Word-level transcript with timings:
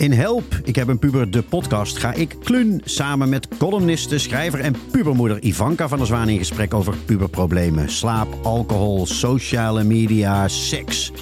In 0.00 0.12
Help, 0.12 0.54
ik 0.64 0.76
heb 0.76 0.88
een 0.88 0.98
puber, 0.98 1.30
de 1.30 1.42
podcast, 1.42 1.98
ga 1.98 2.12
ik 2.12 2.36
Klun 2.42 2.80
samen 2.84 3.28
met 3.28 3.48
columniste, 3.58 4.18
schrijver 4.18 4.60
en 4.60 4.74
pubermoeder 4.90 5.42
Ivanka 5.42 5.88
van 5.88 5.98
der 5.98 6.06
Zwaan 6.06 6.28
in 6.28 6.38
gesprek 6.38 6.74
over 6.74 6.96
puberproblemen. 6.96 7.90
Slaap, 7.90 8.28
alcohol, 8.42 9.06
sociale 9.06 9.84
media, 9.84 10.48
seks. 10.48 11.12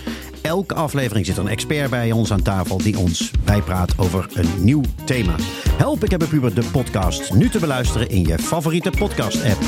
Elke 0.43 0.75
aflevering 0.75 1.27
zit 1.27 1.37
een 1.37 1.49
expert 1.49 1.91
bij 1.91 2.12
ons 2.12 2.33
aan 2.33 2.43
tafel 2.43 2.79
die 2.79 2.99
ons 2.99 3.30
bijpraat 3.45 3.99
over 3.99 4.29
een 4.33 4.64
nieuw 4.64 4.83
thema. 5.04 5.35
Help, 5.71 6.04
ik 6.04 6.10
heb 6.10 6.22
een 6.22 6.29
puber, 6.29 6.54
de 6.54 6.69
podcast. 6.72 7.35
Nu 7.35 7.49
te 7.49 7.58
beluisteren 7.58 8.08
in 8.08 8.22
je 8.22 8.38
favoriete 8.38 8.90
podcast-app. 8.90 9.60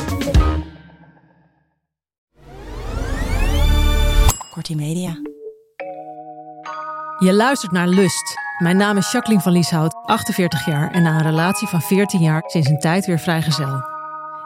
Kortie 4.51 4.77
Media. 4.77 5.21
Je 7.19 7.33
luistert 7.33 7.73
naar 7.73 7.89
Lust. 7.89 8.49
Mijn 8.61 8.77
naam 8.77 8.97
is 8.97 9.11
Jacqueline 9.11 9.43
van 9.43 9.53
Lieshout, 9.53 9.95
48 10.05 10.67
jaar 10.67 10.91
en 10.91 11.03
na 11.03 11.15
een 11.15 11.23
relatie 11.23 11.69
van 11.69 11.81
14 11.81 12.21
jaar 12.21 12.43
sinds 12.47 12.69
een 12.69 12.79
tijd 12.79 13.07
weer 13.07 13.19
vrijgezel. 13.19 13.85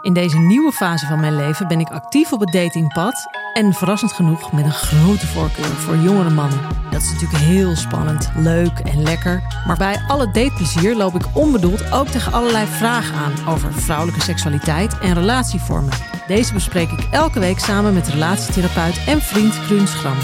In 0.03 0.13
deze 0.13 0.39
nieuwe 0.39 0.73
fase 0.73 1.07
van 1.07 1.21
mijn 1.21 1.37
leven 1.37 1.69
ben 1.69 1.81
ik 1.81 1.91
actief 1.91 2.33
op 2.33 2.41
het 2.41 2.53
datingpad 2.53 3.27
en 3.53 3.73
verrassend 3.73 4.13
genoeg 4.13 4.53
met 4.53 4.65
een 4.65 4.73
grote 4.73 5.27
voorkeur 5.27 5.65
voor 5.65 5.97
jongere 5.97 6.31
mannen. 6.31 6.61
Dat 6.91 7.03
is 7.03 7.13
natuurlijk 7.13 7.43
heel 7.43 7.77
spannend, 7.77 8.31
leuk 8.37 8.79
en 8.79 9.03
lekker. 9.03 9.43
Maar 9.67 9.77
bij 9.77 10.01
alle 10.09 10.31
dateplezier 10.31 10.97
loop 10.97 11.15
ik 11.15 11.27
onbedoeld 11.33 11.93
ook 11.93 12.09
tegen 12.09 12.33
allerlei 12.33 12.67
vragen 12.67 13.17
aan 13.17 13.55
over 13.55 13.73
vrouwelijke 13.73 14.23
seksualiteit 14.23 14.99
en 14.99 15.15
relatievormen. 15.15 15.93
Deze 16.27 16.53
bespreek 16.53 16.91
ik 16.91 17.09
elke 17.11 17.41
week 17.41 17.59
samen 17.59 17.95
met 17.95 18.09
relatietherapeut 18.09 19.05
en 19.07 19.21
vriend 19.21 19.61
Kruun 19.61 19.89
Schram. 19.89 20.17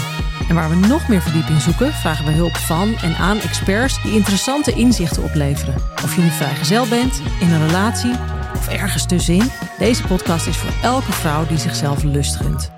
En 0.51 0.57
waar 0.57 0.69
we 0.69 0.87
nog 0.87 1.07
meer 1.07 1.21
verdieping 1.21 1.61
zoeken, 1.61 1.93
vragen 1.93 2.25
we 2.25 2.31
hulp 2.31 2.55
van 2.55 2.95
en 2.95 3.15
aan 3.15 3.37
experts 3.37 4.03
die 4.03 4.11
interessante 4.11 4.71
inzichten 4.71 5.23
opleveren. 5.23 5.75
Of 5.75 6.15
je 6.15 6.21
nu 6.21 6.27
vrijgezel 6.27 6.87
bent, 6.87 7.21
in 7.39 7.49
een 7.49 7.67
relatie 7.67 8.11
of 8.55 8.67
ergens 8.67 9.07
tussenin, 9.07 9.49
deze 9.77 10.07
podcast 10.07 10.47
is 10.47 10.57
voor 10.57 10.89
elke 10.89 11.11
vrouw 11.11 11.45
die 11.45 11.57
zichzelf 11.57 12.03
lust 12.03 12.35
gunt. 12.35 12.71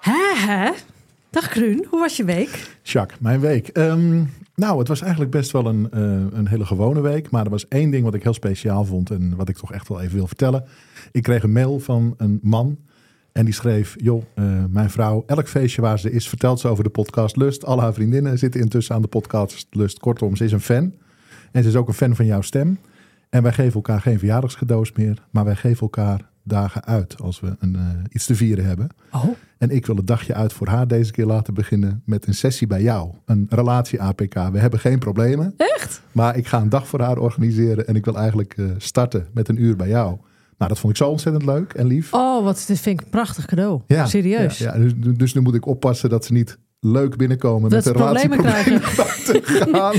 Hè, 0.00 0.34
hè? 0.34 0.70
Dag 1.30 1.48
Kruun, 1.48 1.86
hoe 1.88 2.00
was 2.00 2.16
je 2.16 2.24
week? 2.24 2.78
Jacques, 2.82 3.18
mijn 3.20 3.40
week. 3.40 3.68
Ehm, 3.68 4.24
nou, 4.54 4.78
het 4.78 4.88
was 4.88 5.00
eigenlijk 5.00 5.30
best 5.30 5.50
wel 5.50 5.66
een, 5.66 5.90
eh, 5.90 6.00
een 6.38 6.48
hele 6.48 6.66
gewone 6.66 7.00
week. 7.00 7.30
Maar 7.30 7.44
er 7.44 7.50
was 7.50 7.68
één 7.68 7.90
ding 7.90 8.04
wat 8.04 8.14
ik 8.14 8.22
heel 8.22 8.34
speciaal 8.34 8.84
vond 8.84 9.10
en 9.10 9.36
wat 9.36 9.48
ik 9.48 9.56
toch 9.56 9.72
echt 9.72 9.88
wel 9.88 10.00
even 10.00 10.16
wil 10.16 10.26
vertellen. 10.26 10.64
Ik 11.12 11.22
kreeg 11.22 11.42
een 11.42 11.52
mail 11.52 11.80
van 11.80 12.14
een 12.16 12.38
man 12.42 12.78
en 13.32 13.44
die 13.44 13.54
schreef: 13.54 13.94
Joh, 13.98 14.22
eh, 14.34 14.44
mijn 14.70 14.90
vrouw, 14.90 15.22
elk 15.26 15.48
feestje 15.48 15.82
waar 15.82 15.98
ze 15.98 16.10
is, 16.10 16.28
vertelt 16.28 16.60
ze 16.60 16.68
over 16.68 16.84
de 16.84 16.90
podcast 16.90 17.36
Lust. 17.36 17.64
Al 17.64 17.80
haar 17.80 17.94
vriendinnen 17.94 18.38
zitten 18.38 18.60
intussen 18.60 18.94
aan 18.94 19.02
de 19.02 19.08
podcast 19.08 19.66
Lust. 19.70 19.98
Kortom, 19.98 20.36
ze 20.36 20.44
is 20.44 20.52
een 20.52 20.60
fan. 20.60 20.94
En 21.52 21.62
ze 21.62 21.68
is 21.68 21.76
ook 21.76 21.88
een 21.88 21.94
fan 21.94 22.16
van 22.16 22.26
jouw 22.26 22.40
stem. 22.40 22.78
En 23.30 23.42
wij 23.42 23.52
geven 23.52 23.74
elkaar 23.74 24.00
geen 24.00 24.18
verjaardagscadeaus 24.18 24.92
meer, 24.92 25.26
maar 25.30 25.44
wij 25.44 25.56
geven 25.56 25.80
elkaar 25.80 26.28
dagen 26.42 26.84
uit 26.84 27.20
als 27.22 27.40
we 27.40 27.56
een, 27.58 27.76
eh, 27.76 27.82
iets 28.10 28.26
te 28.26 28.34
vieren 28.34 28.64
hebben. 28.64 28.88
Oh. 29.12 29.24
En 29.58 29.70
ik 29.70 29.86
wil 29.86 29.96
het 29.96 30.06
dagje 30.06 30.34
uit 30.34 30.52
voor 30.52 30.68
haar 30.68 30.86
deze 30.88 31.12
keer 31.12 31.26
laten 31.26 31.54
beginnen 31.54 32.02
met 32.04 32.26
een 32.26 32.34
sessie 32.34 32.66
bij 32.66 32.82
jou. 32.82 33.10
Een 33.24 33.46
relatie-APK. 33.48 34.34
We 34.34 34.58
hebben 34.58 34.80
geen 34.80 34.98
problemen. 34.98 35.54
Echt? 35.56 36.02
Maar 36.12 36.36
ik 36.36 36.46
ga 36.46 36.60
een 36.60 36.68
dag 36.68 36.86
voor 36.86 37.00
haar 37.00 37.18
organiseren 37.18 37.86
en 37.86 37.96
ik 37.96 38.04
wil 38.04 38.16
eigenlijk 38.16 38.54
eh, 38.56 38.66
starten 38.78 39.26
met 39.32 39.48
een 39.48 39.62
uur 39.62 39.76
bij 39.76 39.88
jou. 39.88 40.18
Nou, 40.60 40.72
dat 40.72 40.80
vond 40.80 40.92
ik 40.92 40.98
zo 40.98 41.08
ontzettend 41.08 41.44
leuk 41.44 41.72
en 41.72 41.86
lief. 41.86 42.12
Oh, 42.12 42.44
wat 42.44 42.64
dit 42.66 42.80
vind 42.80 43.00
ik 43.00 43.04
een 43.04 43.10
prachtig 43.10 43.46
cadeau. 43.46 43.80
Ja, 43.86 44.06
Serieus. 44.06 44.58
Ja, 44.58 44.76
ja, 44.76 44.80
dus, 44.80 44.92
dus 45.16 45.34
nu 45.34 45.40
moet 45.40 45.54
ik 45.54 45.66
oppassen 45.66 46.08
dat 46.10 46.24
ze 46.24 46.32
niet 46.32 46.58
leuk 46.80 47.16
binnenkomen 47.16 47.70
Dat 47.70 47.84
met 47.84 47.94
een 47.94 48.02
problemen 48.02 48.40
relatieprobleem 48.40 49.24
te 49.42 49.42
gaan. 49.72 49.94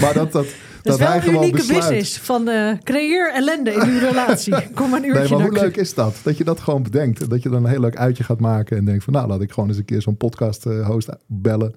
Maar 0.00 0.14
dat, 0.14 0.32
dat, 0.32 0.44
Dat 0.82 0.98
dat 0.98 1.00
is 1.00 1.06
wel 1.06 1.14
een 1.16 1.34
unieke 1.34 1.56
besluit. 1.56 1.80
business 1.80 2.18
van 2.18 2.48
eh, 2.48 2.72
creëer 2.82 3.32
ellende 3.34 3.70
in 3.72 3.88
uw 3.88 3.98
relatie. 3.98 4.54
Kom 4.74 4.90
maar 4.90 4.98
een 4.98 5.06
uurtje 5.06 5.20
Nee, 5.20 5.30
maar 5.38 5.48
hoe 5.48 5.58
leuk 5.60 5.76
is 5.76 5.94
dat? 5.94 6.20
Dat 6.22 6.36
je 6.36 6.44
dat 6.44 6.60
gewoon 6.60 6.82
bedenkt. 6.82 7.22
En 7.22 7.28
dat 7.28 7.42
je 7.42 7.48
dan 7.48 7.64
een 7.64 7.70
heel 7.70 7.80
leuk 7.80 7.96
uitje 7.96 8.24
gaat 8.24 8.40
maken. 8.40 8.76
En 8.76 8.84
denkt 8.84 9.04
van 9.04 9.12
nou, 9.12 9.28
laat 9.28 9.40
ik 9.40 9.52
gewoon 9.52 9.68
eens 9.68 9.78
een 9.78 9.84
keer 9.84 10.02
zo'n 10.02 10.16
podcast 10.16 10.66
eh, 10.66 10.86
host 10.86 11.08
bellen. 11.26 11.74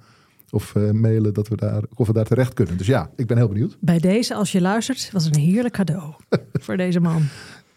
Of 0.50 0.76
eh, 0.76 0.90
mailen 0.92 1.34
dat 1.34 1.48
we 1.48 1.56
daar, 1.56 1.82
of 1.96 2.08
we 2.08 2.14
daar 2.14 2.26
terecht 2.26 2.54
kunnen. 2.54 2.78
Dus 2.78 2.88
ja, 2.88 3.10
ik 3.16 3.28
ben 3.28 3.38
heel 3.38 3.48
benieuwd. 3.48 3.78
Bij 3.80 4.00
deze, 4.00 4.36
als 4.36 4.52
je 4.52 4.62
luistert, 4.62 5.10
was 5.12 5.26
een 5.26 5.40
heerlijk 5.40 5.74
cadeau 5.74 6.14
voor 6.64 6.78
deze 6.78 7.00
man. 7.00 7.22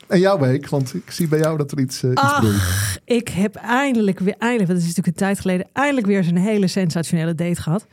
En 0.08 0.20
jouw 0.20 0.38
week, 0.38 0.68
want 0.68 0.94
ik 0.94 1.10
zie 1.10 1.28
bij 1.28 1.38
jou 1.38 1.56
dat 1.56 1.72
er 1.72 1.80
iets, 1.80 2.02
eh, 2.02 2.10
iets 2.10 2.20
Ach, 2.20 2.98
ik 3.04 3.28
heb 3.28 3.54
eindelijk 3.54 4.18
weer, 4.18 4.34
eindelijk, 4.38 4.68
het 4.68 4.78
is 4.78 4.86
natuurlijk 4.86 5.16
een 5.16 5.26
tijd 5.26 5.40
geleden, 5.40 5.66
eindelijk 5.72 6.06
weer 6.06 6.16
eens 6.16 6.26
een 6.26 6.36
hele 6.36 6.66
sensationele 6.66 7.34
date 7.34 7.62
gehad. 7.62 7.86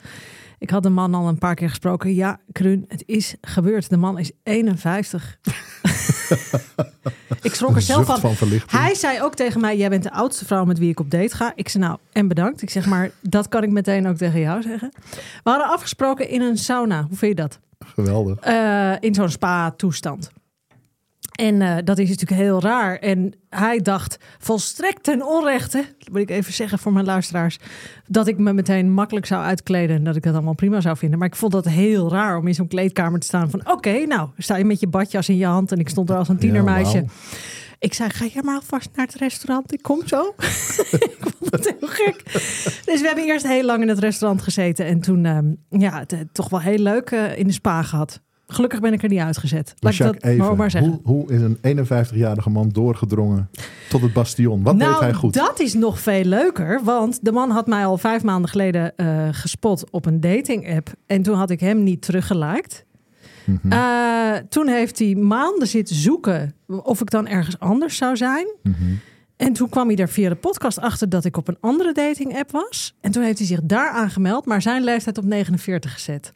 Ik 0.61 0.69
had 0.69 0.83
de 0.83 0.89
man 0.89 1.13
al 1.13 1.27
een 1.27 1.37
paar 1.37 1.55
keer 1.55 1.69
gesproken. 1.69 2.13
Ja, 2.13 2.39
Kruun, 2.51 2.85
het 2.87 3.03
is 3.05 3.35
gebeurd. 3.41 3.89
De 3.89 3.97
man 3.97 4.19
is 4.19 4.31
51. 4.43 5.37
ik 7.41 7.53
schrok 7.53 7.75
er 7.75 7.81
zelf 7.81 8.05
van. 8.05 8.33
Hij 8.67 8.95
zei 8.95 9.21
ook 9.21 9.35
tegen 9.35 9.61
mij: 9.61 9.77
Jij 9.77 9.89
bent 9.89 10.03
de 10.03 10.11
oudste 10.11 10.45
vrouw 10.45 10.65
met 10.65 10.79
wie 10.79 10.89
ik 10.89 10.99
op 10.99 11.11
date 11.11 11.35
ga. 11.35 11.51
Ik 11.55 11.69
zei: 11.69 11.83
Nou, 11.83 11.97
en 12.11 12.27
bedankt. 12.27 12.61
Ik 12.61 12.69
zeg 12.69 12.85
maar, 12.85 13.11
dat 13.21 13.49
kan 13.49 13.63
ik 13.63 13.69
meteen 13.69 14.07
ook 14.07 14.17
tegen 14.17 14.39
jou 14.39 14.61
zeggen. 14.61 14.91
We 15.43 15.49
hadden 15.49 15.67
afgesproken 15.67 16.29
in 16.29 16.41
een 16.41 16.57
sauna. 16.57 17.05
Hoe 17.07 17.17
vind 17.17 17.37
je 17.37 17.41
dat? 17.41 17.59
Geweldig. 17.85 18.39
Eh, 18.39 18.93
in 18.99 19.13
zo'n 19.13 19.29
spa-toestand. 19.29 20.31
En 21.31 21.61
eh, 21.61 21.77
dat 21.83 21.97
is 21.97 22.09
natuurlijk 22.09 22.41
heel 22.41 22.61
raar. 22.61 22.97
En 22.97 23.33
hij 23.49 23.79
dacht 23.79 24.17
volstrekt 24.39 25.03
ten 25.03 25.27
onrechte, 25.27 25.85
dat 25.97 26.09
moet 26.09 26.21
ik 26.21 26.29
even 26.29 26.53
zeggen 26.53 26.79
voor 26.79 26.93
mijn 26.93 27.05
luisteraars, 27.05 27.57
dat 28.07 28.27
ik 28.27 28.37
me 28.37 28.53
meteen 28.53 28.91
makkelijk 28.91 29.25
zou 29.25 29.43
uitkleden 29.43 29.95
en 29.95 30.03
dat 30.03 30.15
ik 30.15 30.23
dat 30.23 30.33
allemaal 30.33 30.53
prima 30.53 30.81
zou 30.81 30.97
vinden. 30.97 31.19
Maar 31.19 31.27
ik 31.27 31.35
vond 31.35 31.51
dat 31.51 31.65
heel 31.65 32.09
raar 32.09 32.37
om 32.37 32.47
in 32.47 32.55
zo'n 32.55 32.67
kleedkamer 32.67 33.19
te 33.19 33.27
staan 33.27 33.49
van 33.49 33.71
oké, 33.71 34.05
nou 34.05 34.29
sta 34.37 34.55
je 34.55 34.65
met 34.65 34.79
je 34.79 34.87
badjas 34.87 35.29
in 35.29 35.37
je 35.37 35.45
hand 35.45 35.71
en 35.71 35.79
ik 35.79 35.89
stond 35.89 36.09
er 36.09 36.15
als 36.15 36.29
een 36.29 36.37
tienermeisje. 36.37 37.05
Ik 37.81 37.93
zei, 37.93 38.09
ga 38.09 38.25
jij 38.25 38.41
maar 38.41 38.55
alvast 38.55 38.89
naar 38.95 39.05
het 39.05 39.15
restaurant. 39.15 39.73
Ik 39.73 39.81
kom 39.81 40.07
zo. 40.07 40.33
ik 41.07 41.17
vond 41.37 41.51
het 41.51 41.75
heel 41.79 41.89
gek. 41.89 42.21
Dus 42.85 43.01
we 43.01 43.07
hebben 43.07 43.25
eerst 43.25 43.47
heel 43.47 43.65
lang 43.65 43.81
in 43.81 43.87
het 43.87 43.99
restaurant 43.99 44.41
gezeten. 44.41 44.85
En 44.85 44.99
toen, 44.99 45.25
ehm, 45.25 45.45
ja, 45.69 45.99
het, 45.99 46.11
het 46.11 46.33
toch 46.33 46.49
wel 46.49 46.59
heel 46.59 46.77
leuk 46.77 47.11
eh, 47.11 47.37
in 47.37 47.47
de 47.47 47.53
spa 47.53 47.83
gehad. 47.83 48.21
Gelukkig 48.51 48.79
ben 48.79 48.93
ik 48.93 49.03
er 49.03 49.09
niet 49.09 49.19
uitgezet. 49.19 49.75
Maar 49.79 49.95
Laat 49.99 50.07
ik 50.13 50.13
dat 50.21 50.23
maar 50.23 50.31
even, 50.31 50.57
maar 50.57 50.71
zeggen. 50.71 50.99
hoe, 51.03 51.27
hoe 51.27 51.31
is 51.33 51.41
een 51.41 51.85
51-jarige 51.87 52.49
man 52.49 52.69
doorgedrongen 52.69 53.49
tot 53.89 54.01
het 54.01 54.13
bastion? 54.13 54.63
Wat 54.63 54.75
nou, 54.75 54.91
deed 54.91 54.99
hij 54.99 55.13
goed? 55.13 55.33
dat 55.33 55.59
is 55.59 55.73
nog 55.73 55.99
veel 55.99 56.23
leuker. 56.23 56.81
Want 56.83 57.19
de 57.25 57.31
man 57.31 57.49
had 57.49 57.67
mij 57.67 57.85
al 57.85 57.97
vijf 57.97 58.23
maanden 58.23 58.49
geleden 58.49 58.95
eh, 58.97 59.27
gespot 59.31 59.91
op 59.91 60.05
een 60.05 60.19
dating 60.19 60.75
app. 60.75 60.89
En 61.05 61.21
toen 61.21 61.35
had 61.37 61.49
ik 61.49 61.59
hem 61.59 61.83
niet 61.83 62.01
teruggeliked. 62.01 62.85
Mhm, 63.45 63.71
Eh, 63.71 64.33
toen 64.49 64.67
heeft 64.67 64.99
hij 64.99 65.15
maanden 65.15 65.67
zitten 65.67 65.95
zoeken 65.95 66.53
of 66.67 67.01
ik 67.01 67.09
dan 67.09 67.27
ergens 67.27 67.59
anders 67.59 67.97
zou 67.97 68.17
zijn. 68.17 68.47
mhm. 68.63 68.75
En 69.35 69.53
toen 69.53 69.69
kwam 69.69 69.87
hij 69.87 69.97
er 69.97 70.09
via 70.09 70.29
de 70.29 70.35
podcast 70.35 70.79
achter 70.79 71.09
dat 71.09 71.25
ik 71.25 71.37
op 71.37 71.47
een 71.47 71.57
andere 71.59 71.91
dating 71.93 72.37
app 72.39 72.51
was. 72.51 72.95
En 73.01 73.11
toen 73.11 73.23
heeft 73.23 73.37
hij 73.37 73.47
zich 73.47 73.59
daar 73.63 73.89
aangemeld, 73.89 74.45
maar 74.45 74.61
zijn 74.61 74.83
leeftijd 74.83 75.17
op 75.17 75.23
49 75.23 75.93
gezet. 75.93 76.33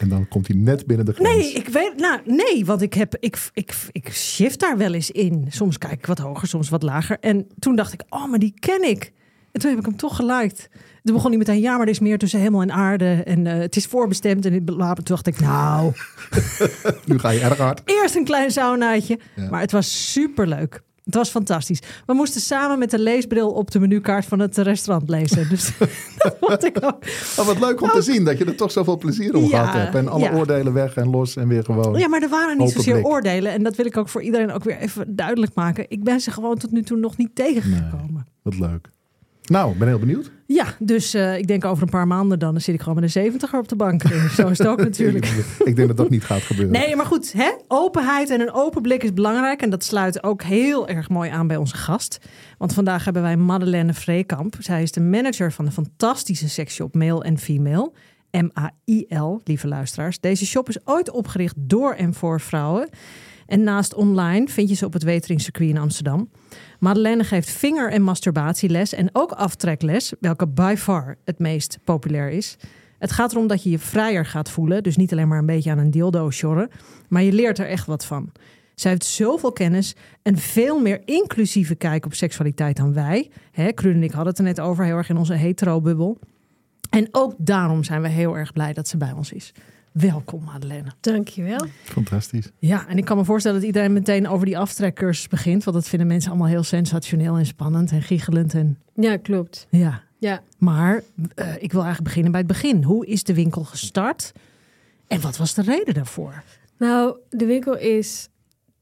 En 0.00 0.08
dan 0.08 0.28
komt 0.28 0.46
hij 0.46 0.56
net 0.56 0.86
binnen 0.86 1.06
de 1.06 1.12
grens. 1.12 1.34
Nee, 1.36 1.52
ik 1.52 1.68
weet, 1.68 1.96
nou, 1.96 2.20
nee, 2.24 2.64
want 2.64 2.82
ik 2.82 2.94
heb, 2.94 3.16
ik, 3.20 3.38
ik, 3.52 3.74
ik 3.92 4.12
shift 4.12 4.60
daar 4.60 4.76
wel 4.76 4.92
eens 4.94 5.10
in. 5.10 5.46
Soms 5.48 5.78
kijk 5.78 5.92
ik 5.92 6.06
wat 6.06 6.18
hoger, 6.18 6.48
soms 6.48 6.68
wat 6.68 6.82
lager. 6.82 7.16
En 7.20 7.46
toen 7.58 7.76
dacht 7.76 7.92
ik, 7.92 8.02
oh, 8.08 8.30
maar 8.30 8.38
die 8.38 8.54
ken 8.58 8.88
ik. 8.88 9.12
En 9.52 9.60
toen 9.60 9.70
heb 9.70 9.78
ik 9.78 9.84
hem 9.86 9.96
toch 9.96 10.16
geliked. 10.16 10.68
Toen 11.02 11.14
begon 11.14 11.28
hij 11.30 11.38
meteen, 11.38 11.60
ja, 11.60 11.72
maar 11.76 11.86
er 11.86 11.92
is 11.92 11.98
meer 12.00 12.18
tussen 12.18 12.40
hemel 12.40 12.62
en 12.62 12.72
aarde. 12.72 13.22
En 13.24 13.46
eh, 13.46 13.58
het 13.58 13.76
is 13.76 13.86
voorbestemd. 13.86 14.44
En 14.46 14.64
toen 14.64 14.94
dacht 15.04 15.26
ik, 15.26 15.40
nou, 15.40 15.92
Nu 17.06 17.18
ga 17.18 17.30
je 17.30 17.40
erg 17.40 17.58
hard. 17.58 17.82
eerst 17.84 18.14
een 18.14 18.24
klein 18.24 18.50
saunaatje. 18.50 19.18
Ja. 19.36 19.50
Maar 19.50 19.60
het 19.60 19.72
was 19.72 20.12
superleuk. 20.12 20.82
Het 21.04 21.14
was 21.14 21.30
fantastisch. 21.30 21.80
We 22.06 22.14
moesten 22.14 22.40
samen 22.40 22.78
met 22.78 22.90
de 22.90 22.98
leesbril 22.98 23.50
op 23.50 23.70
de 23.70 23.80
menukaart 23.80 24.24
van 24.24 24.38
het 24.38 24.56
restaurant 24.56 25.08
lezen. 25.08 25.48
Dus 25.48 25.72
dat 26.16 26.36
vond 26.40 26.64
ik 26.64 26.76
ook. 26.84 27.04
Maar 27.36 27.44
wat 27.44 27.60
leuk 27.60 27.80
om 27.82 27.88
te 27.88 28.02
zien 28.02 28.24
dat 28.24 28.38
je 28.38 28.44
er 28.44 28.56
toch 28.56 28.70
zoveel 28.70 28.98
plezier 28.98 29.36
om 29.36 29.42
Ja, 29.42 29.48
gehad 29.48 29.74
hebt. 29.74 29.94
En 29.94 30.08
alle 30.08 30.24
ja. 30.24 30.32
oordelen 30.34 30.72
weg 30.72 30.94
en 30.94 31.10
los 31.10 31.36
en 31.36 31.48
weer 31.48 31.64
gewoon. 31.64 31.98
Ja, 31.98 32.08
maar 32.08 32.22
er 32.22 32.28
waren 32.28 32.58
niet 32.58 32.70
zozeer 32.70 32.94
blik. 32.94 33.06
oordelen. 33.06 33.52
En 33.52 33.62
dat 33.62 33.76
wil 33.76 33.86
ik 33.86 33.96
ook 33.96 34.08
voor 34.08 34.22
iedereen 34.22 34.52
ook 34.52 34.64
weer 34.64 34.76
even 34.78 35.16
duidelijk 35.16 35.54
maken. 35.54 35.84
Ik 35.88 36.04
ben 36.04 36.20
ze 36.20 36.30
gewoon 36.30 36.56
tot 36.58 36.70
nu 36.70 36.82
toe 36.82 36.98
nog 36.98 37.16
niet 37.16 37.34
tegengekomen. 37.34 38.26
Wat 38.42 38.58
leuk. 38.58 38.90
Nou, 39.50 39.72
ik 39.72 39.78
ben 39.78 39.88
heel 39.88 39.98
benieuwd. 39.98 40.30
Ja, 40.46 40.66
dus 40.78 41.14
eh, 41.14 41.38
ik 41.38 41.46
denk 41.46 41.64
over 41.64 41.82
een 41.82 41.88
paar 41.88 42.06
maanden 42.06 42.38
dan, 42.38 42.52
dan 42.52 42.60
zit 42.60 42.74
ik 42.74 42.80
gewoon 42.80 43.00
met 43.00 43.14
een 43.16 43.32
70er 43.32 43.58
op 43.58 43.68
de 43.68 43.76
bank. 43.76 44.02
Zo 44.34 44.48
is 44.48 44.58
het 44.58 44.66
ook 44.66 44.82
natuurlijk. 44.90 45.26
ik 45.64 45.76
denk 45.76 45.88
dat 45.88 45.96
dat 45.96 46.10
niet 46.10 46.24
gaat 46.24 46.42
gebeuren. 46.42 46.72
Nee, 46.72 46.96
maar 46.96 47.06
goed, 47.06 47.32
hè? 47.32 47.50
openheid 47.68 48.30
en 48.30 48.40
een 48.40 48.52
open 48.52 48.82
blik 48.82 49.02
is 49.02 49.14
belangrijk. 49.14 49.62
En 49.62 49.70
dat 49.70 49.84
sluit 49.84 50.22
ook 50.22 50.42
heel 50.42 50.88
erg 50.88 51.08
mooi 51.08 51.30
aan 51.30 51.46
bij 51.46 51.56
onze 51.56 51.76
gast. 51.76 52.18
Want 52.58 52.74
vandaag 52.74 53.04
hebben 53.04 53.22
wij 53.22 53.36
Madeleine 53.36 53.94
Vreekamp. 53.94 54.56
Zij 54.58 54.82
is 54.82 54.92
de 54.92 55.00
manager 55.00 55.52
van 55.52 55.64
de 55.64 55.70
fantastische 55.70 56.48
seksshop 56.48 56.94
Male 56.94 57.24
en 57.24 57.38
Female. 57.38 57.92
M-A-I-L, 58.30 59.40
lieve 59.44 59.68
luisteraars. 59.68 60.20
Deze 60.20 60.46
shop 60.46 60.68
is 60.68 60.86
ooit 60.86 61.10
opgericht 61.10 61.54
door 61.58 61.92
en 61.92 62.14
voor 62.14 62.40
vrouwen. 62.40 62.88
En 63.46 63.62
naast 63.62 63.94
online 63.94 64.48
vind 64.48 64.68
je 64.68 64.74
ze 64.74 64.86
op 64.86 64.92
het 64.92 65.02
Weteringcircuit 65.02 65.70
in 65.70 65.78
Amsterdam. 65.78 66.28
Madeleine 66.80 67.24
geeft 67.24 67.50
vinger- 67.50 67.90
en 67.90 68.02
masturbatieles 68.02 68.92
en 68.92 69.08
ook 69.12 69.32
aftrekles, 69.32 70.12
welke 70.20 70.48
by 70.48 70.74
far 70.78 71.16
het 71.24 71.38
meest 71.38 71.78
populair 71.84 72.30
is. 72.30 72.56
Het 72.98 73.12
gaat 73.12 73.32
erom 73.32 73.46
dat 73.46 73.62
je 73.62 73.70
je 73.70 73.78
vrijer 73.78 74.26
gaat 74.26 74.50
voelen. 74.50 74.82
Dus 74.82 74.96
niet 74.96 75.12
alleen 75.12 75.28
maar 75.28 75.38
een 75.38 75.46
beetje 75.46 75.70
aan 75.70 75.78
een 75.78 75.90
dildo 75.90 76.30
sjorren. 76.30 76.70
Maar 77.08 77.22
je 77.22 77.32
leert 77.32 77.58
er 77.58 77.66
echt 77.66 77.86
wat 77.86 78.04
van. 78.04 78.32
Zij 78.74 78.90
heeft 78.90 79.04
zoveel 79.04 79.52
kennis 79.52 79.94
en 80.22 80.36
veel 80.36 80.80
meer 80.80 81.02
inclusieve 81.04 81.74
kijk 81.74 82.04
op 82.04 82.14
seksualiteit 82.14 82.76
dan 82.76 82.92
wij. 82.92 83.30
Hè, 83.50 83.68
en 83.68 84.02
ik 84.02 84.10
hadden 84.10 84.28
het 84.28 84.38
er 84.38 84.44
net 84.44 84.60
over, 84.60 84.84
heel 84.84 84.96
erg 84.96 85.08
in 85.08 85.16
onze 85.16 85.34
hetero-bubbel. 85.34 86.18
En 86.90 87.08
ook 87.10 87.34
daarom 87.38 87.84
zijn 87.84 88.02
we 88.02 88.08
heel 88.08 88.36
erg 88.36 88.52
blij 88.52 88.72
dat 88.72 88.88
ze 88.88 88.96
bij 88.96 89.12
ons 89.12 89.32
is. 89.32 89.52
Welkom, 89.92 90.44
Madeleine. 90.44 90.88
Dankjewel. 91.00 91.66
Fantastisch. 91.84 92.50
Ja, 92.58 92.88
en 92.88 92.98
ik 92.98 93.04
kan 93.04 93.16
me 93.16 93.24
voorstellen 93.24 93.58
dat 93.58 93.66
iedereen 93.66 93.92
meteen 93.92 94.28
over 94.28 94.46
die 94.46 94.58
aftrekcursus 94.58 95.28
begint. 95.28 95.64
Want 95.64 95.76
dat 95.76 95.88
vinden 95.88 96.06
mensen 96.08 96.30
allemaal 96.30 96.48
heel 96.48 96.62
sensationeel 96.62 97.36
en 97.36 97.46
spannend 97.46 97.90
en 97.90 98.02
giechelend. 98.02 98.54
En, 98.54 98.78
Ja, 98.94 99.16
klopt. 99.16 99.66
ja. 99.70 100.02
Ja. 100.18 100.42
Maar 100.58 101.02
eh, 101.34 101.54
ik 101.54 101.72
wil 101.72 101.80
eigenlijk 101.84 102.02
beginnen 102.02 102.30
bij 102.30 102.40
het 102.40 102.48
begin. 102.50 102.82
Hoe 102.82 103.06
is 103.06 103.24
de 103.24 103.34
winkel 103.34 103.64
gestart? 103.64 104.32
En 105.06 105.20
wat 105.20 105.36
was 105.36 105.54
de 105.54 105.62
reden 105.62 105.94
daarvoor? 105.94 106.42
Nou, 106.78 107.16
de 107.28 107.44
winkel 107.46 107.76
is... 107.76 108.28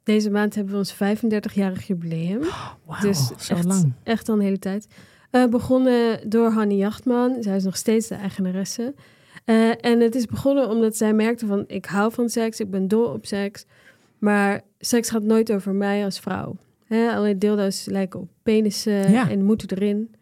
Deze 0.03 0.31
maand 0.31 0.55
hebben 0.55 0.73
we 0.73 0.79
ons 0.79 0.95
35-jarig 0.95 1.87
jubileum. 1.87 2.41
Wauw, 2.87 3.01
dus 3.01 3.27
zo 3.39 3.55
echt, 3.55 3.65
lang. 3.65 3.93
echt 4.03 4.29
al 4.29 4.35
een 4.35 4.41
hele 4.41 4.59
tijd. 4.59 4.87
Eh, 5.31 5.47
begonnen 5.47 6.31
door 6.31 6.51
Hanny 6.53 6.75
Jachtman. 6.75 7.37
Zij 7.43 7.57
is 7.57 7.65
nog 7.65 7.77
steeds 7.77 8.09
de 8.09 8.15
eigenaresse. 8.15 8.95
Eh, 9.49 9.71
en 9.85 10.01
het 10.01 10.15
is 10.15 10.27
begonnen 10.27 10.69
omdat 10.69 10.97
zij 10.97 11.13
merkte 11.13 11.47
van... 11.47 11.65
ik 11.67 11.85
hou 11.87 12.13
van 12.13 12.29
seks, 12.29 12.61
ik 12.61 12.71
ben 12.71 12.89
dol 12.89 13.05
op 13.07 13.27
seks. 13.27 13.65
Maar 14.19 14.61
seks 14.79 15.11
gaat 15.11 15.23
nooit 15.23 15.53
over 15.53 15.75
mij 15.75 16.05
als 16.05 16.19
vrouw. 16.21 16.57
Hè, 16.87 17.11
alleen 17.13 17.39
dildo's 17.39 17.85
lijken 17.87 18.21
op 18.21 18.29
penissen 18.43 19.11
Ja. 19.11 19.31
en 19.31 19.45
moeten 19.45 19.69
erin. 19.71 20.15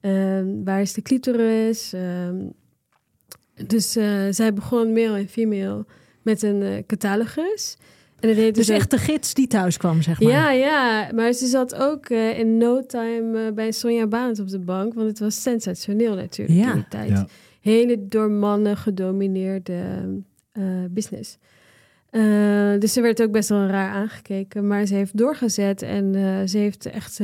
Ehm, 0.00 0.46
waar 0.64 0.80
is 0.80 0.92
de 0.92 1.02
clitoris? 1.02 1.92
Ehm, 1.92 2.36
dus 3.66 3.96
eh, 3.96 4.20
zij 4.30 4.52
begon 4.52 4.92
male 4.92 5.18
en 5.18 5.28
female 5.28 5.84
met 6.22 6.42
een 6.42 6.62
eh, 6.62 6.82
catalogus. 6.86 7.76
En 8.20 8.28
dat 8.28 8.36
heette 8.36 8.58
Dus 8.58 8.66
zo- 8.66 8.72
echt 8.74 8.90
de 8.90 8.98
gids 8.98 9.34
die 9.34 9.46
thuis 9.46 9.76
kwam, 9.76 10.02
zeg 10.02 10.20
maar. 10.20 10.32
ja, 10.32 10.50
ja, 10.50 11.08
maar 11.14 11.32
ze 11.32 11.46
zat 11.46 11.74
ook 11.74 12.06
eh, 12.06 12.38
in 12.38 12.56
no 12.56 12.86
time 12.86 13.52
bij 13.52 13.72
Sonja 13.72 14.06
Barend 14.06 14.40
op 14.40 14.48
de 14.48 14.58
bank, 14.58 14.94
want 14.94 15.08
het 15.08 15.18
was 15.18 15.42
sensationeel 15.42 16.14
natuurlijk 16.14 16.58
Ja. 16.58 16.68
in 16.68 16.74
die 16.74 16.88
tijd. 16.88 17.08
Ja. 17.08 17.26
Hele 17.68 18.08
door 18.08 18.30
mannen 18.30 18.76
gedomineerde 18.76 19.82
eh, 20.52 20.62
business. 20.90 21.38
Eh, 22.10 22.78
dus 22.78 22.92
ze 22.92 23.00
werd 23.00 23.22
ook 23.22 23.30
best 23.30 23.48
wel 23.48 23.66
raar 23.66 23.90
aangekeken, 23.90 24.66
maar 24.66 24.86
ze 24.86 24.94
heeft 24.94 25.16
doorgezet 25.16 25.82
en 25.82 26.14
eh, 26.14 26.46
ze 26.46 26.58
heeft 26.58 26.86
echt 26.86 27.20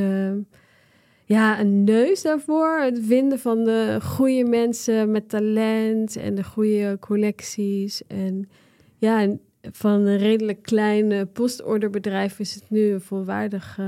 ja, 1.25 1.61
een 1.61 1.85
neus 1.85 2.23
daarvoor. 2.23 2.81
Het 2.81 3.01
vinden 3.03 3.39
van 3.39 3.65
de 3.65 3.99
goede 4.03 4.45
mensen 4.45 5.11
met 5.11 5.29
talent 5.29 6.17
en 6.17 6.35
de 6.35 6.45
goede 6.45 6.97
collecties. 7.01 8.07
En 8.07 8.49
ja, 8.97 9.37
van 9.61 10.01
een 10.01 10.19
redelijk 10.19 10.63
klein 10.63 11.33
postorderbedrijf 11.33 12.39
is 12.39 12.55
het 12.55 12.65
nu 12.69 12.93
een 12.93 13.01
volwaardig 13.01 13.79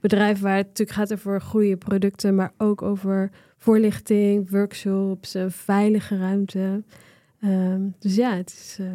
bedrijf 0.00 0.40
waar 0.40 0.56
het 0.56 0.66
natuurlijk 0.66 0.98
gaat 0.98 1.12
over 1.12 1.40
goede 1.40 1.76
producten, 1.76 2.34
maar 2.34 2.52
ook 2.58 2.82
over 2.82 3.30
voorlichting, 3.64 4.50
workshops, 4.50 5.34
een 5.34 5.50
veilige 5.50 6.18
ruimte. 6.18 6.82
Ehm, 7.40 7.80
dus 7.98 8.14
ja, 8.14 8.36
het 8.36 8.50
is, 8.50 8.76
eh, 8.80 8.86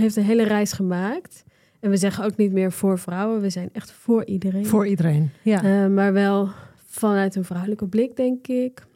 heeft 0.00 0.16
een 0.16 0.24
hele 0.24 0.44
reis 0.44 0.72
gemaakt. 0.72 1.44
En 1.80 1.90
we 1.90 1.96
zeggen 1.96 2.24
ook 2.24 2.36
niet 2.36 2.52
meer 2.52 2.72
voor 2.72 2.98
vrouwen, 2.98 3.40
we 3.40 3.50
zijn 3.50 3.68
echt 3.72 3.92
voor 3.92 4.24
iedereen. 4.24 4.66
Voor 4.66 4.86
iedereen. 4.86 5.30
Ja. 5.42 5.62
Eh, 5.64 5.90
maar 5.90 6.12
wel 6.12 6.48
vanuit 6.86 7.34
een 7.34 7.44
vrouwelijke 7.44 7.86
blik, 7.86 8.16
denk 8.16 8.46
ik. 8.46 8.86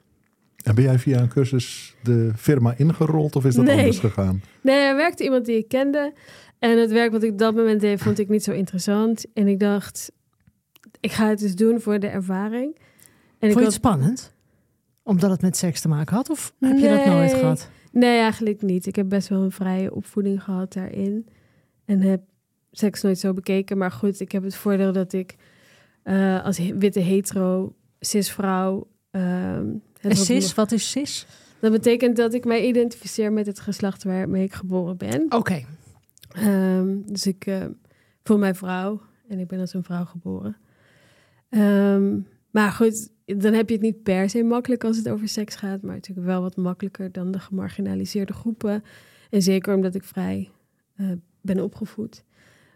En 0.64 0.74
ben 0.74 0.84
jij 0.84 0.98
via 0.98 1.20
een 1.20 1.28
cursus 1.28 1.96
de 2.02 2.32
firma 2.36 2.74
ingerold 2.76 3.36
of 3.36 3.44
is 3.44 3.54
dat 3.54 3.64
Nee. 3.64 3.78
anders 3.78 3.98
gegaan? 3.98 4.42
Nee, 4.60 4.78
er 4.78 4.96
werkte 4.96 5.24
iemand 5.24 5.46
die 5.46 5.56
ik 5.56 5.68
kende. 5.68 6.12
En 6.58 6.78
het 6.80 6.90
werk 6.92 7.12
wat 7.12 7.22
ik 7.22 7.30
op 7.30 7.38
dat 7.38 7.54
moment 7.54 7.80
deed, 7.80 8.00
vond 8.00 8.18
ik 8.18 8.28
niet 8.28 8.42
zo 8.44 8.52
interessant. 8.52 9.24
En 9.34 9.48
ik 9.48 9.60
dacht, 9.60 10.12
ik 11.00 11.12
ga 11.12 11.28
het 11.28 11.42
eens 11.42 11.54
doen 11.54 11.80
voor 11.80 11.98
de 12.00 12.06
ervaring. 12.06 12.74
En 12.74 12.82
Vond 13.38 13.40
je 13.40 13.48
ik 13.48 13.54
het 13.54 13.64
had, 13.64 13.72
spannend? 13.72 14.31
Omdat 15.02 15.30
het 15.30 15.42
met 15.42 15.56
seks 15.56 15.80
te 15.80 15.88
maken 15.88 16.16
had? 16.16 16.30
Of 16.30 16.54
heb 16.60 16.78
je 16.78 16.88
dat 16.88 17.06
nooit 17.06 17.34
gehad? 17.34 17.70
Nee, 17.92 18.18
eigenlijk 18.18 18.62
niet. 18.62 18.86
Ik 18.86 18.96
heb 18.96 19.08
best 19.08 19.28
wel 19.28 19.42
een 19.42 19.52
vrije 19.52 19.94
opvoeding 19.94 20.42
gehad 20.42 20.72
daarin. 20.72 21.28
En 21.84 22.00
heb 22.00 22.22
seks 22.70 23.02
nooit 23.02 23.18
zo 23.18 23.32
bekeken. 23.32 23.78
Maar 23.78 23.90
goed, 23.90 24.20
ik 24.20 24.32
heb 24.32 24.42
het 24.42 24.54
voordeel 24.54 24.92
dat 24.92 25.12
ik 25.12 25.36
eh, 26.02 26.44
als 26.44 26.58
witte 26.58 27.00
hetero, 27.00 27.74
cisvrouw... 28.00 28.88
ehm, 29.10 29.66
het 30.00 30.10
En 30.10 30.16
cis, 30.16 30.54
wat 30.54 30.72
is 30.72 30.90
cis? 30.90 31.26
Dat 31.60 31.72
betekent 31.72 32.16
dat 32.16 32.34
ik 32.34 32.44
mij 32.44 32.66
identificeer 32.66 33.32
met 33.32 33.46
het 33.46 33.60
geslacht 33.60 34.04
waarmee 34.04 34.44
ik 34.44 34.52
geboren 34.52 34.96
ben. 34.96 35.26
Oké. 35.28 35.64
Ehm, 36.32 36.96
dus 37.06 37.26
ik 37.26 37.46
eh, 37.46 37.64
voel 38.22 38.38
mij 38.38 38.54
vrouw 38.54 39.00
en 39.28 39.38
ik 39.38 39.48
ben 39.48 39.60
als 39.60 39.74
een 39.74 39.84
vrouw 39.84 40.04
geboren. 40.04 40.56
Ehm, 41.48 42.18
maar 42.52 42.70
goed, 42.70 43.08
dan 43.24 43.52
heb 43.52 43.68
je 43.68 43.74
het 43.74 43.84
niet 43.84 44.02
per 44.02 44.30
se 44.30 44.42
makkelijk 44.42 44.84
als 44.84 44.96
het 44.96 45.08
over 45.08 45.28
seks 45.28 45.54
gaat, 45.54 45.82
maar 45.82 45.94
natuurlijk 45.94 46.26
wel 46.26 46.40
wat 46.40 46.56
makkelijker 46.56 47.12
dan 47.12 47.30
de 47.30 47.38
gemarginaliseerde 47.38 48.32
groepen. 48.32 48.84
En 49.30 49.42
zeker 49.42 49.74
omdat 49.74 49.94
ik 49.94 50.04
vrij 50.04 50.50
eh, 50.96 51.06
ben 51.40 51.60
opgevoed. 51.60 52.24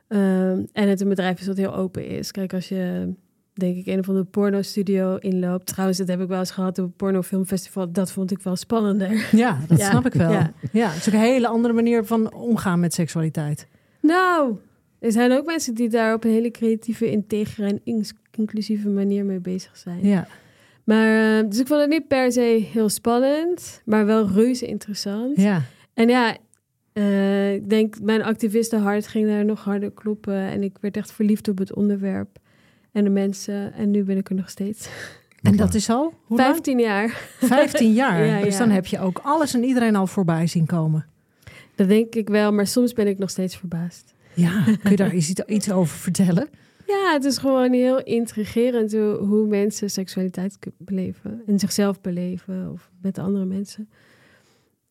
Ehm, 0.09 0.65
en 0.73 0.89
het 0.89 1.01
een 1.01 1.09
bedrijf 1.09 1.41
is 1.41 1.47
wat 1.47 1.57
heel 1.57 1.75
open 1.75 2.07
is. 2.07 2.31
Kijk, 2.31 2.55
als 2.55 2.69
je 2.69 3.15
denk 3.57 3.77
ik 3.77 3.87
een 3.87 3.99
of 3.99 4.09
andere 4.09 4.27
porno-studio 4.27 5.17
inloopt. 5.17 5.67
Trouwens, 5.67 5.99
dat 5.99 6.09
heb 6.09 6.21
ik 6.21 6.29
wel 6.29 6.39
eens 6.39 6.51
gehad 6.51 6.79
op 6.79 6.85
een 6.85 6.93
pornofilmfestival. 6.93 7.93
Dat 7.93 8.13
vond 8.13 8.31
ik 8.31 8.43
wel 8.43 8.57
spannender. 8.57 9.29
Ja, 9.33 9.59
dat 9.69 9.79
Ja, 9.81 9.91
snap 9.91 10.07
ik 10.07 10.13
wel. 10.13 10.31
Ja. 10.31 10.53
ja. 10.73 10.89
het 10.89 10.97
is 10.97 11.09
ook 11.09 11.15
een 11.15 11.27
hele 11.27 11.49
andere 11.49 11.75
manier 11.75 12.05
van 12.05 12.35
omgaan 12.35 12.81
met 12.81 12.95
seksualiteit. 12.95 13.67
Nou, 14.01 14.57
er 14.99 15.13
zijn 15.13 15.33
ook 15.33 15.47
mensen 15.47 15.75
die 15.75 15.89
daar 15.89 16.15
op 16.15 16.25
een 16.25 16.31
hele 16.31 16.51
creatieve, 16.51 17.11
integere 17.11 17.67
en 17.67 17.81
inclusieve 18.39 18.89
manier 18.89 19.25
mee 19.25 19.39
bezig 19.41 19.77
zijn. 19.77 20.07
Ja. 20.07 20.29
Maar, 20.85 21.39
eh, 21.39 21.49
dus 21.51 21.59
ik 21.61 21.67
vond 21.67 21.81
het 21.81 21.91
niet 21.91 22.09
per 22.09 22.33
se 22.33 22.67
heel 22.73 22.89
spannend, 22.89 23.83
maar 23.85 24.07
wel 24.07 24.29
reuze 24.29 24.67
interessant. 24.67 25.37
ja. 25.41 25.63
En 25.95 26.09
ja, 26.09 26.37
eh, 26.93 27.55
ik 27.55 27.69
denk 27.71 28.01
mijn 28.01 28.23
activistenhart 28.23 29.07
ging 29.07 29.27
daar 29.29 29.45
nog 29.45 29.65
harder 29.65 29.91
kloppen. 29.91 30.35
En 30.35 30.63
ik 30.63 30.77
werd 30.81 30.97
echt 30.97 31.13
verliefd 31.13 31.49
op 31.49 31.59
het 31.59 31.75
onderwerp 31.75 32.39
en 32.93 33.05
de 33.05 33.11
mensen. 33.11 33.73
En 33.73 33.91
nu 33.91 34.05
ben 34.05 34.17
ik 34.17 34.29
er 34.29 34.35
nog 34.35 34.51
steeds. 34.51 34.89
En 35.43 35.57
dat 35.57 35.75
is 35.75 35.91
al? 35.91 36.13
Hoe 36.25 36.37
lang? 36.37 36.51
15 36.51 36.79
jaar. 36.79 37.09
15 37.41 37.93
jaar. 38.03 38.25
Ja, 38.27 38.41
Dus 38.41 38.53
ja. 38.53 38.59
dan 38.59 38.71
heb 38.71 38.87
je 38.87 38.99
ook 39.01 39.21
alles 39.23 39.55
en 39.55 39.65
iedereen 39.65 39.97
al 39.97 40.07
voorbij 40.07 40.47
zien 40.47 40.67
komen. 40.67 41.07
Dat 41.75 41.89
denk 41.89 42.15
ik 42.15 42.29
wel, 42.29 42.53
maar 42.53 42.67
soms 42.67 42.93
ben 42.93 43.07
ik 43.07 43.19
nog 43.19 43.31
steeds 43.31 43.57
verbaasd. 43.57 44.15
Ja, 44.35 44.65
kun 44.83 44.91
je 44.91 44.97
daar 44.97 45.15
iets 45.47 45.71
over 45.71 45.97
vertellen? 45.97 46.49
Ja, 46.87 47.13
het 47.13 47.25
is 47.25 47.39
gewoon 47.39 47.73
heel 47.73 48.03
intrigerend 48.03 48.93
hoe, 48.93 49.17
hoe 49.17 49.47
mensen 49.47 49.91
seksualiteit 49.91 50.59
beleven. 50.79 51.43
En 51.47 51.59
zichzelf 51.59 52.01
beleven 52.01 52.73
of 52.73 52.91
met 53.01 53.19
andere 53.19 53.45
mensen. 53.45 53.89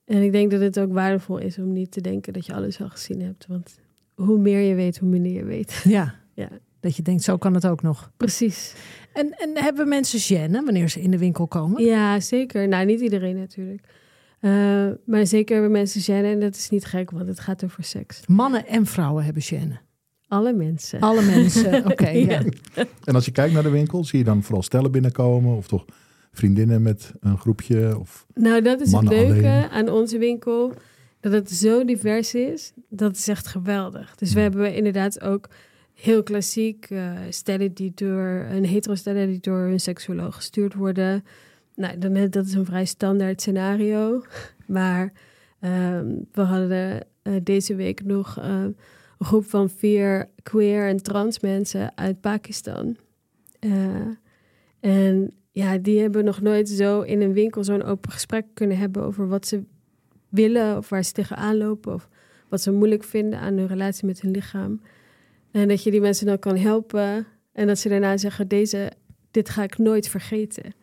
En 0.06 0.22
ik 0.22 0.32
denk 0.32 0.52
dat 0.52 0.62
het 0.62 0.80
ook 0.80 0.94
waardevol 0.94 1.38
is 1.38 1.58
om 1.58 1.74
niet 1.74 1.92
te 1.92 2.02
denken 2.02 2.34
dat 2.34 2.46
je 2.46 2.54
alles 2.54 2.82
al 2.82 2.90
gezien 2.90 3.22
hebt. 3.22 3.48
Want 3.48 3.80
hoe 4.16 4.38
meer 4.38 4.60
je 4.60 4.76
weet, 4.76 4.98
hoe 4.98 5.10
minder 5.10 5.32
je 5.32 5.44
weet. 5.44 5.84
Ja. 5.84 6.16
Ja. 6.34 6.50
Dat 6.80 6.96
je 6.96 7.02
denkt, 7.02 7.24
zo 7.24 7.38
kan 7.38 7.54
het 7.54 7.68
ook 7.68 7.82
nog. 7.82 8.12
Precies. 8.18 8.76
En, 9.14 9.32
en 9.38 9.64
hebben 9.64 9.88
mensen 9.88 10.20
gêne 10.20 10.52
wanneer 10.52 10.90
ze 10.90 11.02
in 11.02 11.12
de 11.12 11.18
winkel 11.18 11.48
komen? 11.48 11.84
Ja, 11.84 12.20
zeker. 12.20 12.68
Nou, 12.68 12.86
niet 12.86 13.00
iedereen 13.00 13.36
natuurlijk. 13.36 13.82
Eh, 14.40 14.88
maar 15.06 15.28
zeker 15.28 15.54
hebben 15.54 15.72
mensen 15.72 16.02
gêne 16.02 16.26
en 16.26 16.40
dat 16.40 16.56
is 16.56 16.70
niet 16.70 16.86
gek, 16.86 17.12
want 17.12 17.28
het 17.28 17.40
gaat 17.40 17.64
over 17.64 17.84
seks. 17.84 18.28
Mannen 18.28 18.68
en 18.68 18.86
vrouwen 18.86 19.24
hebben 19.24 19.44
gêne. 19.44 19.78
Alle 20.28 20.54
mensen. 20.54 21.00
Alle 21.00 21.22
mensen, 21.22 21.86
oké. 21.92 22.10
ja. 22.10 22.42
Ja. 22.76 22.86
En 23.04 23.16
als 23.16 23.26
je 23.26 23.32
kijkt 23.32 23.54
naar 23.54 23.64
de 23.64 23.70
winkel, 23.70 24.04
zie 24.04 24.20
je 24.20 24.26
dan 24.26 24.44
vooral 24.44 24.64
stellen 24.64 24.92
binnenkomen 24.92 25.56
of 25.56 25.68
toch 25.68 25.86
vriendinnen 26.32 26.82
met 26.82 27.12
een 27.20 27.38
groepje? 27.38 28.00
Of... 28.00 28.26
Nou, 28.34 28.62
dat 28.62 28.82
is 28.82 28.92
het 28.92 29.10
leuke 29.10 29.34
alleen. 29.34 29.70
aan 29.70 29.90
onze 29.90 30.18
winkel. 30.18 30.74
Dat 31.20 31.32
het 31.32 31.52
zo 31.52 31.86
divers 31.86 32.34
is. 32.34 32.72
Dat 32.90 33.16
is 33.16 33.28
echt 33.28 33.48
geweldig. 33.48 34.16
Dus 34.16 34.34
we 34.34 34.40
hebben 34.40 34.74
inderdaad 34.74 35.22
ook 35.22 35.50
heel 35.94 36.24
klassiek 36.24 36.86
eh, 36.90 37.12
stellen 37.30 37.74
die 37.74 37.92
door 37.96 38.46
een 38.50 38.66
hetero 38.66 38.96
stellen 38.96 39.28
die 39.28 39.40
door 39.40 39.60
een 39.60 39.80
seksuoloog 39.80 40.36
gestuurd 40.36 40.74
worden. 40.74 41.24
Nou, 41.76 41.98
dan, 41.98 42.30
dat 42.30 42.46
is 42.46 42.54
een 42.54 42.66
vrij 42.66 42.86
standaard 42.86 43.42
scenario. 43.42 44.22
Maar 44.66 45.14
ehm, 45.60 46.08
we 46.32 46.42
hadden 46.42 47.08
eh, 47.22 47.34
deze 47.44 47.76
week 47.76 48.04
nog 48.04 48.38
eh, 48.38 48.64
een 49.20 49.26
groep 49.26 49.46
van 49.46 49.70
vier 49.70 50.30
queer 50.44 50.88
en 50.88 50.98
trans 51.04 51.40
mensen 51.40 51.98
uit 51.98 52.22
Pakistan. 52.22 52.98
Eh, 53.60 53.72
en 54.80 55.32
ja, 55.52 55.78
die 55.78 56.00
hebben 56.00 56.26
nog 56.26 56.42
nooit 56.42 56.70
zo 56.70 57.02
in 57.02 57.22
een 57.22 57.34
winkel 57.34 57.64
zo'n 57.64 57.84
open 57.84 58.12
gesprek 58.12 58.46
kunnen 58.54 58.78
hebben 58.78 59.04
over 59.04 59.28
wat 59.28 59.48
ze 59.48 59.64
willen 60.30 60.78
of 60.78 60.90
waar 60.90 61.04
ze 61.04 61.12
tegenaan 61.12 61.58
lopen 61.58 61.94
of 61.94 62.10
wat 62.50 62.62
ze 62.62 62.72
moeilijk 62.72 63.04
vinden 63.04 63.40
aan 63.40 63.58
hun 63.58 63.68
relatie 63.68 64.06
met 64.06 64.22
hun 64.22 64.32
lichaam. 64.32 64.82
En 65.52 65.68
dat 65.68 65.84
je 65.84 65.92
die 65.92 66.02
mensen 66.02 66.26
dan 66.26 66.40
kan 66.40 66.58
helpen 66.58 67.26
en 67.54 67.68
dat 67.68 67.80
ze 67.80 67.90
daarna 67.90 68.18
zeggen, 68.18 68.48
deze, 68.48 68.92
dit 69.32 69.50
ga 69.50 69.64
ik 69.64 69.78
nooit 69.78 70.08
vergeten. 70.08 70.74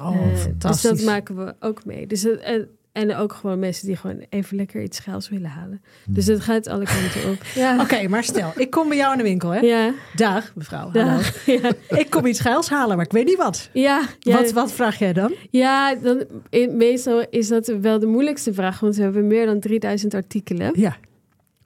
Oh, 0.00 0.16
Eh, 0.16 0.44
dus 0.58 0.82
dat 0.82 1.02
maken 1.02 1.36
we 1.36 1.54
ook 1.60 1.84
mee. 1.84 2.06
Dus 2.06 2.22
het, 2.22 2.44
het- 2.44 2.68
en 2.96 3.14
ook 3.16 3.32
gewoon 3.32 3.58
mensen 3.58 3.86
die 3.86 3.96
gewoon 3.96 4.24
even 4.28 4.56
lekker 4.56 4.82
iets 4.82 4.96
schaals 4.96 5.28
willen 5.28 5.50
halen. 5.50 5.82
Dus 6.06 6.26
het 6.26 6.40
gaat 6.40 6.66
alle 6.66 6.84
kanten 6.84 7.30
op. 7.30 7.36
Ja. 7.54 7.80
Oké, 7.80 8.08
maar 8.08 8.24
stel, 8.24 8.52
ik 8.56 8.70
kom 8.70 8.88
bij 8.88 8.96
jou 8.96 9.12
in 9.12 9.18
de 9.18 9.24
winkel, 9.24 9.50
hè? 9.50 9.60
Ja, 9.60 9.92
Dag, 10.14 10.52
mevrouw. 10.54 10.90
hallo. 10.92 11.20
ja, 11.46 11.72
Ik 11.88 12.10
kom 12.10 12.26
iets 12.26 12.40
geils 12.40 12.68
halen, 12.68 12.96
maar 12.96 13.04
ik 13.04 13.12
weet 13.12 13.24
niet 13.24 13.36
wat. 13.36 13.70
ja, 13.72 14.02
ja. 14.18 14.36
Wat, 14.36 14.52
wat 14.52 14.72
vraag 14.72 14.98
jij 14.98 15.12
dan? 15.12 15.34
Ja, 15.50 15.94
dan, 15.94 16.24
meestal 16.70 17.24
is 17.30 17.48
dat 17.48 17.66
wel 17.80 17.98
de 17.98 18.06
moeilijkste 18.06 18.54
vraag, 18.54 18.80
want 18.80 18.96
we 18.96 19.02
hebben 19.02 19.26
meer 19.26 19.46
dan 19.46 19.60
3000 19.60 20.14
artikelen. 20.14 20.72
Ja. 20.74 20.96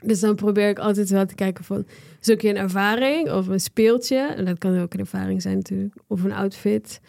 Dus 0.02 0.20
dan 0.20 0.34
probeer 0.34 0.68
ik 0.68 0.78
altijd 0.78 1.10
wel 1.10 1.26
te 1.26 1.34
kijken 1.34 1.64
van, 1.64 1.84
zoek 2.20 2.40
je 2.40 2.48
een 2.48 2.56
ervaring 2.56 3.30
of 3.32 3.46
een 3.46 3.60
speeltje? 3.60 4.18
En 4.18 4.44
dat 4.44 4.58
kan 4.58 4.80
ook 4.80 4.94
een 4.94 5.00
ervaring 5.00 5.42
zijn 5.42 5.54
natuurlijk, 5.56 5.94
of 6.06 6.22
een 6.24 6.32
outfit. 6.32 7.00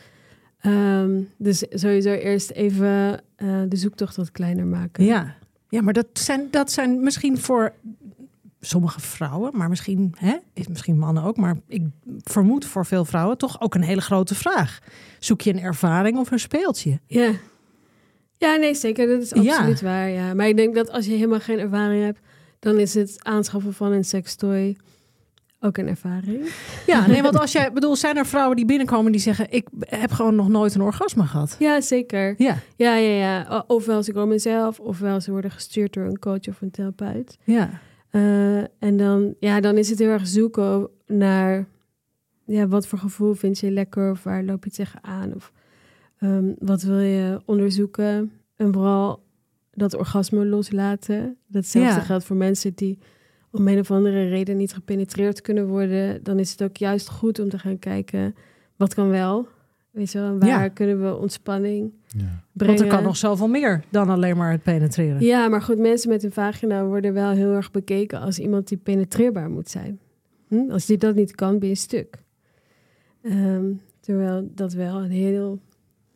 Ehm, 0.62 1.22
dus 1.38 1.66
sowieso 1.70 2.10
eerst 2.12 2.50
even 2.52 3.22
eh, 3.36 3.62
de 3.68 3.76
zoektocht 3.76 4.16
wat 4.16 4.32
kleiner 4.32 4.66
maken. 4.66 5.04
Ja, 5.06 5.36
ja 5.70 5.82
maar 5.82 5.94
dat 5.94 6.08
zijn, 6.14 6.48
dat 6.52 6.72
zijn 6.72 7.04
misschien 7.04 7.38
voor 7.38 7.74
sommige 8.60 9.00
vrouwen, 9.00 9.58
maar 9.58 9.70
misschien, 9.70 10.14
hè, 10.18 10.36
is 10.54 10.68
misschien 10.68 10.98
mannen 10.98 11.24
ook, 11.24 11.38
maar 11.38 11.58
ik 11.68 11.82
vermoed 12.24 12.66
voor 12.66 12.86
veel 12.86 13.06
vrouwen 13.06 13.38
toch 13.38 13.62
ook 13.62 13.76
een 13.76 13.82
hele 13.84 14.02
grote 14.02 14.36
vraag. 14.36 14.80
Zoek 15.20 15.42
je 15.42 15.54
een 15.54 15.60
ervaring 15.60 16.18
of 16.18 16.32
een 16.32 16.40
speeltje? 16.40 17.00
Ja. 17.06 17.32
Ja, 18.38 18.56
nee, 18.56 18.76
zeker. 18.76 19.08
Dat 19.08 19.22
is 19.22 19.30
Ja. 19.30 19.56
absoluut 19.56 19.82
waar, 19.82 20.10
ja. 20.10 20.34
Maar 20.34 20.48
ik 20.48 20.58
denk 20.58 20.76
dat 20.76 20.90
als 20.90 21.06
je 21.06 21.12
helemaal 21.12 21.40
geen 21.40 21.60
ervaring 21.60 22.04
hebt, 22.04 22.20
dan 22.60 22.80
is 22.80 22.94
het 22.94 23.16
aanschaffen 23.24 23.74
van 23.74 23.92
een 23.92 24.06
sextoy 24.06 24.78
ook 25.62 25.78
een 25.78 25.88
ervaring. 25.88 26.50
Ja, 26.88 27.08
nee, 27.08 27.22
want 27.22 27.40
als 27.40 27.52
jij, 27.52 27.74
bedoel, 27.74 27.96
zijn 27.96 28.18
er 28.18 28.26
vrouwen 28.26 28.56
die 28.56 28.66
binnenkomen 28.66 29.12
die 29.12 29.22
zeggen, 29.22 29.48
ik 29.52 29.68
heb 29.80 30.12
gewoon 30.12 30.36
nog 30.36 30.48
nooit 30.50 30.76
een 30.76 30.82
orgasme 30.82 31.24
gehad? 31.24 31.56
Ja, 31.60 31.82
zeker. 31.82 32.36
Ja, 32.38 32.58
Ja, 32.76 32.96
ja, 32.96 33.14
ja. 33.14 33.64
Ofwel 33.68 34.04
ze 34.04 34.14
komen 34.14 34.40
zelf, 34.40 34.80
ofwel 34.80 35.22
ze 35.22 35.32
worden 35.32 35.52
gestuurd 35.52 35.94
door 35.94 36.06
een 36.06 36.20
coach 36.20 36.48
of 36.48 36.62
een 36.62 36.72
therapeut. 36.72 37.38
ja. 37.44 37.70
Eh, 38.10 38.58
en 38.58 38.98
dan, 38.98 39.36
ja, 39.40 39.60
dan 39.60 39.78
is 39.78 39.90
het 39.90 40.00
heel 40.00 40.10
erg 40.10 40.28
zoeken 40.28 40.90
naar 41.08 41.66
ja, 42.46 42.68
wat 42.68 42.88
voor 42.88 43.00
gevoel 43.00 43.34
vind 43.34 43.60
je 43.60 43.72
lekker 43.72 44.12
of 44.12 44.24
waar 44.24 44.44
loop 44.44 44.64
je 44.64 44.72
tegenaan 44.72 45.34
of 45.36 45.52
ehm, 46.18 46.52
wat 46.60 46.82
wil 46.82 47.00
je 47.00 47.42
onderzoeken. 47.46 48.32
En 48.56 48.74
vooral 48.74 49.24
dat 49.72 49.94
orgasme 49.96 50.46
loslaten. 50.46 51.38
Datzelfde 51.48 52.00
Ja. 52.00 52.06
geldt 52.06 52.24
voor 52.24 52.36
mensen 52.36 52.72
die 52.76 53.00
om 53.52 53.68
een 53.68 53.80
of 53.80 53.92
andere 53.92 54.28
reden 54.28 54.58
niet 54.58 54.74
gepenetreerd 54.74 55.42
kunnen 55.42 55.68
worden. 55.68 56.24
Dan 56.24 56.40
is 56.40 56.52
het 56.52 56.64
ook 56.64 56.78
juist 56.78 57.10
goed 57.10 57.40
om 57.40 57.50
te 57.50 57.60
gaan 57.60 57.80
kijken 57.80 58.36
wat 58.76 58.94
kan 58.94 59.10
wel. 59.10 59.48
Weet 59.92 60.12
je 60.12 60.20
wel, 60.20 60.28
en 60.28 60.40
waar 60.40 60.50
Ja. 60.50 60.68
kunnen 60.68 61.02
we 61.04 61.16
ontspanning 61.18 61.92
Ja. 62.08 62.44
brengen. 62.52 62.76
Want 62.76 62.80
er 62.90 62.96
kan 62.98 63.04
nog 63.06 63.18
zoveel 63.18 63.48
meer 63.48 63.84
dan 63.90 64.10
alleen 64.10 64.38
maar 64.38 64.52
het 64.52 64.64
penetreren. 64.64 65.22
Ja, 65.22 65.48
maar 65.48 65.62
goed, 65.62 65.78
mensen 65.78 66.10
met 66.10 66.24
een 66.24 66.32
vagina 66.32 66.86
worden 66.86 67.14
wel 67.14 67.30
heel 67.30 67.54
erg 67.54 67.72
bekeken 67.72 68.20
als 68.20 68.40
iemand 68.40 68.68
die 68.68 68.78
penetreerbaar 68.78 69.50
moet 69.50 69.70
zijn. 69.70 70.00
Hm? 70.48 70.70
Als 70.72 70.86
die 70.86 70.98
dat 70.98 71.16
niet 71.16 71.36
kan, 71.36 71.60
ben 71.60 71.70
je 71.70 71.76
stuk. 71.76 72.18
Ehm, 73.22 73.66
terwijl 74.00 74.50
dat 74.56 74.74
wel 74.74 74.96
een 75.04 75.12
heel 75.12 75.60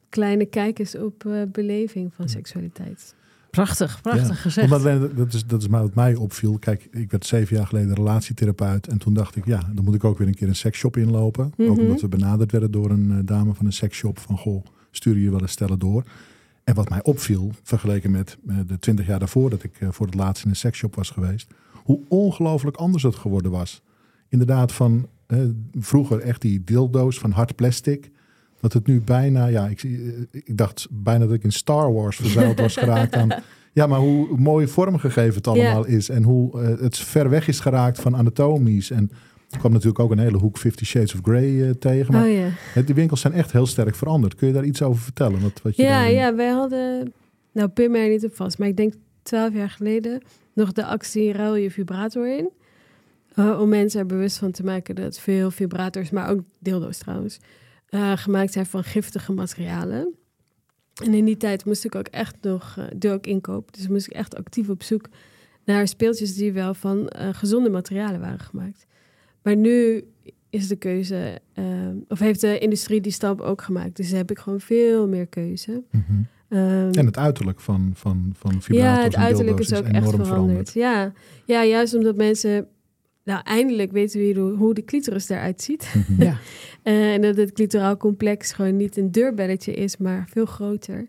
kleine 0.10 0.46
kijk 0.46 0.80
is 0.80 0.96
op 0.98 1.26
eh, 1.26 1.42
beleving 1.52 2.14
van 2.14 2.30
seksualiteit. 2.30 3.15
Prachtig, 3.56 4.02
prachtig 4.02 4.28
Ja. 4.28 4.34
gezegd. 4.34 4.72
Omdat, 4.72 5.18
dat 5.18 5.34
is, 5.34 5.46
dat 5.46 5.62
is 5.62 5.68
maar 5.68 5.82
wat 5.82 5.96
mij 5.96 6.16
opviel. 6.16 6.58
Kijk, 6.60 6.88
ik 6.92 7.12
werd 7.12 7.26
zeven 7.26 7.56
jaar 7.58 7.68
geleden 7.68 7.94
relatietherapeut. 7.94 8.88
En 8.88 8.98
toen 8.98 9.14
dacht 9.14 9.36
ik, 9.36 9.46
ja, 9.46 9.70
dan 9.74 9.84
moet 9.86 9.96
ik 9.96 10.04
ook 10.04 10.18
weer 10.18 10.28
een 10.28 10.36
keer 10.36 10.48
een 10.48 10.56
seksshop 10.56 10.98
inlopen. 10.98 11.46
Ook 11.46 11.58
Mhm. 11.78 11.80
omdat 11.80 12.02
we 12.02 12.08
benaderd 12.08 12.52
werden 12.52 12.72
door 12.72 12.90
een 12.90 13.12
eh, 13.12 13.18
dame 13.26 13.54
van 13.54 13.66
een 13.66 13.74
seksshop. 13.74 14.20
Van, 14.20 14.38
goh, 14.38 14.66
stuur 14.92 15.18
je 15.18 15.30
wel 15.32 15.42
eens 15.42 15.52
stellen 15.52 15.80
door. 15.80 16.04
En 16.64 16.76
wat 16.76 16.90
mij 16.90 17.04
opviel, 17.04 17.52
vergeleken 17.64 18.12
met 18.12 18.38
eh, 18.48 18.58
de 18.68 18.80
twintig 18.80 19.08
jaar 19.08 19.20
daarvoor... 19.20 19.50
dat 19.50 19.64
ik 19.64 19.76
eh, 19.80 19.88
voor 19.92 20.06
het 20.06 20.16
laatst 20.16 20.44
in 20.44 20.50
een 20.50 20.56
seksshop 20.56 20.96
was 20.96 21.10
geweest... 21.10 21.48
hoe 21.74 22.00
ongelooflijk 22.08 22.78
anders 22.78 23.04
het 23.04 23.16
geworden 23.16 23.52
was. 23.52 23.82
Inderdaad, 24.30 24.72
van 24.72 25.08
vroeger 25.80 26.20
echt 26.20 26.42
die 26.42 26.64
dildo's 26.64 27.20
van 27.20 27.32
hard 27.32 27.56
plastic... 27.56 28.12
Dat 28.66 28.74
het 28.74 28.88
nu 28.88 29.02
bijna, 29.02 29.46
ja, 29.48 29.68
ik, 29.68 29.84
eh, 29.84 29.92
ik 30.32 30.58
dacht 30.58 30.88
bijna 30.92 31.26
dat 31.26 31.34
ik 31.34 31.44
in 31.44 31.52
Star 31.52 31.94
Wars 31.94 32.16
verzeild 32.16 32.60
was 32.60 32.76
geraakt 32.76 33.16
aan 33.16 33.30
ja, 33.74 33.88
maar 33.88 34.00
hoe 34.00 34.38
mooi 34.38 34.68
vormgegeven 34.68 35.36
het 35.36 35.48
allemaal 35.48 35.86
is. 35.86 36.10
En 36.10 36.24
hoe 36.24 36.62
eh, 36.62 36.80
het 36.82 36.98
ver 36.98 37.30
weg 37.30 37.48
is 37.48 37.60
geraakt 37.60 38.00
van 38.02 38.16
anatomies. 38.16 38.92
En 38.92 39.12
ik 39.50 39.60
kwam 39.60 39.72
natuurlijk 39.72 40.00
ook 40.00 40.12
een 40.12 40.20
hele 40.20 40.38
hoek 40.38 40.58
Fifty 40.58 40.86
Shades 40.86 41.14
of 41.14 41.20
Grey 41.24 41.64
eh, 41.64 41.70
tegen. 41.70 42.14
Maar 42.14 42.24
Oh 42.26 42.32
ja. 42.34 42.48
het- 42.74 42.86
die 42.86 42.96
winkels 42.96 43.22
zijn 43.22 43.34
echt 43.34 43.52
heel 43.52 43.66
sterk 43.66 43.96
veranderd. 43.96 44.36
Kun 44.36 44.48
je 44.48 44.54
daar 44.54 44.66
iets 44.66 44.82
over 44.82 45.02
vertellen? 45.04 45.42
Wat, 45.42 45.62
wat 45.64 45.76
je 45.76 45.82
Ja, 45.84 45.90
daarin- 45.90 46.14
ja, 46.16 46.36
wij 46.36 46.50
hadden, 46.50 47.14
nou 47.52 47.68
pin 47.68 47.92
mij 47.92 48.10
niet 48.10 48.26
op 48.26 48.36
vast, 48.36 48.58
maar 48.58 48.68
ik 48.68 48.78
denk 48.78 48.94
twaalf 49.24 49.54
jaar 49.54 49.70
geleden 49.70 50.22
nog 50.54 50.72
de 50.72 50.86
actie 50.86 51.32
ruil 51.34 51.56
je 51.56 51.72
vibrator 51.72 52.38
in. 52.38 52.50
Om 53.60 53.70
mensen 53.70 54.00
er 54.00 54.06
bewust 54.06 54.38
van 54.38 54.52
te 54.52 54.64
maken 54.64 54.96
dat 54.96 55.20
veel 55.20 55.52
vibrators, 55.52 56.10
maar 56.10 56.30
ook 56.30 56.40
dildo's 56.60 56.98
trouwens, 56.98 57.40
eh, 57.96 58.18
gemaakt 58.18 58.54
zijn 58.54 58.66
van 58.66 58.84
giftige 58.84 59.32
materialen. 59.32 60.14
En 61.04 61.14
in 61.14 61.26
die 61.26 61.38
tijd 61.38 61.66
moest 61.66 61.86
ik 61.86 61.96
ook 61.96 62.08
echt 62.08 62.36
nog, 62.42 62.76
eh 62.78 62.86
doe 62.96 63.12
ook 63.12 63.26
inkoop, 63.26 63.74
dus 63.74 63.88
moest 63.88 64.08
ik 64.08 64.14
echt 64.14 64.36
actief 64.36 64.70
op 64.70 64.84
zoek 64.84 65.06
naar 65.66 65.88
speeltjes 65.88 66.36
die 66.36 66.54
wel 66.54 66.74
van 66.74 67.08
eh, 67.08 67.30
gezonde 67.34 67.70
materialen 67.70 68.20
waren 68.20 68.40
gemaakt. 68.40 68.86
Maar 69.42 69.56
nu 69.56 70.04
is 70.50 70.68
de 70.68 70.76
keuze, 70.76 71.40
of 72.08 72.20
heeft 72.20 72.42
de 72.42 72.60
industrie 72.60 73.02
die 73.02 73.12
stap 73.12 73.42
ook 73.42 73.62
gemaakt. 73.62 73.96
Dus 73.96 74.12
heb 74.12 74.32
ik 74.32 74.40
gewoon 74.40 74.60
veel 74.60 75.08
meer 75.08 75.28
keuze. 75.28 75.84
Mhm. 75.92 76.22
Ehm, 76.50 76.92
En 76.92 77.06
het 77.06 77.18
uiterlijk 77.18 77.60
van, 77.60 77.92
van, 77.94 78.34
van 78.38 78.62
vibrators 78.62 78.98
ja, 78.98 79.04
het 79.04 79.14
en 79.14 79.22
uiterlijk 79.22 79.60
is 79.60 79.74
ook 79.74 79.86
echt 79.86 79.96
enorm 79.96 80.26
veranderd. 80.26 80.74
Ja. 80.74 81.14
ja, 81.46 81.66
juist 81.66 81.96
omdat 81.96 82.16
mensen... 82.16 82.68
Nou, 83.26 83.42
eindelijk 83.44 83.92
weten 83.92 84.20
we 84.20 84.40
hoe- 84.40 84.56
hoe 84.56 84.74
de 84.74 84.84
clitoris 84.84 85.30
eruit 85.30 85.62
ziet. 85.62 85.94
Mhm. 86.10 86.22
Ja. 86.24 86.38
Eh, 86.84 87.14
en 87.14 87.22
dat 87.22 87.36
het 87.38 87.52
clitoraal 87.52 87.98
complex 87.98 88.52
gewoon 88.52 88.76
niet 88.78 88.98
een 88.98 89.12
deurbelletje 89.12 89.74
is, 89.74 89.98
maar 89.98 90.28
veel 90.30 90.46
groter. 90.46 91.08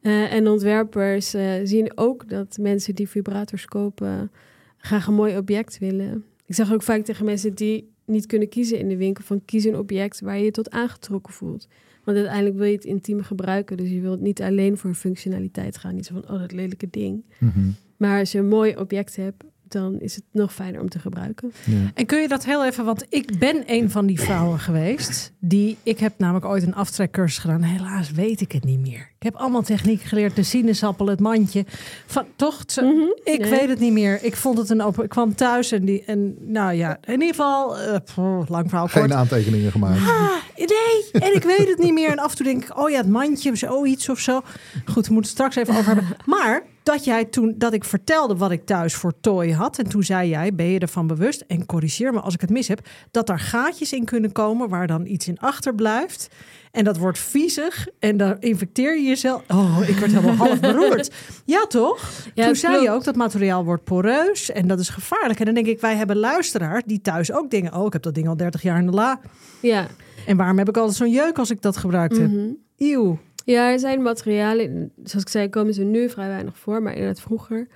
Eh, 0.00 0.32
en 0.32 0.48
ontwerpers 0.48 1.34
eh, 1.34 1.52
zien 1.64 1.92
ook 1.94 2.28
dat 2.28 2.58
mensen 2.60 2.94
die 2.94 3.08
vibrators 3.08 3.64
kopen 3.64 4.30
graag 4.78 5.06
een 5.06 5.14
mooi 5.14 5.36
object 5.36 5.78
willen. 5.78 6.24
Ik 6.46 6.54
zeg 6.54 6.72
ook 6.72 6.82
vaak 6.82 7.04
tegen 7.04 7.24
mensen 7.24 7.54
die 7.54 7.92
niet 8.06 8.26
kunnen 8.26 8.48
kiezen 8.48 8.78
in 8.78 8.88
de 8.88 8.96
winkel 8.96 9.24
van 9.24 9.44
kies 9.44 9.64
een 9.64 9.76
object 9.78 10.20
waar 10.20 10.38
je 10.38 10.44
je 10.44 10.50
tot 10.50 10.70
aangetrokken 10.70 11.32
voelt. 11.32 11.68
Want 12.04 12.16
uiteindelijk 12.16 12.56
wil 12.56 12.66
je 12.66 12.74
het 12.74 12.84
intiem 12.84 13.22
gebruiken, 13.22 13.76
dus 13.76 13.88
je 13.90 14.00
wilt 14.00 14.20
niet 14.20 14.42
alleen 14.42 14.76
voor 14.76 14.94
functionaliteit 14.94 15.76
gaan. 15.78 15.94
Niet 15.94 16.06
zo 16.06 16.14
van, 16.14 16.34
oh 16.34 16.40
dat 16.40 16.52
lelijke 16.52 16.86
ding. 16.90 17.24
Mhm. 17.38 17.58
Maar 17.96 18.18
als 18.18 18.32
je 18.32 18.38
een 18.38 18.48
mooi 18.48 18.76
object 18.76 19.16
hebt, 19.16 19.44
dan 19.68 20.00
is 20.00 20.14
het 20.14 20.24
nog 20.32 20.52
fijner 20.54 20.80
om 20.80 20.88
te 20.88 20.98
gebruiken. 20.98 21.52
Ja. 21.64 21.76
En 21.94 22.06
kun 22.06 22.20
je 22.20 22.28
dat 22.28 22.44
heel 22.44 22.64
even, 22.64 22.84
want 22.84 23.06
ik 23.08 23.38
ben 23.38 23.62
een 23.66 23.90
van 23.90 24.06
die 24.06 24.20
vrouwen 24.20 24.58
geweest. 24.58 25.32
Die, 25.38 25.76
ik 25.82 25.98
heb 25.98 26.12
namelijk 26.18 26.44
ooit 26.44 26.62
een 26.62 26.74
aftrekcursus 26.74 27.38
gedaan. 27.38 27.62
Helaas 27.62 28.10
weet 28.10 28.40
ik 28.40 28.52
het 28.52 28.64
niet 28.64 28.80
meer. 28.80 29.12
Ik 29.18 29.22
heb 29.32 29.34
allemaal 29.34 29.62
techniek 29.62 30.02
geleerd. 30.02 30.36
De 30.36 30.42
sinaasappel, 30.42 31.06
het 31.06 31.20
mandje. 31.20 31.64
Van, 32.06 32.24
toch? 32.36 32.62
Zo- 32.66 32.82
Mhm. 32.82 33.04
Ik 33.24 33.38
Nee. 33.40 33.50
weet 33.50 33.68
het 33.68 33.78
niet 33.78 33.92
meer. 33.92 34.18
Ik 34.22 34.36
vond 34.36 34.58
het 34.58 34.70
een 34.70 34.82
open. 34.82 35.04
Ik 35.04 35.08
kwam 35.10 35.34
thuis 35.34 35.72
en 35.72 35.84
die. 35.84 36.04
En 36.04 36.34
nou 36.52 36.72
ja, 36.72 36.98
in 37.04 37.12
ieder 37.12 37.28
geval. 37.28 37.78
eh, 37.78 37.94
pff, 38.04 38.16
lang 38.48 38.68
verhaal 38.68 38.88
kort. 38.88 39.04
Geen 39.04 39.14
aantekeningen 39.14 39.70
gemaakt. 39.70 39.98
Ah, 40.00 40.30
nee, 40.56 41.22
en 41.22 41.34
ik 41.34 41.42
weet 41.42 41.68
het 41.68 41.78
niet 41.78 41.92
meer. 41.92 42.10
En 42.10 42.18
af 42.18 42.30
en 42.30 42.36
toe 42.36 42.46
denk 42.46 42.62
ik, 42.64 42.78
oh 42.78 42.90
ja, 42.90 42.96
het 42.96 43.08
mandje, 43.08 43.56
zoiets 43.56 44.08
of 44.08 44.18
zo. 44.18 44.40
Goed, 44.84 45.06
we 45.06 45.12
moeten 45.12 45.16
het 45.16 45.26
straks 45.40 45.56
even 45.56 45.74
over 45.74 45.86
hebben. 45.86 46.16
Maar 46.26 46.62
dat 46.84 47.04
jij 47.04 47.24
toen, 47.24 47.54
dat 47.58 47.72
ik 47.72 47.84
vertelde 47.84 48.36
wat 48.36 48.50
ik 48.50 48.66
thuis 48.66 48.94
voor 48.94 49.12
tooi 49.20 49.52
had. 49.52 49.78
En 49.78 49.88
toen 49.88 50.02
zei 50.02 50.28
jij, 50.28 50.54
ben 50.54 50.66
je 50.66 50.78
ervan 50.78 51.06
bewust? 51.06 51.44
En 51.46 51.66
corrigeer 51.66 52.12
me 52.12 52.20
als 52.20 52.34
ik 52.34 52.40
het 52.40 52.50
mis 52.50 52.68
heb. 52.68 52.88
Dat 53.10 53.26
daar 53.26 53.40
gaatjes 53.40 53.92
in 53.92 54.04
kunnen 54.04 54.32
komen 54.32 54.68
waar 54.68 54.86
dan 54.86 55.06
iets 55.06 55.28
in 55.28 55.38
achterblijft. 55.38 56.28
En 56.72 56.84
dat 56.84 56.96
wordt 56.96 57.18
viezig. 57.18 57.86
En 57.98 58.16
dan 58.16 58.36
infecteer 58.40 58.96
je 58.96 59.02
jezelf. 59.02 59.42
Oh, 59.48 59.78
ik 59.86 59.96
werd 59.96 60.12
helemaal 60.12 60.34
half 60.34 60.60
beroerd. 60.60 61.10
Ja, 61.44 61.66
toch? 61.66 62.10
Ja, 62.34 62.46
toen 62.46 62.54
zei 62.54 62.82
je 62.82 62.90
ook 62.90 63.04
dat 63.04 63.16
materiaal 63.16 63.64
wordt 63.64 63.84
poreus. 63.84 64.50
En 64.50 64.66
dat 64.66 64.78
is 64.78 64.88
gevaarlijk. 64.88 65.38
En 65.38 65.44
dan 65.44 65.54
denk 65.54 65.66
ik, 65.66 65.80
wij 65.80 65.96
hebben 65.96 66.16
luisteraars 66.16 66.82
die 66.86 67.00
thuis 67.00 67.32
ook 67.32 67.50
dingen. 67.50 67.74
Oh, 67.74 67.86
ik 67.86 67.92
heb 67.92 68.02
dat 68.02 68.14
ding 68.14 68.28
al 68.28 68.36
30 68.36 68.62
jaar 68.62 68.78
in 68.78 68.86
de 68.86 68.92
la. 68.92 69.20
Ja. 69.60 69.86
En 70.26 70.36
waarom 70.36 70.58
heb 70.58 70.68
ik 70.68 70.76
altijd 70.76 70.96
zo'n 70.96 71.10
jeuk 71.10 71.38
als 71.38 71.50
ik 71.50 71.62
dat 71.62 71.76
gebruikt 71.76 72.16
heb? 72.16 72.30
Mhm. 72.30 72.48
Eeuw. 72.76 73.18
Ja, 73.44 73.70
er 73.70 73.78
zijn 73.78 74.02
materialen, 74.02 74.92
zoals 75.02 75.24
ik 75.24 75.28
zei, 75.28 75.48
komen 75.48 75.74
ze 75.74 75.82
nu 75.82 76.08
vrij 76.08 76.28
weinig 76.28 76.58
voor, 76.58 76.82
maar 76.82 76.92
inderdaad 76.92 77.20
vroeger. 77.20 77.66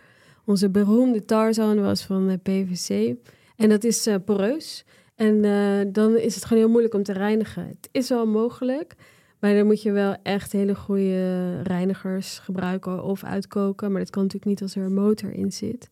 Onze 0.44 0.70
beroemde 0.70 1.24
Tarzan 1.24 1.80
was 1.80 2.04
van 2.04 2.40
PVC 2.42 3.14
en 3.56 3.68
dat 3.68 3.84
is 3.84 4.06
eh, 4.06 4.14
poreus. 4.24 4.84
En 5.14 5.44
eh, 5.44 5.92
dan 5.92 6.16
is 6.16 6.34
het 6.34 6.44
gewoon 6.44 6.62
heel 6.62 6.70
moeilijk 6.70 6.94
om 6.94 7.02
te 7.02 7.12
reinigen. 7.12 7.66
Het 7.66 7.88
is 7.92 8.08
wel 8.08 8.26
mogelijk, 8.26 8.94
maar 9.40 9.54
dan 9.54 9.66
moet 9.66 9.82
je 9.82 9.92
wel 9.92 10.16
echt 10.22 10.52
hele 10.52 10.74
goede 10.74 11.62
reinigers 11.62 12.38
gebruiken 12.38 13.02
of 13.02 13.24
uitkoken. 13.24 13.90
Maar 13.90 14.00
dat 14.00 14.10
kan 14.10 14.22
natuurlijk 14.22 14.50
niet 14.50 14.62
als 14.62 14.76
er 14.76 14.82
een 14.82 14.94
motor 14.94 15.32
in 15.32 15.52
zit. 15.52 15.88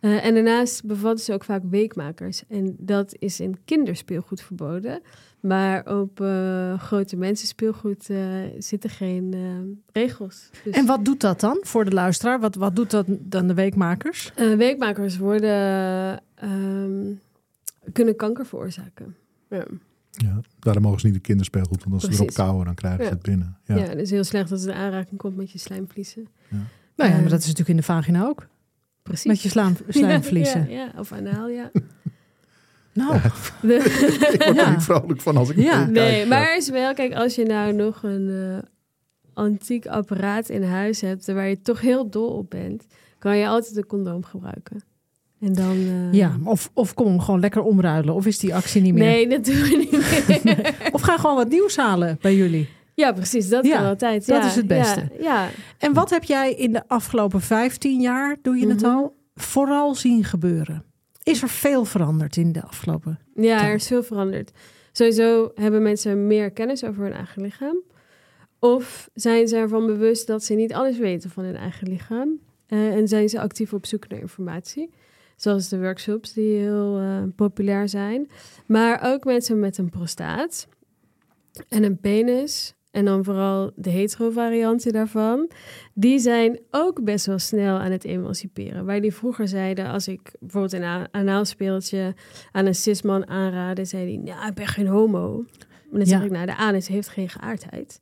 Eh, 0.00 0.24
en 0.24 0.34
daarnaast 0.34 0.84
bevatten 0.84 1.24
ze 1.24 1.32
ook 1.32 1.44
vaak 1.44 1.62
weekmakers. 1.70 2.42
En 2.48 2.76
dat 2.78 3.14
is 3.18 3.40
in 3.40 3.56
kinderspeelgoed 3.64 4.40
verboden. 4.40 5.02
Maar 5.40 5.98
op 6.00 6.20
uh, 6.20 6.78
grote 6.78 7.16
mensen 7.16 7.48
speelgoed 7.48 8.08
uh, 8.08 8.18
zitten 8.58 8.90
geen 8.90 9.34
regels. 9.92 10.50
Dus... 10.64 10.74
En 10.74 10.86
wat 10.86 11.04
doet 11.04 11.20
dat 11.20 11.40
dan 11.40 11.58
voor 11.60 11.84
de 11.84 11.90
luisteraar? 11.90 12.40
Wat, 12.40 12.54
wat 12.54 12.76
doet 12.76 12.90
dat 12.90 13.06
dan 13.08 13.46
de 13.46 13.54
weekmakers? 13.54 14.32
weekmakers 14.36 15.18
worden, 15.18 16.22
um, 16.44 17.20
kunnen 17.92 18.16
kanker 18.16 18.46
veroorzaken. 18.46 19.16
Ja. 19.48 19.64
Ja, 20.10 20.40
daarom 20.58 20.82
mogen 20.82 21.00
ze 21.00 21.06
niet 21.06 21.14
de 21.14 21.20
kinderspeelgoed, 21.20 21.84
want 21.84 21.94
als 21.94 22.04
ze 22.04 22.12
erop 22.12 22.34
kouwen, 22.34 22.64
dan 22.64 22.74
krijgen 22.74 23.04
ze 23.04 23.10
het 23.10 23.22
binnen. 23.22 23.58
Ja. 23.64 23.76
ja, 23.76 23.82
het 23.82 23.98
is 23.98 24.10
heel 24.10 24.24
slecht 24.24 24.50
als 24.50 24.60
het 24.60 24.70
in 24.70 24.76
aanraking 24.76 25.20
komt 25.20 25.36
met 25.36 25.50
je 25.50 25.58
slijmvliesen. 25.58 26.28
Ja. 26.48 26.56
Nou 26.96 27.10
ja, 27.10 27.20
maar 27.20 27.30
dat 27.30 27.38
is 27.38 27.46
natuurlijk 27.46 27.68
in 27.68 27.76
de 27.76 27.82
vagina 27.82 28.24
ook. 28.24 28.46
Precies. 29.02 29.26
Met 29.26 29.42
je 29.42 29.48
slaam, 29.48 29.76
slijmvliezen. 29.88 30.70
Ja, 30.70 30.76
ja, 30.76 30.92
of 30.98 31.12
anaal, 31.12 31.48
ja. 31.48 31.70
Nou, 32.92 33.14
ik 33.16 34.42
word 34.42 34.56
er 34.56 34.70
niet 34.70 34.82
vrolijk 34.82 35.20
van 35.20 35.36
als 35.36 35.50
ik 35.50 35.56
ja. 35.56 35.86
Nee, 35.86 36.26
maar 36.26 36.56
is 36.56 36.68
wel, 36.68 36.94
kijk, 36.94 37.14
als 37.14 37.34
je 37.34 37.44
nou 37.44 37.72
nog 37.72 38.02
een 38.02 38.28
uh, 38.28 38.58
antiek 39.34 39.86
apparaat 39.86 40.48
in 40.48 40.62
huis 40.62 41.00
hebt 41.00 41.26
waar 41.26 41.48
je 41.48 41.60
toch 41.60 41.80
heel 41.80 42.10
dol 42.10 42.28
op 42.28 42.50
bent, 42.50 42.86
kan 43.18 43.36
je 43.36 43.48
altijd 43.48 43.76
een 43.76 43.86
condoom 43.86 44.24
gebruiken. 44.24 44.82
En 45.40 45.52
dan, 45.52 45.76
uh... 45.76 46.12
Ja, 46.12 46.38
of, 46.44 46.70
of 46.74 46.94
kom 46.94 47.20
gewoon 47.20 47.40
lekker 47.40 47.62
omruilen. 47.62 48.14
Of 48.14 48.26
is 48.26 48.38
die 48.38 48.54
actie 48.54 48.82
niet 48.82 48.94
meer? 48.94 49.02
Nee, 49.02 49.28
dat 49.28 49.44
doen 49.44 49.54
we 49.54 49.76
niet 49.76 50.44
meer. 50.44 50.74
of 50.92 51.00
ga 51.00 51.16
gewoon 51.16 51.36
wat 51.36 51.48
nieuws 51.48 51.76
halen 51.76 52.18
bij 52.20 52.36
jullie. 52.36 52.68
Ja, 53.00 53.12
precies. 53.12 53.48
Dat 53.48 53.66
ja, 53.66 53.76
kan 53.76 53.86
altijd. 53.86 54.26
Dat 54.26 54.44
is 54.44 54.54
het 54.54 54.66
beste. 54.66 55.08
Ja, 55.20 55.48
En 55.78 55.92
wat 55.92 56.10
heb 56.10 56.24
jij 56.24 56.52
in 56.52 56.72
de 56.72 56.82
afgelopen 56.86 57.40
15 57.40 58.00
jaar, 58.00 58.36
doe 58.42 58.56
je 58.56 58.68
het 58.68 58.80
mhm. 58.80 58.90
al, 58.90 59.16
vooral 59.34 59.94
zien 59.94 60.24
gebeuren? 60.24 60.84
Is 61.22 61.42
er 61.42 61.48
veel 61.48 61.84
veranderd 61.84 62.36
in 62.36 62.52
de 62.52 62.62
afgelopen 62.62 63.18
Ja, 63.34 63.66
er 63.66 63.74
is 63.74 63.86
veel 63.86 64.02
veranderd. 64.02 64.50
Sowieso 64.92 65.50
hebben 65.54 65.82
mensen 65.82 66.26
meer 66.26 66.50
kennis 66.50 66.84
over 66.84 67.02
hun 67.02 67.12
eigen 67.12 67.42
lichaam. 67.42 67.82
Of 68.58 69.10
zijn 69.14 69.48
ze 69.48 69.56
ervan 69.56 69.86
bewust 69.86 70.26
dat 70.26 70.44
ze 70.44 70.54
niet 70.54 70.74
alles 70.74 70.98
weten 70.98 71.30
van 71.30 71.44
hun 71.44 71.56
eigen 71.56 71.88
lichaam. 71.88 72.40
Uh, 72.68 72.94
en 72.94 73.08
zijn 73.08 73.28
ze 73.28 73.40
actief 73.40 73.72
op 73.72 73.86
zoek 73.86 74.08
naar 74.08 74.20
informatie. 74.20 74.90
Zoals 75.36 75.68
de 75.68 75.78
workshops 75.78 76.32
die 76.32 76.58
heel 76.58 77.00
uh, 77.00 77.22
populair 77.36 77.88
zijn. 77.88 78.30
Maar 78.66 79.12
ook 79.12 79.24
mensen 79.24 79.60
met 79.60 79.78
een 79.78 79.90
prostaat 79.90 80.68
en 81.68 81.82
een 81.82 82.00
penis 82.00 82.74
en 82.90 83.04
dan 83.04 83.24
vooral 83.24 83.70
de 83.76 83.90
hetero-varianten 83.90 84.92
daarvan, 84.92 85.50
die 85.94 86.18
zijn 86.18 86.60
ook 86.70 87.04
best 87.04 87.26
wel 87.26 87.38
snel 87.38 87.78
aan 87.78 87.90
het 87.90 88.04
emanciperen. 88.04 88.84
Waar 88.84 89.00
die 89.00 89.14
vroeger 89.14 89.48
zeiden, 89.48 89.86
als 89.86 90.08
ik 90.08 90.34
bijvoorbeeld 90.40 90.72
een 90.72 91.08
anaalspeeltje 91.10 92.14
aan 92.52 92.66
een 92.66 92.74
cisman 92.74 93.26
aanraadde, 93.26 93.84
zei 93.84 94.06
die, 94.06 94.18
nou, 94.18 94.48
ik 94.48 94.54
ben 94.54 94.66
geen 94.66 94.86
homo. 94.86 95.44
Maar 95.90 95.98
dan 95.98 96.08
zeg 96.08 96.22
ik, 96.22 96.30
nou, 96.30 96.46
de 96.46 96.56
anus 96.56 96.88
heeft 96.88 97.08
geen 97.08 97.28
geaardheid. 97.28 98.00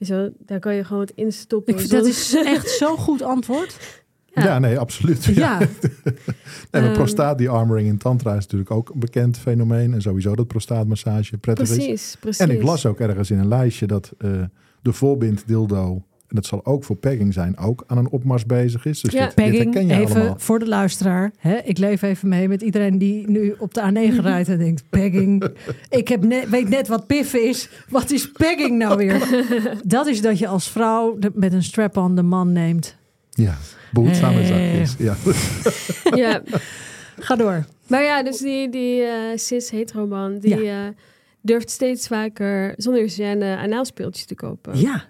Zo, 0.00 0.30
daar 0.38 0.58
kan 0.58 0.74
je 0.74 0.84
gewoon 0.84 1.02
het 1.02 1.12
instoppen. 1.14 1.78
Ik, 1.78 1.90
dat 1.90 2.06
is 2.06 2.34
echt 2.34 2.70
zo'n 2.70 2.96
goed 2.96 3.22
antwoord. 3.22 3.99
Ja, 4.34 4.58
nee, 4.58 4.78
absoluut. 4.78 5.24
Ja. 5.24 5.32
ja. 5.34 5.58
nee, 6.70 6.88
um, 6.88 6.92
prostaat, 6.92 7.38
die 7.38 7.48
armoring 7.48 7.88
in 7.88 7.98
tantra 7.98 8.30
is 8.30 8.42
natuurlijk 8.42 8.70
ook 8.70 8.88
een 8.88 8.98
bekend 8.98 9.38
fenomeen. 9.38 9.94
En 9.94 10.02
sowieso 10.02 10.34
dat 10.34 10.46
prostaatmassage 10.46 11.38
prettig 11.38 11.66
precies, 11.66 11.92
is. 11.92 12.16
Precies, 12.20 12.40
En 12.40 12.50
ik 12.50 12.62
las 12.62 12.86
ook 12.86 13.00
ergens 13.00 13.30
in 13.30 13.38
een 13.38 13.48
lijstje 13.48 13.86
dat 13.86 14.12
uh, 14.18 14.42
de 14.82 14.92
voorbind 14.92 15.42
dildo... 15.46 16.02
En 16.26 16.36
dat 16.36 16.46
zal 16.46 16.66
ook 16.66 16.84
voor 16.84 16.96
pegging 16.96 17.32
zijn, 17.32 17.58
ook 17.58 17.84
aan 17.86 17.98
een 17.98 18.10
opmars 18.10 18.46
bezig 18.46 18.84
is. 18.84 19.00
Dus 19.00 19.12
ja. 19.12 19.24
dit, 19.24 19.34
pegging, 19.34 19.56
dit 19.56 19.74
herken 19.74 19.86
je 19.86 20.02
even 20.02 20.16
allemaal. 20.16 20.38
voor 20.38 20.58
de 20.58 20.68
luisteraar. 20.68 21.32
Hè? 21.38 21.56
Ik 21.56 21.78
leef 21.78 22.02
even 22.02 22.28
mee 22.28 22.48
met 22.48 22.62
iedereen 22.62 22.98
die 22.98 23.30
nu 23.30 23.54
op 23.58 23.74
de 23.74 23.80
A9 23.80 24.20
rijdt 24.20 24.48
en 24.48 24.58
denkt... 24.58 24.84
pegging, 24.90 25.44
ik 25.88 26.08
heb 26.08 26.24
net, 26.24 26.48
weet 26.48 26.68
net 26.68 26.88
wat 26.88 27.06
piffen 27.06 27.48
is. 27.48 27.68
Wat 27.88 28.10
is 28.10 28.30
pegging 28.30 28.78
nou 28.78 28.96
weer? 28.96 29.46
dat 29.84 30.06
is 30.06 30.20
dat 30.20 30.38
je 30.38 30.46
als 30.46 30.70
vrouw 30.70 31.18
met 31.34 31.52
een 31.52 31.62
strap-on 31.62 32.14
de 32.14 32.22
man 32.22 32.52
neemt. 32.52 32.98
Ja. 33.40 33.58
Behoedzame 33.92 34.46
zakjes. 34.46 34.94
Ja. 34.98 35.16
ja. 36.14 36.42
Ga 37.26 37.36
door. 37.36 37.64
Maar 37.86 38.02
ja, 38.02 38.22
dus 38.22 38.38
die, 38.38 38.68
die 38.68 39.00
uh, 39.00 39.10
cis-heteroman, 39.34 40.38
die 40.38 40.62
ja. 40.62 40.86
uh, 40.86 40.92
durft 41.40 41.70
steeds 41.70 42.06
vaker 42.06 42.74
zonder 42.76 43.10
gêne 43.10 43.56
anaalspeeltjes 43.58 44.24
te 44.24 44.34
kopen. 44.34 44.78
Ja. 44.80 45.04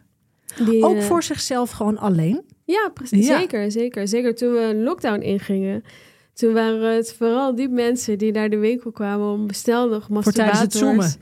Die, 0.64 0.84
Ook 0.84 0.96
uh, 0.96 1.02
voor 1.02 1.22
zichzelf 1.22 1.70
gewoon 1.70 1.98
alleen? 1.98 2.42
Ja, 2.64 2.90
precies. 2.94 3.26
Ja. 3.26 3.38
Zeker, 3.38 3.70
zeker. 3.70 4.08
Zeker 4.08 4.34
toen 4.34 4.52
we 4.52 4.60
een 4.60 4.82
lockdown 4.82 5.20
ingingen. 5.20 5.84
Toen 6.32 6.52
waren 6.52 6.94
het 6.96 7.14
vooral 7.18 7.54
die 7.54 7.68
mensen 7.68 8.18
die 8.18 8.32
naar 8.32 8.50
de 8.50 8.58
winkel 8.58 8.90
kwamen 8.90 9.32
om 9.32 9.46
bestel 9.46 9.88
nog 9.88 10.08
masturbators. 10.08 10.24
Voor 10.24 10.32
tijdens 10.32 10.60
het 10.60 10.72
zoomen. 10.72 11.12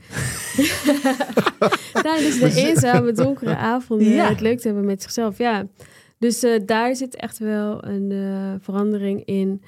tijdens 2.11 2.39
de 2.39 2.53
eenzame 2.67 3.11
donkere 3.11 3.55
avonden 3.55 4.07
ja. 4.07 4.29
het 4.29 4.41
leuk 4.41 4.59
te 4.59 4.67
hebben 4.67 4.85
met 4.85 5.01
zichzelf. 5.01 5.37
Ja. 5.37 5.67
Dus 6.19 6.43
uh, 6.43 6.59
daar 6.65 6.95
zit 6.95 7.15
echt 7.15 7.37
wel 7.37 7.85
een 7.85 8.11
uh, 8.11 8.53
verandering 8.59 9.25
in. 9.25 9.61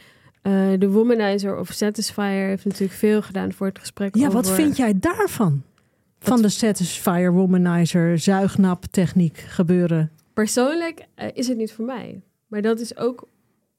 Uh, 0.44 0.54
de 0.78 0.90
Womanizer 0.90 1.58
of 1.58 1.72
Satisfier 1.72 2.48
heeft 2.48 2.66
natuurlijk 2.66 2.94
veel 2.94 3.22
gedaan 3.22 3.54
voor 3.54 3.68
het 3.68 3.80
gesprek. 3.80 4.16
Ja, 4.16 4.28
over... 4.28 4.34
wat 4.34 4.52
vind 4.52 4.78
jij 4.78 5.00
daarvan? 5.00 5.64
Van 6.20 6.42
de 6.42 6.50
Satisfier, 6.50 7.34
Womanizer, 7.34 8.20
zuignap 8.20 8.86
techniek 8.86 9.38
gebeuren? 9.38 10.12
Persoonlijk 10.34 11.06
is 11.34 11.48
het 11.48 11.58
niet 11.58 11.74
voor 11.74 11.86
mij. 11.86 12.22
Maar 12.48 12.62
dat 12.62 12.80
is 12.80 12.98
ook 12.98 13.28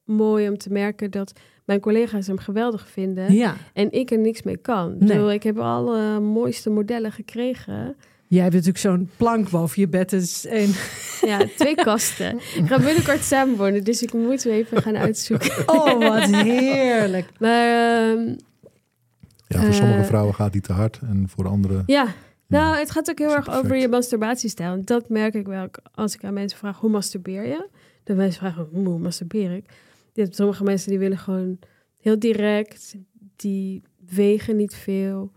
mooi 0.03 0.49
om 0.49 0.57
te 0.57 0.69
merken 0.69 1.11
dat 1.11 1.33
mijn 1.65 1.79
collega's 1.79 2.27
hem 2.27 2.37
geweldig 2.37 2.87
vinden. 2.87 3.33
Ja. 3.33 3.55
En 3.73 3.91
ik 3.91 4.11
er 4.11 4.17
niks 4.17 4.43
mee 4.43 4.57
kan. 4.57 4.95
Nee. 4.99 5.33
Ik 5.33 5.43
heb 5.43 5.57
alle 5.57 6.19
mooiste 6.19 6.69
modellen 6.69 7.11
gekregen. 7.11 7.95
Jij 8.27 8.41
hebt 8.41 8.53
natuurlijk 8.53 8.83
zo'n 8.83 9.09
plank 9.17 9.49
boven 9.49 9.81
je 9.81 9.87
bed. 9.87 10.09
Dus 10.09 10.45
één. 10.45 10.73
Ja, 11.25 11.39
twee 11.57 11.75
kasten. 11.75 12.35
Ik 12.35 12.67
ga 12.67 12.79
binnenkort 12.79 13.23
samen 13.23 13.57
wonen, 13.57 13.83
dus 13.83 14.01
ik 14.01 14.13
moet 14.13 14.45
even 14.45 14.81
gaan 14.81 14.97
uitzoeken. 14.97 15.51
Oh, 15.75 15.97
wat 15.97 16.23
heerlijk. 16.23 17.29
Maar, 17.39 18.09
um, 18.09 18.37
ja, 19.47 19.59
voor 19.59 19.67
uh, 19.67 19.73
sommige 19.73 20.03
vrouwen 20.03 20.35
gaat 20.35 20.51
die 20.51 20.61
te 20.61 20.73
hard 20.73 20.99
en 21.01 21.25
voor 21.29 21.47
andere... 21.47 21.83
Ja, 21.85 22.07
nou, 22.47 22.77
het 22.77 22.91
gaat 22.91 23.09
ook 23.09 23.19
heel 23.19 23.35
erg 23.35 23.49
over 23.49 23.75
je 23.75 23.87
masturbatiestijl. 23.87 24.81
Dat 24.83 25.09
merk 25.09 25.33
ik 25.33 25.47
wel 25.47 25.69
als 25.93 26.15
ik 26.15 26.23
aan 26.23 26.33
mensen 26.33 26.59
vraag, 26.59 26.79
hoe 26.79 26.89
masturbeer 26.89 27.45
je? 27.45 27.69
Dan 28.03 28.15
mensen 28.15 28.39
vragen, 28.39 28.67
hoe 28.71 28.99
masturbeer 28.99 29.51
ik? 29.51 29.65
Je 30.13 30.21
hebt 30.21 30.35
sommige 30.35 30.63
mensen 30.63 30.89
die 30.89 30.99
willen 30.99 31.17
gewoon 31.17 31.59
heel 31.99 32.19
direct, 32.19 32.95
die 33.35 33.83
wegen 34.09 34.55
niet 34.55 34.75
veel 34.75 35.31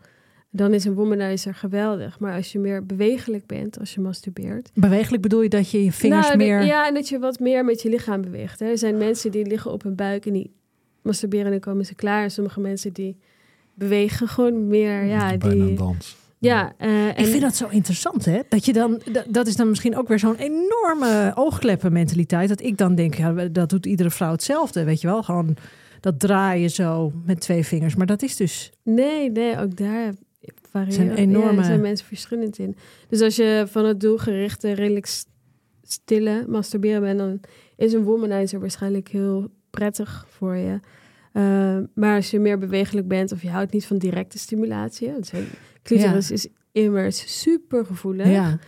dan 0.56 0.74
is 0.74 0.84
een 0.84 0.94
womanizer 0.94 1.54
geweldig. 1.54 2.18
Maar 2.18 2.34
als 2.34 2.52
je 2.52 2.58
meer 2.58 2.86
bewegelijk 2.86 3.46
bent, 3.46 3.78
als 3.78 3.94
je 3.94 4.00
masturbeert. 4.00 4.70
Bewegelijk 4.74 5.22
bedoel 5.22 5.42
je 5.42 5.48
dat 5.48 5.70
je 5.70 5.84
je 5.84 5.92
vingers 5.92 6.26
nou, 6.26 6.36
meer... 6.36 6.64
Ja, 6.64 6.86
en 6.88 6.94
dat 6.94 7.08
je 7.08 7.18
wat 7.18 7.38
meer 7.38 7.64
met 7.64 7.82
je 7.82 7.88
lichaam 7.88 8.22
beweegt. 8.22 8.60
Hè. 8.60 8.66
Er 8.66 8.78
zijn 8.78 8.96
mensen 8.96 9.30
die 9.30 9.46
liggen 9.46 9.72
op 9.72 9.82
hun 9.82 9.94
buik 9.94 10.26
en 10.26 10.32
die 10.32 10.50
masturberen 11.02 11.44
en 11.44 11.50
dan 11.50 11.60
komen 11.60 11.86
ze 11.86 11.94
klaar. 11.94 12.22
En 12.22 12.30
sommige 12.30 12.60
mensen 12.60 12.92
die 12.92 13.16
bewegen 13.74 14.28
gewoon 14.28 14.66
meer. 14.66 15.04
Ja, 15.04 15.36
Bijna 15.36 15.54
die... 15.54 15.62
een 15.62 15.74
dans. 15.74 16.16
Ja, 16.38 16.72
uh, 16.80 17.08
ik 17.08 17.26
vind 17.26 17.40
dat 17.40 17.56
zo 17.56 17.68
interessant, 17.70 18.24
hè? 18.24 18.40
Dat 18.48 18.64
je 18.64 18.72
dan, 18.72 19.00
dat 19.28 19.46
is 19.46 19.56
dan 19.56 19.68
misschien 19.68 19.96
ook 19.96 20.08
weer 20.08 20.18
zo'n 20.18 20.36
enorme 20.36 21.32
oogkleppen 21.34 21.92
mentaliteit. 21.92 22.48
Dat 22.48 22.62
ik 22.62 22.78
dan 22.78 22.94
denk, 22.94 23.14
ja, 23.14 23.32
dat 23.32 23.70
doet 23.70 23.86
iedere 23.86 24.10
vrouw 24.10 24.32
hetzelfde, 24.32 24.84
weet 24.84 25.00
je 25.00 25.06
wel? 25.06 25.22
Gewoon 25.22 25.56
dat 26.00 26.20
draaien 26.20 26.70
zo 26.70 27.12
met 27.24 27.40
twee 27.40 27.64
vingers. 27.64 27.94
Maar 27.94 28.06
dat 28.06 28.22
is 28.22 28.36
dus. 28.36 28.72
Nee, 28.82 29.30
nee, 29.30 29.58
ook 29.58 29.76
daar 29.76 30.12
zijn 30.88 31.10
enorme... 31.10 31.60
Ja, 31.60 31.66
zijn 31.66 31.80
mensen 31.80 32.06
verschillend 32.06 32.58
in. 32.58 32.76
Dus 33.08 33.20
als 33.20 33.36
je 33.36 33.64
van 33.68 33.84
het 33.84 34.00
doelgerichte, 34.00 34.72
redelijk 34.72 35.06
stille 35.82 36.44
masturberen 36.48 37.00
bent... 37.00 37.18
dan 37.18 37.40
is 37.76 37.92
een 37.92 38.02
womanizer 38.02 38.60
waarschijnlijk 38.60 39.08
heel 39.08 39.50
prettig 39.70 40.26
voor 40.28 40.56
je. 40.56 40.80
Uh, 41.32 41.78
maar 41.94 42.16
als 42.16 42.30
je 42.30 42.38
meer 42.38 42.58
bewegelijk 42.58 43.08
bent 43.08 43.32
of 43.32 43.42
je 43.42 43.50
houdt 43.50 43.72
niet 43.72 43.86
van 43.86 43.98
directe 43.98 44.38
stimulatie... 44.38 45.10
Want 45.10 45.32
clitoris 45.82 46.28
ja. 46.28 46.34
is 46.34 46.48
immers 46.72 47.40
super 47.40 47.86
gevoelig... 47.86 48.26
Ja. 48.26 48.58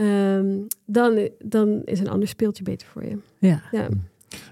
Um, 0.00 0.66
dan, 0.86 1.28
dan 1.38 1.82
is 1.84 2.00
een 2.00 2.08
ander 2.08 2.28
speeltje 2.28 2.62
beter 2.62 2.88
voor 2.88 3.04
je. 3.04 3.18
Ja. 3.38 3.62
ja. 3.72 3.88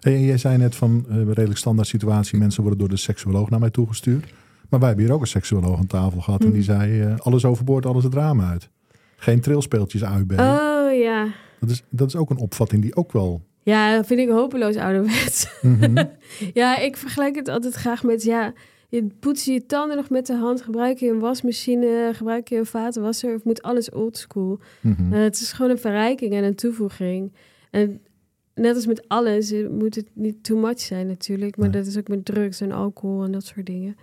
Hey, 0.01 0.25
jij 0.25 0.39
zei 0.39 0.57
net 0.57 0.75
van 0.75 1.07
uh, 1.09 1.17
redelijk 1.17 1.57
standaard 1.57 1.89
situatie... 1.89 2.39
mensen 2.39 2.61
worden 2.61 2.81
door 2.81 2.89
de 2.89 2.97
seksuoloog 2.97 3.51
naar 3.51 3.61
mij 3.61 3.71
toegestuurd... 3.71 4.33
Maar 4.71 4.79
wij 4.81 4.89
hebben 4.89 5.07
hier 5.07 5.15
ook 5.15 5.21
een 5.21 5.27
seksuoloog 5.27 5.79
aan 5.79 5.87
tafel 5.87 6.21
gehad. 6.21 6.41
En 6.41 6.47
die 6.51 6.57
Mm. 6.59 6.63
zei, 6.65 7.01
uh, 7.03 7.17
alles 7.19 7.45
overboord, 7.45 7.87
alles 7.87 8.05
het 8.05 8.15
raam 8.15 8.41
uit. 8.41 8.69
Geen 9.17 9.41
trilspeeltjes 9.41 10.03
UB. 10.03 10.31
Oh 10.33 10.39
ja. 10.99 11.27
Dat 11.61 11.71
is, 11.71 11.83
dat 11.91 12.09
is 12.09 12.17
ook 12.17 12.31
een 12.31 12.39
opvatting 12.39 12.83
die 12.83 12.97
ook 12.97 13.13
wel... 13.13 13.43
Ja, 13.63 13.97
dat 13.97 14.07
vind 14.07 14.21
ik 14.21 14.29
hopeloos 14.29 14.77
ouderwets. 14.77 15.49
Mm 15.63 15.79
-hmm. 15.81 16.11
ja, 16.61 16.79
ik 16.79 16.97
vergelijk 16.97 17.35
het 17.35 17.49
altijd 17.49 17.75
graag 17.75 18.03
met... 18.03 18.23
ja, 18.23 18.53
je 18.89 19.07
poets 19.21 19.45
je 19.45 19.67
tanden 19.67 19.97
nog 19.97 20.11
met 20.11 20.27
de 20.27 20.37
hand. 20.37 20.63
Gebruik 20.63 20.99
je 20.99 21.11
een 21.11 21.19
wasmachine, 21.19 22.11
gebruik 22.15 22.49
je 22.49 22.57
een 22.57 22.67
vatenwasser... 22.67 23.35
of 23.35 23.45
moet 23.45 23.63
alles 23.63 23.91
oldschool. 23.91 24.59
Mm 24.81 24.95
-hmm. 24.99 25.13
uh, 25.13 25.19
het 25.23 25.41
is 25.41 25.53
gewoon 25.53 25.71
een 25.71 25.79
verrijking 25.79 26.33
en 26.35 26.45
een 26.45 26.55
toevoeging. 26.55 27.33
En 27.71 28.01
net 28.55 28.75
als 28.75 28.87
met 28.87 29.09
alles, 29.09 29.55
moet 29.71 29.95
het 29.95 30.09
niet 30.13 30.45
too 30.45 30.59
much 30.59 30.81
zijn 30.81 31.07
natuurlijk. 31.07 31.57
Maar 31.57 31.69
Nee. 31.69 31.79
dat 31.83 31.87
is 31.91 31.99
ook 31.99 32.09
met 32.09 32.25
drugs 32.25 32.61
en 32.61 32.73
alcohol 32.73 33.25
en 33.25 33.33
dat 33.33 33.45
soort 33.45 33.67
dingen. 33.67 33.97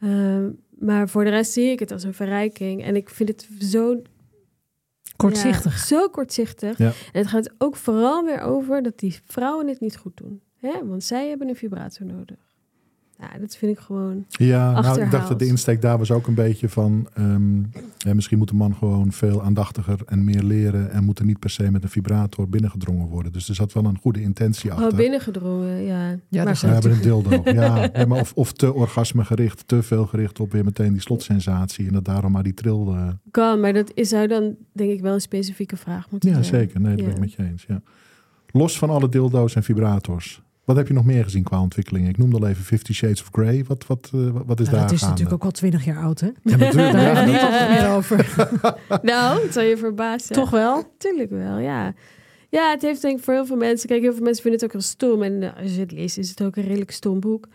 Ehm, 0.00 0.50
maar 0.78 1.08
voor 1.08 1.24
de 1.24 1.30
rest 1.30 1.52
zie 1.52 1.70
ik 1.70 1.78
het 1.78 1.90
als 1.92 2.02
een 2.02 2.14
verrijking. 2.14 2.84
En 2.84 2.96
ik 2.96 3.10
vind 3.10 3.28
het 3.28 3.48
zo 3.60 4.02
Kortzichtig. 5.16 5.72
ja, 5.72 5.84
zo 5.84 6.08
kortzichtig. 6.08 6.78
Ja. 6.78 6.86
En 6.86 7.20
het 7.20 7.26
gaat 7.26 7.50
ook 7.58 7.76
vooral 7.76 8.24
weer 8.24 8.40
over 8.40 8.82
dat 8.82 8.98
die 8.98 9.20
vrouwen 9.26 9.68
het 9.68 9.80
niet 9.80 9.96
goed 9.96 10.16
doen. 10.16 10.42
Hè? 10.56 10.86
Want 10.86 11.04
zij 11.04 11.28
hebben 11.28 11.48
een 11.48 11.56
vibrator 11.56 12.06
nodig. 12.06 12.47
Ja, 13.20 13.38
dat 13.40 13.56
vind 13.56 13.72
ik 13.72 13.78
gewoon... 13.78 14.24
Ja, 14.28 14.80
nou, 14.80 15.00
ik 15.00 15.10
dacht 15.10 15.28
dat 15.28 15.38
de 15.38 15.46
insteek 15.46 15.80
daar 15.82 15.98
was 15.98 16.10
ook 16.10 16.26
een 16.26 16.34
beetje 16.34 16.68
van... 16.68 17.08
ehm, 17.14 17.58
ja, 17.98 18.14
misschien 18.14 18.38
moet 18.38 18.48
de 18.48 18.54
man 18.54 18.74
gewoon 18.74 19.12
veel 19.12 19.42
aandachtiger 19.42 19.98
en 20.06 20.24
meer 20.24 20.42
leren... 20.42 20.90
en 20.90 21.04
moet 21.04 21.18
er 21.18 21.24
niet 21.24 21.38
per 21.38 21.50
se 21.50 21.70
met 21.70 21.82
een 21.82 21.88
vibrator 21.88 22.48
binnengedrongen 22.48 23.06
worden. 23.06 23.32
Dus 23.32 23.48
er 23.48 23.54
zat 23.54 23.72
wel 23.72 23.84
een 23.84 23.98
goede 24.00 24.20
intentie 24.22 24.72
achter. 24.72 24.88
Oh, 24.90 24.96
binnengedrongen, 24.96 25.82
ja. 25.82 26.18
Ja, 26.28 26.44
maar 26.44 26.60
hebben 26.60 26.92
een 26.92 27.00
dildo. 27.00 27.42
Ja, 27.52 27.88
ja, 27.92 28.06
maar 28.06 28.20
of, 28.20 28.32
of 28.34 28.52
te 28.52 28.74
orgasme 28.74 29.24
gericht, 29.24 29.62
te 29.68 29.82
veel 29.82 30.06
gericht 30.06 30.40
op 30.40 30.52
weer 30.52 30.64
meteen 30.64 30.92
die 30.92 31.00
slotsensatie. 31.00 31.86
En 31.86 31.92
dat 31.92 32.04
daarom 32.04 32.32
maar 32.32 32.42
die 32.42 32.54
tril. 32.54 32.94
eh, 32.94 33.08
Kan, 33.30 33.60
maar 33.60 33.72
dat 33.72 33.90
is, 33.94 34.08
zou 34.08 34.26
dan 34.26 34.54
denk 34.72 34.90
ik 34.90 35.00
wel 35.00 35.14
een 35.14 35.20
specifieke 35.20 35.76
vraag 35.76 36.10
moeten 36.10 36.28
ja, 36.30 36.42
zijn. 36.42 36.60
zeker. 36.60 36.80
Nee, 36.80 36.96
dat 36.96 37.04
ben 37.04 37.08
ik 37.14 37.14
Ja. 37.14 37.20
met 37.20 37.32
je 37.32 37.42
eens. 37.44 37.64
Ja. 37.68 37.80
Los 38.50 38.78
van 38.78 38.90
alle 38.90 39.08
dildo's 39.08 39.54
en 39.54 39.62
vibrators. 39.62 40.42
Wat 40.68 40.76
heb 40.76 40.88
je 40.88 40.94
nog 40.94 41.04
meer 41.04 41.24
gezien 41.24 41.42
qua 41.42 41.60
ontwikkeling? 41.60 42.08
Ik 42.08 42.18
noemde 42.18 42.36
al 42.36 42.46
even 42.46 42.64
Fifty 42.64 42.92
Shades 42.92 43.20
of 43.20 43.28
Grey. 43.32 43.64
Wat, 43.66 43.86
wat, 43.86 44.10
eh, 44.14 44.20
wat 44.46 44.60
is 44.60 44.68
daar 44.68 44.80
dat 44.80 44.90
is 44.92 44.98
gaande? 44.98 45.06
natuurlijk 45.06 45.32
ook 45.32 45.44
al 45.44 45.50
twintig 45.50 45.84
jaar 45.84 45.98
oud, 45.98 46.20
hè? 46.20 46.26
Ja, 46.26 46.56
natuurlijk. 46.56 46.74
Daar 46.92 47.14
hebben 47.14 47.24
we 47.24 47.38
het 47.38 47.68
niet 47.68 47.78
meer 47.78 47.90
over. 47.90 48.34
Nou, 49.02 49.42
het 49.42 49.52
zal 49.52 49.62
je 49.62 49.76
verbazen. 49.76 50.34
Toch 50.34 50.50
wel? 50.50 50.94
Tuurlijk 50.98 51.30
wel, 51.30 51.58
ja. 51.58 51.94
Ja, 52.48 52.70
het 52.70 52.82
heeft 52.82 53.02
denk 53.02 53.18
ik 53.18 53.24
voor 53.24 53.34
heel 53.34 53.46
veel 53.46 53.56
mensen... 53.56 53.88
Kijk, 53.88 54.00
heel 54.00 54.12
veel 54.14 54.22
mensen 54.22 54.42
vinden 54.42 54.60
het 54.60 54.68
ook 54.68 54.80
heel 54.80 54.88
stom. 54.90 55.22
En 55.22 55.42
eh, 55.42 55.62
als 55.62 55.74
je 55.74 55.80
het 55.80 55.92
leest, 55.92 56.18
is 56.18 56.28
het 56.30 56.42
ook 56.42 56.56
een 56.56 56.62
redelijk 56.66 56.90
stom 56.90 57.20
boek. 57.20 57.48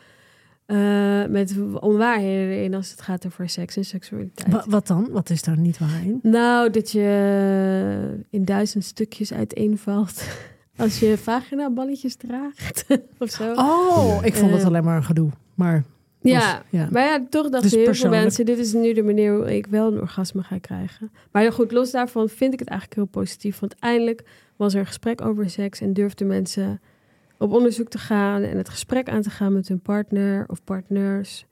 Eh, 0.65 1.25
met 1.29 1.55
onwaarheden 1.79 2.55
erin 2.55 2.73
als 2.73 2.91
het 2.91 3.01
gaat 3.01 3.25
over 3.25 3.49
seks 3.49 3.77
en 3.77 3.85
seksualiteit. 3.85 4.51
Wa- 4.51 4.65
wat 4.67 4.87
dan? 4.87 5.09
Wat 5.11 5.29
is 5.29 5.41
daar 5.41 5.57
niet 5.57 5.77
waar 5.77 6.01
in? 6.05 6.19
Nou, 6.21 6.69
dat 6.69 6.91
je 6.91 8.17
in 8.29 8.45
duizend 8.45 8.83
stukjes 8.83 9.33
uiteenvalt 9.33 10.23
als 10.75 10.99
je 10.99 11.17
vagina-balletjes 11.17 12.15
draagt 12.15 12.85
of 13.19 13.29
zo. 13.29 13.53
Oh, 13.53 14.19
ik 14.23 14.35
vond 14.35 14.51
het 14.51 14.59
Eh, 14.59 14.67
alleen 14.67 14.83
maar 14.83 14.95
een 14.95 15.03
gedoe. 15.03 15.29
Maar 15.53 15.83
ja, 16.31 16.63
ja. 16.69 16.87
maar 16.91 17.03
ja, 17.03 17.25
toch 17.29 17.49
dachten 17.49 17.69
Dus 17.69 17.79
heel 17.79 17.93
veel 17.93 18.09
mensen... 18.09 18.45
dit 18.45 18.57
is 18.57 18.73
nu 18.73 18.93
de 18.93 19.03
manier 19.03 19.35
hoe 19.35 19.55
ik 19.55 19.67
wel 19.67 19.91
een 19.91 19.99
orgasme 19.99 20.43
ga 20.43 20.57
krijgen. 20.57 21.11
Maar 21.31 21.43
ja, 21.43 21.51
goed, 21.51 21.71
los 21.71 21.91
daarvan 21.91 22.29
vind 22.29 22.53
ik 22.53 22.59
het 22.59 22.67
eigenlijk 22.67 22.99
heel 22.99 23.21
positief. 23.21 23.59
Want 23.59 23.75
eindelijk 23.79 24.23
was 24.55 24.73
er 24.73 24.79
een 24.79 24.85
gesprek 24.85 25.21
over 25.21 25.49
seks... 25.49 25.81
en 25.81 25.93
durfden 25.93 26.27
mensen 26.27 26.81
op 27.37 27.51
onderzoek 27.51 27.89
te 27.89 27.97
gaan... 27.97 28.41
en 28.41 28.57
het 28.57 28.69
gesprek 28.69 29.09
aan 29.09 29.21
te 29.21 29.29
gaan 29.29 29.53
met 29.53 29.67
hun 29.67 29.79
partner 29.79 30.45
of 30.47 30.63
partners... 30.63 31.45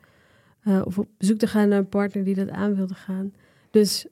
eh, 0.63 0.81
of 0.83 0.97
op 0.97 1.07
bezoek 1.17 1.37
te 1.37 1.47
gaan 1.47 1.69
naar 1.69 1.79
een 1.79 1.89
partner 1.89 2.23
die 2.23 2.35
dat 2.35 2.49
aan 2.49 2.75
wilde 2.75 2.93
gaan. 2.95 3.33
Dus 3.71 4.07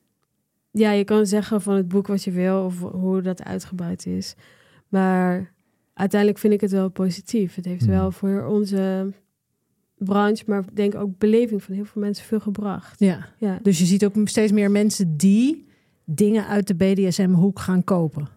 ja, 0.72 0.92
je 0.92 1.04
kan 1.04 1.26
zeggen 1.26 1.62
van 1.62 1.76
het 1.76 1.88
boek 1.88 2.08
wat 2.08 2.24
je 2.24 2.32
wil... 2.32 2.66
of 2.66 2.80
hoe 2.80 3.22
dat 3.22 3.44
uitgebreid 3.44 4.06
is. 4.06 4.36
Maar 4.90 5.54
uiteindelijk 5.94 6.40
vind 6.40 6.54
ik 6.54 6.62
het 6.62 6.72
wel 6.72 6.90
positief. 6.90 7.56
Het 7.56 7.66
heeft 7.66 7.82
Hmm. 7.86 7.92
wel 7.94 8.12
voor 8.12 8.46
onze 8.46 9.14
branche, 9.98 10.44
maar 10.48 10.60
ik 10.60 10.76
denk 10.76 10.96
ook 10.96 11.18
beleving 11.18 11.64
van 11.64 11.74
heel 11.76 11.86
veel 11.86 12.02
mensen 12.02 12.26
veel 12.26 12.40
gebracht. 12.40 13.00
ja. 13.00 13.28
Ja, 13.38 13.60
Dus 13.62 13.80
je 13.80 13.86
ziet 13.86 14.06
ook 14.06 14.14
steeds 14.24 14.52
meer 14.52 14.72
mensen 14.72 15.18
die 15.18 15.68
dingen 16.06 16.48
uit 16.48 16.68
de 16.68 16.76
BDSM-hoek 16.76 17.60
gaan 17.60 17.84
kopen. 17.84 18.28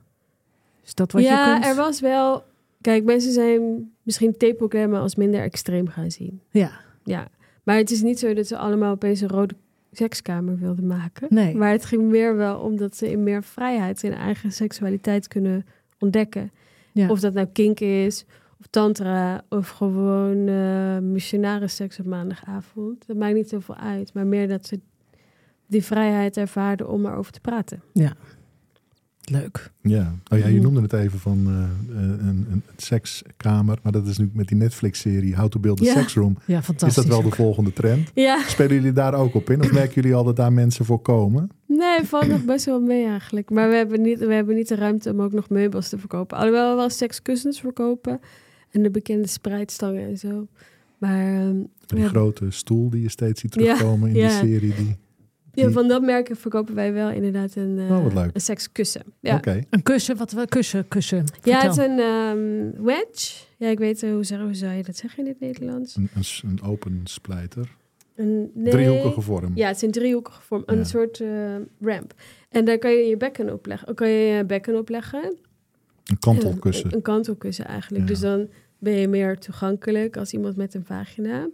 Is 0.84 0.94
dat 0.94 1.12
wat 1.12 1.22
ja 1.22 1.46
je 1.46 1.52
kunt? 1.52 1.64
er 1.64 1.74
was 1.76 2.00
wel... 2.00 2.44
Kijk, 2.80 3.04
mensen 3.04 3.32
zijn 3.32 3.90
misschien 4.02 4.36
tepelklemmen 4.36 5.00
als 5.00 5.14
minder 5.16 5.40
extreem 5.40 5.88
gaan 5.88 6.10
zien. 6.10 6.40
Ja, 6.50 6.70
Ja, 7.04 7.28
maar 7.62 7.76
het 7.76 7.90
is 7.90 8.02
niet 8.02 8.18
zo 8.18 8.34
dat 8.34 8.46
ze 8.46 8.56
allemaal 8.56 8.92
opeens 8.92 9.20
een 9.20 9.28
rode 9.28 9.54
sekskamer 9.92 10.58
wilden 10.58 10.86
maken. 10.86 11.26
nee. 11.30 11.54
Maar 11.56 11.70
het 11.70 11.84
ging 11.84 12.02
meer 12.02 12.36
wel 12.36 12.58
om 12.60 12.76
dat 12.76 12.96
ze 12.96 13.10
in 13.10 13.22
meer 13.22 13.42
vrijheid 13.44 14.02
hun 14.02 14.12
eigen 14.14 14.52
seksualiteit 14.52 15.28
kunnen 15.28 15.66
ontdekken. 16.02 16.50
Ja. 16.92 17.08
Of 17.08 17.20
dat 17.20 17.32
nou 17.34 17.46
kink 17.52 17.80
is, 17.80 18.24
of 18.60 18.66
tantra, 18.70 19.44
of 19.48 19.68
gewoon 19.68 20.48
eh 20.48 20.98
missionaris 20.98 21.74
seks 21.74 21.98
op 21.98 22.06
maandagavond. 22.06 23.06
Dat 23.06 23.16
maakt 23.16 23.34
niet 23.34 23.48
zoveel 23.48 23.76
uit, 23.76 24.14
maar 24.14 24.26
meer 24.26 24.48
dat 24.48 24.66
ze 24.66 24.80
die 25.66 25.84
vrijheid 25.84 26.36
ervaren 26.36 26.88
om 26.88 27.06
erover 27.06 27.32
te 27.32 27.40
praten. 27.40 27.82
Leuk. 29.30 29.70
Ja, 29.80 30.14
oh 30.32 30.38
ja 30.38 30.46
je 30.46 30.60
noemde 30.60 30.80
het 30.80 30.92
even 30.92 31.18
van 31.18 31.46
eh, 31.46 31.52
eh, 31.54 32.02
een, 32.02 32.26
een, 32.28 32.46
een 32.50 32.62
sekskamer. 32.76 33.78
Maar 33.82 33.92
dat 33.92 34.06
is 34.06 34.18
nu 34.18 34.30
met 34.32 34.48
die 34.48 34.56
Netflix-serie 34.56 35.36
How 35.36 35.48
to 35.48 35.60
Build 35.60 35.80
a 35.80 35.84
Ja. 35.84 35.92
Sex 35.92 36.14
Room. 36.14 36.36
Ja, 36.46 36.60
Is 36.86 36.94
dat 36.94 37.04
wel 37.04 37.22
de 37.22 37.30
volgende 37.30 37.72
trend? 37.72 38.10
Ja, 38.14 38.42
Spelen 38.46 38.74
jullie 38.74 38.92
daar 38.92 39.14
ook 39.14 39.34
op 39.34 39.50
in? 39.50 39.60
Of 39.60 39.72
merken 39.72 39.94
jullie 39.94 40.14
al 40.16 40.24
dat 40.24 40.36
daar 40.36 40.52
mensen 40.52 40.84
voor 40.84 41.00
komen? 41.00 41.50
nee, 41.66 42.02
valt 42.04 42.26
nog 42.26 42.44
best 42.44 42.64
wel 42.64 42.80
mee 42.80 43.06
eigenlijk. 43.06 43.50
Maar 43.50 43.68
we 43.68 43.74
hebben, 43.74 44.00
niet, 44.02 44.18
we 44.18 44.34
hebben 44.34 44.54
niet 44.54 44.68
de 44.68 44.74
ruimte 44.74 45.10
om 45.10 45.20
ook 45.22 45.32
nog 45.32 45.48
meubels 45.48 45.88
te 45.88 45.98
verkopen. 45.98 46.36
Alhoewel 46.36 46.70
we 46.70 46.76
wel 46.76 46.90
sekskussens 46.90 47.60
verkopen. 47.60 48.20
En 48.70 48.82
de 48.82 48.90
bekende 48.90 49.28
spreidstangen 49.28 50.08
en 50.08 50.18
zo. 50.18 50.46
Maar 50.98 51.42
Die 51.52 51.68
hebben- 51.86 52.08
grote 52.08 52.50
stoel 52.50 52.90
die 52.90 53.02
je 53.02 53.08
steeds 53.10 53.40
ziet 53.40 53.54
Ja, 53.54 53.60
terugkomen 53.60 54.08
in 54.08 54.14
die 54.14 54.30
serie. 54.30 54.74
Die... 54.74 54.96
ja, 55.54 55.70
van 55.70 55.88
dat 55.88 56.02
merk 56.02 56.28
verkopen 56.32 56.74
wij 56.74 56.92
wel 56.92 57.10
inderdaad 57.10 57.54
een, 57.56 57.78
eh, 57.78 57.96
Oh, 58.06 58.14
leuk. 58.14 58.30
een 58.32 58.40
sekskussen. 58.40 59.02
Ja. 59.20 59.40
Een 59.70 59.82
kussen, 59.82 60.16
wat 60.16 60.32
we 60.32 60.46
kussen, 60.48 60.88
kussen. 60.88 61.24
Ja, 61.42 61.60
het 61.60 61.70
is 61.70 61.76
een 61.84 61.98
ehm, 61.98 62.84
wedge. 62.84 63.44
Ja, 63.56 63.68
ik 63.68 63.78
weet 63.78 64.02
eh, 64.02 64.10
hoe, 64.12 64.24
zeg- 64.24 64.40
hoe 64.40 64.54
zou 64.54 64.72
je 64.72 64.82
dat 64.82 64.96
zeggen 64.96 65.24
in 65.24 65.28
het 65.30 65.40
Nederlands? 65.40 65.96
Een, 65.96 66.08
een, 66.42 66.62
open 66.62 67.00
splijter. 67.04 67.76
Een 68.14 68.50
nee. 68.54 68.70
Driehoekige 68.72 69.20
vorm. 69.20 69.52
Ja, 69.54 69.66
het 69.66 69.76
is 69.76 69.82
een 69.82 69.90
driehoekige 69.90 70.42
vorm. 70.42 70.62
Een 70.66 70.76
Ja. 70.76 70.84
soort 70.84 71.20
eh, 71.20 71.28
ramp. 71.80 72.14
En 72.48 72.64
daar 72.64 72.78
kan 72.78 72.90
je 72.90 73.04
je 73.04 73.16
bekken 73.16 73.52
op 73.52 73.66
leggen. 73.66 73.88
Ook 73.88 73.96
kan 73.96 74.08
je 74.08 74.18
je 74.34 74.44
bekken 74.44 74.76
op 74.78 74.88
leggen. 74.88 75.36
Een 76.04 76.18
kantelkussen. 76.18 76.86
Een, 76.86 76.94
een 76.94 77.02
kantelkussen 77.02 77.64
eigenlijk. 77.64 78.02
Ja. 78.04 78.08
Dus 78.10 78.20
dan 78.20 78.48
ben 78.78 78.92
je 78.92 79.08
meer 79.08 79.38
toegankelijk 79.38 80.16
als 80.16 80.32
iemand 80.32 80.56
met 80.56 80.74
een 80.74 80.84
vagina. 80.84 81.48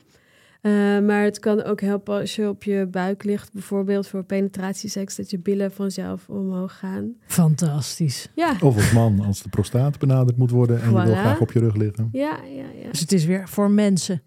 Eh, 0.60 0.72
maar 0.98 1.22
het 1.24 1.38
kan 1.38 1.62
ook 1.62 1.80
helpen 1.80 2.20
als 2.20 2.36
je 2.36 2.48
op 2.48 2.62
je 2.64 2.86
buik 2.90 3.24
ligt, 3.24 3.52
bijvoorbeeld 3.52 4.06
voor 4.08 4.24
penetratieseks, 4.24 5.16
dat 5.16 5.30
je 5.30 5.38
billen 5.38 5.72
vanzelf 5.72 6.28
omhoog 6.28 6.78
gaan. 6.78 7.12
Fantastisch. 7.26 8.28
Ja, 8.34 8.56
Of 8.60 8.74
als 8.76 8.92
man, 8.92 9.20
als 9.20 9.42
de 9.42 9.48
prostaat 9.48 9.98
benaderd 9.98 10.36
moet 10.36 10.50
worden 10.50 10.82
en 10.82 10.88
je 10.92 11.02
wil 11.02 11.14
graag 11.14 11.40
op 11.40 11.52
je 11.52 11.58
rug 11.58 11.74
liggen. 11.76 12.08
ja, 12.12 12.38
ja, 12.56 12.64
ja. 12.82 12.90
Dus 12.90 13.00
het 13.00 13.12
is 13.12 13.24
weer 13.24 13.48
voor 13.48 13.70
mensen. 13.70 14.22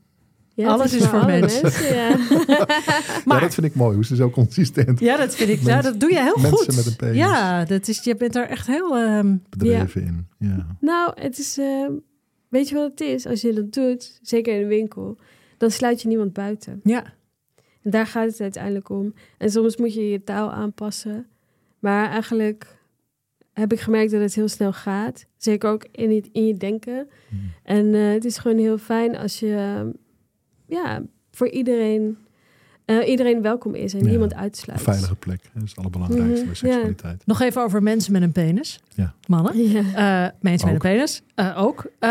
ja 0.54 0.68
alles 0.70 0.92
het 0.92 1.02
is 1.02 1.08
voor 1.08 1.20
alle 1.20 1.40
mensen. 1.40 1.96
ja. 1.96 2.18
Maar 3.26 3.40
dat 3.42 3.54
vind 3.54 3.66
ik 3.68 3.76
mooi, 3.76 3.96
hoe 3.96 4.06
ze 4.06 4.16
zo 4.16 4.30
consistent 4.30 5.00
Ja, 5.00 5.18
dat 5.18 5.36
vind 5.36 5.50
ik. 5.50 5.60
Ja, 5.60 5.64
Mensen- 5.74 5.92
dat 5.92 6.00
doe 6.02 6.10
je 6.12 6.22
heel 6.22 6.38
mensen 6.42 6.58
goed. 6.58 6.76
met 6.76 6.86
een 6.86 6.96
penis. 6.96 7.16
Ja, 7.16 7.66
dat 7.66 7.88
is, 7.88 8.04
je 8.04 8.16
bent 8.16 8.34
daar 8.34 8.48
echt 8.48 8.68
heel. 8.68 8.98
ehm, 8.98 9.36
bedreven 9.50 10.02
in. 10.02 10.28
Ja. 10.38 10.68
Nou, 10.80 11.12
het 11.22 11.38
is. 11.40 11.58
eh, 11.58 11.88
weet 12.50 12.70
je 12.70 12.76
wat 12.76 12.90
het 12.92 13.02
is? 13.02 13.26
Als 13.28 13.42
je 13.42 13.54
dat 13.54 13.74
doet, 13.74 14.20
zeker 14.22 14.56
in 14.56 14.62
een 14.62 14.68
winkel, 14.68 15.18
dan 15.62 15.72
sluit 15.72 16.02
je 16.02 16.08
niemand 16.08 16.34
buiten. 16.34 16.80
ja. 16.84 17.04
En 17.82 17.92
daar 17.92 18.08
gaat 18.08 18.28
het 18.28 18.42
uiteindelijk 18.42 18.90
om. 18.90 19.14
En 19.38 19.50
soms 19.50 19.78
moet 19.78 19.94
je 19.94 20.10
je 20.10 20.24
taal 20.24 20.52
aanpassen. 20.52 21.28
Maar 21.80 22.10
eigenlijk 22.10 22.78
heb 23.54 23.72
ik 23.72 23.80
gemerkt 23.80 24.12
dat 24.12 24.22
het 24.22 24.36
heel 24.36 24.48
snel 24.48 24.74
gaat. 24.74 25.26
Zeker 25.38 25.70
ook 25.70 25.86
in, 25.92 26.16
het, 26.16 26.30
in 26.32 26.48
je 26.48 26.58
denken. 26.58 27.10
Hmm. 27.30 27.40
En 27.64 27.94
eh, 27.94 28.12
het 28.12 28.26
is 28.26 28.38
gewoon 28.38 28.58
heel 28.58 28.78
fijn 28.78 29.18
als 29.18 29.40
je 29.40 29.92
ja, 30.66 31.04
voor 31.32 31.50
iedereen, 31.50 32.18
eh, 33.00 33.10
iedereen 33.10 33.42
welkom 33.42 33.76
is 33.76 33.94
en 33.94 34.00
Ja, 34.00 34.06
niemand 34.10 34.32
Een 34.32 34.38
uitsluit. 34.38 34.82
veilige 34.82 35.16
plek. 35.16 35.42
Dat 35.54 35.64
is 35.64 35.70
het 35.70 35.78
allerbelangrijkste 35.78 36.36
Mhm, 36.36 36.46
bij 36.46 36.56
seksualiteit. 36.56 37.26
Nog 37.26 37.42
even 37.42 37.62
over 37.62 37.84
mensen 37.84 38.12
met 38.12 38.22
een 38.22 38.32
penis. 38.32 38.80
Ja. 38.96 39.14
Mannen. 39.28 39.70
Ja. 39.70 39.80
Eh, 40.26 40.32
mensen 40.40 40.68
met 40.68 40.76
een 40.84 40.92
penis. 40.92 41.22
Eh, 41.36 41.62
ook. 41.64 41.86
Eh, 42.00 42.10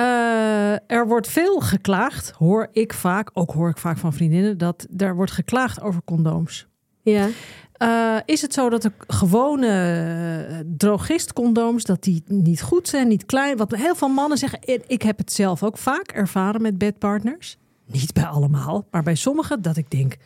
er 0.91 1.07
wordt 1.07 1.29
veel 1.29 1.61
geklaagd, 1.61 2.31
hoor 2.31 2.69
ik 2.73 2.93
vaak, 2.95 3.31
ook 3.33 3.51
hoor 3.53 3.69
ik 3.69 3.79
vaak 3.79 3.99
van 3.99 4.13
vriendinnen, 4.13 4.59
dat 4.59 4.87
er 4.97 5.15
wordt 5.15 5.33
geklaagd 5.33 5.81
over 5.81 6.01
condooms. 6.05 6.67
ja. 7.03 7.29
Eh, 7.73 8.17
is 8.25 8.43
het 8.43 8.53
zo 8.55 8.69
dat 8.71 8.83
de 8.83 8.93
gewone 9.07 10.65
drogist-condooms 10.77 11.85
dat 11.85 12.03
die 12.03 12.23
niet 12.27 12.63
goed 12.63 12.89
zijn, 12.89 13.09
niet 13.09 13.27
klein? 13.27 13.57
Wat 13.57 13.75
heel 13.77 13.95
veel 13.95 14.09
mannen 14.09 14.39
zeggen. 14.39 14.61
en 14.61 14.83
Ik 14.87 15.03
heb 15.03 15.19
het 15.19 15.33
zelf 15.33 15.63
ook 15.63 15.79
vaak 15.79 16.11
ervaren 16.13 16.63
met 16.63 16.79
bedpartners. 16.79 17.57
Niet 17.87 18.13
bij 18.13 18.25
allemaal, 18.25 18.87
maar 18.91 19.03
bij 19.03 19.15
sommigen 19.15 19.63
dat 19.63 19.77
ik 19.77 19.91
denk, 19.91 20.17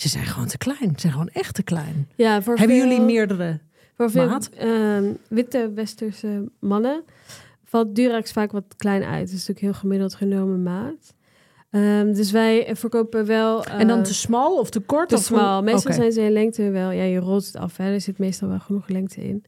ze 0.00 0.08
zijn 0.08 0.24
gewoon 0.24 0.48
te 0.48 0.58
klein. 0.58 0.78
Ze 0.94 1.00
zijn 1.00 1.12
gewoon 1.12 1.28
echt 1.28 1.54
te 1.54 1.62
klein. 1.62 2.08
ja 2.14 2.42
voor 2.42 2.56
Hebben 2.56 2.76
veel- 2.76 2.86
jullie 2.88 3.04
meerdere? 3.04 3.58
Voor 3.96 4.10
veel 4.10 4.26
Maat? 4.28 4.48
ehm, 4.48 5.12
witte 5.28 5.72
westerse 5.74 6.50
mannen 6.60 7.02
valt 7.64 7.94
Durex 7.94 8.32
vaak 8.32 8.52
wat 8.52 8.64
klein 8.76 9.02
uit. 9.02 9.18
Het 9.20 9.28
is 9.28 9.32
natuurlijk 9.32 9.60
heel 9.60 9.72
gemiddeld 9.72 10.14
genomen 10.14 10.62
maat. 10.62 11.14
Ehm, 11.70 12.12
dus 12.12 12.30
wij 12.30 12.70
verkopen 12.72 13.26
wel... 13.26 13.64
en 13.64 13.88
dan 13.88 13.98
eh, 13.98 14.04
te 14.04 14.14
smal 14.14 14.58
of 14.58 14.70
te 14.70 14.80
kort? 14.80 15.08
te 15.08 15.14
of 15.14 15.22
smal. 15.22 15.62
Meestal 15.62 15.92
zijn 15.92 16.12
ze 16.12 16.20
in 16.20 16.32
lengte 16.32 16.70
wel... 16.70 16.90
Ja, 16.90 17.02
je 17.02 17.18
rolt 17.18 17.46
het 17.46 17.56
af. 17.56 17.76
Hè. 17.76 17.92
Er 17.92 18.00
zit 18.00 18.18
meestal 18.18 18.48
wel 18.48 18.58
genoeg 18.58 18.88
lengte 18.88 19.20
in. 19.20 19.44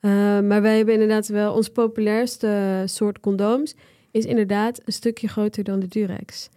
Uh, 0.00 0.10
maar 0.40 0.62
wij 0.62 0.76
hebben 0.76 0.94
inderdaad 0.94 1.26
wel 1.26 1.54
ons 1.54 1.68
populairste 1.68 2.82
soort 2.84 3.20
condooms 3.20 3.74
is 4.10 4.24
inderdaad 4.24 4.80
een 4.84 4.92
stukje 4.92 5.28
groter 5.28 5.64
dan 5.64 5.78
de 5.80 5.88
Durex. 5.88 6.48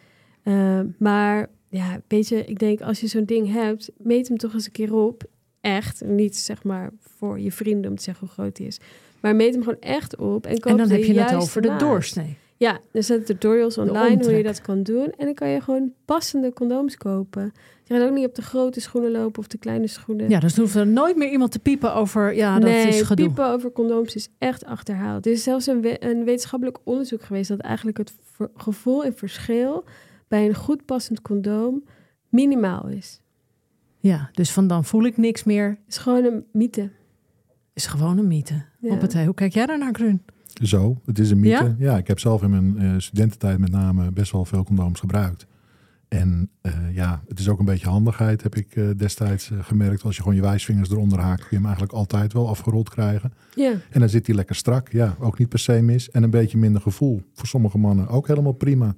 Uh, 0.43 0.79
maar 0.97 1.49
ja, 1.75 2.01
weet 2.07 2.27
je, 2.27 2.45
ik 2.45 2.59
denk 2.59 2.81
als 2.81 2.99
je 2.99 3.07
zo'n 3.07 3.25
ding 3.25 3.51
hebt, 3.51 3.91
meet 3.97 4.27
hem 4.27 4.37
toch 4.37 4.53
eens 4.53 4.65
een 4.65 4.71
keer 4.71 4.93
op. 4.93 5.23
Echt, 5.61 6.03
niet 6.05 6.37
zeg 6.37 6.63
maar 6.63 6.91
voor 6.99 7.39
je 7.39 7.51
vrienden 7.51 7.91
om 7.91 7.97
te 7.97 8.03
zeggen 8.03 8.27
hoe 8.27 8.35
groot 8.35 8.57
hij 8.57 8.67
is. 8.67 8.79
Maar 9.19 9.35
meet 9.35 9.53
hem 9.53 9.63
gewoon 9.63 9.79
echt 9.79 10.15
op. 10.17 10.45
En, 10.45 10.59
koop 10.59 10.71
en 10.71 10.77
dan 10.77 10.89
heb 10.89 11.03
je 11.03 11.19
het 11.19 11.33
over 11.33 11.61
de 11.61 11.75
doorsnee. 11.75 12.37
Ja, 12.57 12.79
er 12.91 13.03
zijn 13.03 13.23
tutorials 13.23 13.77
online 13.77 14.23
hoe 14.23 14.33
je 14.33 14.43
dat 14.43 14.61
kan 14.61 14.83
doen. 14.83 15.13
En 15.17 15.25
dan 15.25 15.33
kan 15.33 15.49
je 15.49 15.61
gewoon 15.61 15.91
passende 16.05 16.53
condooms 16.53 16.97
kopen. 16.97 17.53
Je 17.83 17.93
gaat 17.93 18.03
ook 18.03 18.13
niet 18.13 18.25
op 18.25 18.35
de 18.35 18.41
grote 18.41 18.79
schoenen 18.79 19.11
lopen 19.11 19.39
of 19.39 19.47
de 19.47 19.57
kleine 19.57 19.87
schoenen. 19.87 20.29
Ja, 20.29 20.39
dus 20.39 20.57
hoeft 20.57 20.75
er 20.75 20.87
nooit 20.87 21.15
meer 21.15 21.29
iemand 21.29 21.51
te 21.51 21.59
piepen 21.59 21.93
over, 21.93 22.35
ja, 22.35 22.59
dat 22.59 22.69
nee, 22.69 22.87
is 22.87 23.01
gedoe. 23.01 23.25
piepen 23.25 23.49
over 23.49 23.71
condooms 23.71 24.15
is 24.15 24.29
echt 24.37 24.65
achterhaald. 24.65 25.25
Er 25.25 25.31
is 25.31 25.43
zelfs 25.43 25.67
een, 25.67 26.07
een 26.07 26.23
wetenschappelijk 26.23 26.77
onderzoek 26.83 27.21
geweest... 27.23 27.49
dat 27.49 27.59
eigenlijk 27.59 27.97
het 27.97 28.13
gevoel 28.55 29.03
en 29.03 29.15
verschil 29.15 29.83
bij 30.27 30.47
een 30.47 30.55
goed 30.55 30.85
passend 30.85 31.21
condoom 31.21 31.83
minimaal 32.29 32.87
is. 32.87 33.21
Ja, 33.99 34.29
dus 34.31 34.51
van 34.51 34.67
dan 34.67 34.85
voel 34.85 35.03
ik 35.03 35.17
niks 35.17 35.43
meer. 35.43 35.67
Het 35.67 35.77
is 35.87 35.97
gewoon 35.97 36.23
een 36.23 36.45
mythe. 36.51 36.91
Is 37.73 37.85
gewoon 37.85 38.17
een 38.17 38.27
mythe. 38.27 38.65
Ja. 38.79 38.93
Op 38.93 39.01
het, 39.01 39.13
hoe 39.13 39.33
kijk 39.33 39.53
jij 39.53 39.65
daar 39.65 39.77
naar, 39.77 39.93
Grun? 39.93 40.21
Zo, 40.63 41.01
het 41.05 41.19
is 41.19 41.31
een 41.31 41.39
mythe. 41.39 41.63
Ja, 41.63 41.75
ja 41.77 41.97
ik 41.97 42.07
heb 42.07 42.19
zelf 42.19 42.43
in 42.43 42.49
mijn 42.49 42.81
uh, 42.81 42.93
studententijd 42.97 43.59
met 43.59 43.71
name 43.71 44.11
best 44.11 44.31
wel 44.31 44.45
veel 44.45 44.63
condooms 44.63 44.99
gebruikt. 44.99 45.45
En 46.07 46.49
uh, 46.61 46.95
ja, 46.95 47.23
het 47.27 47.39
is 47.39 47.49
ook 47.49 47.59
een 47.59 47.65
beetje 47.65 47.89
handigheid, 47.89 48.43
heb 48.43 48.55
ik 48.55 48.75
uh, 48.75 48.89
destijds 48.97 49.51
gemerkt. 49.59 50.03
Als 50.03 50.15
je 50.15 50.21
gewoon 50.21 50.37
je 50.37 50.43
wijsvingers 50.43 50.89
eronder 50.89 51.19
haakt, 51.19 51.39
kun 51.39 51.47
je 51.49 51.55
hem 51.55 51.65
eigenlijk 51.65 51.93
altijd 51.93 52.33
wel 52.33 52.49
afgerold 52.49 52.89
krijgen. 52.89 53.33
Ja. 53.55 53.71
En 53.89 53.99
dan 53.99 54.09
zit 54.09 54.27
hij 54.27 54.35
lekker 54.35 54.55
strak. 54.55 54.91
Ja, 54.91 55.15
ook 55.19 55.37
niet 55.37 55.49
per 55.49 55.59
se 55.59 55.81
mis. 55.81 56.09
En 56.09 56.23
een 56.23 56.29
beetje 56.29 56.57
minder 56.57 56.81
gevoel. 56.81 57.21
Voor 57.33 57.47
sommige 57.47 57.77
mannen 57.77 58.07
ook 58.07 58.27
helemaal 58.27 58.51
prima. 58.51 58.95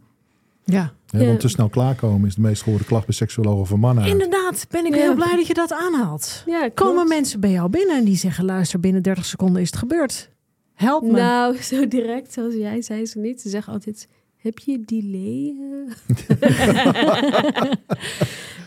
Ja. 0.71 0.93
ja 1.06 1.25
want 1.25 1.39
te 1.39 1.47
snel 1.47 1.69
klaarkomen 1.69 2.27
is 2.27 2.36
de 2.36 2.41
meest 2.41 2.63
gehoorde 2.63 2.86
klacht 2.86 3.06
bij 3.06 3.15
seksuologen 3.15 3.65
van 3.65 3.80
mannen. 3.80 4.06
Inderdaad, 4.06 4.65
ben 4.69 4.86
ik 4.86 4.93
heel 4.93 5.15
blij 5.15 5.36
dat 5.36 5.47
je 5.47 5.53
dat 5.53 5.73
aanhaalt. 5.73 6.43
Ja, 6.45 6.69
Komen 6.73 7.08
mensen 7.08 7.39
bij 7.39 7.51
jou 7.51 7.69
binnen 7.69 7.97
en 7.97 8.03
die 8.03 8.17
zeggen: 8.17 8.45
luister, 8.45 8.80
binnen 8.80 9.01
30 9.01 9.25
seconden 9.25 9.62
is 9.62 9.69
het 9.69 9.80
gebeurd. 9.80 10.30
Help 10.73 11.03
me. 11.03 11.12
Nou, 11.12 11.58
zo 11.71 11.88
direct 11.88 12.34
zoals 12.34 12.53
jij 12.53 12.82
zei 12.82 13.06
ze 13.06 13.19
niet. 13.19 13.41
Ze 13.41 13.49
zeggen 13.49 13.73
altijd: 13.73 14.08
heb 14.38 14.60
je 14.60 14.82
delay? 14.86 15.56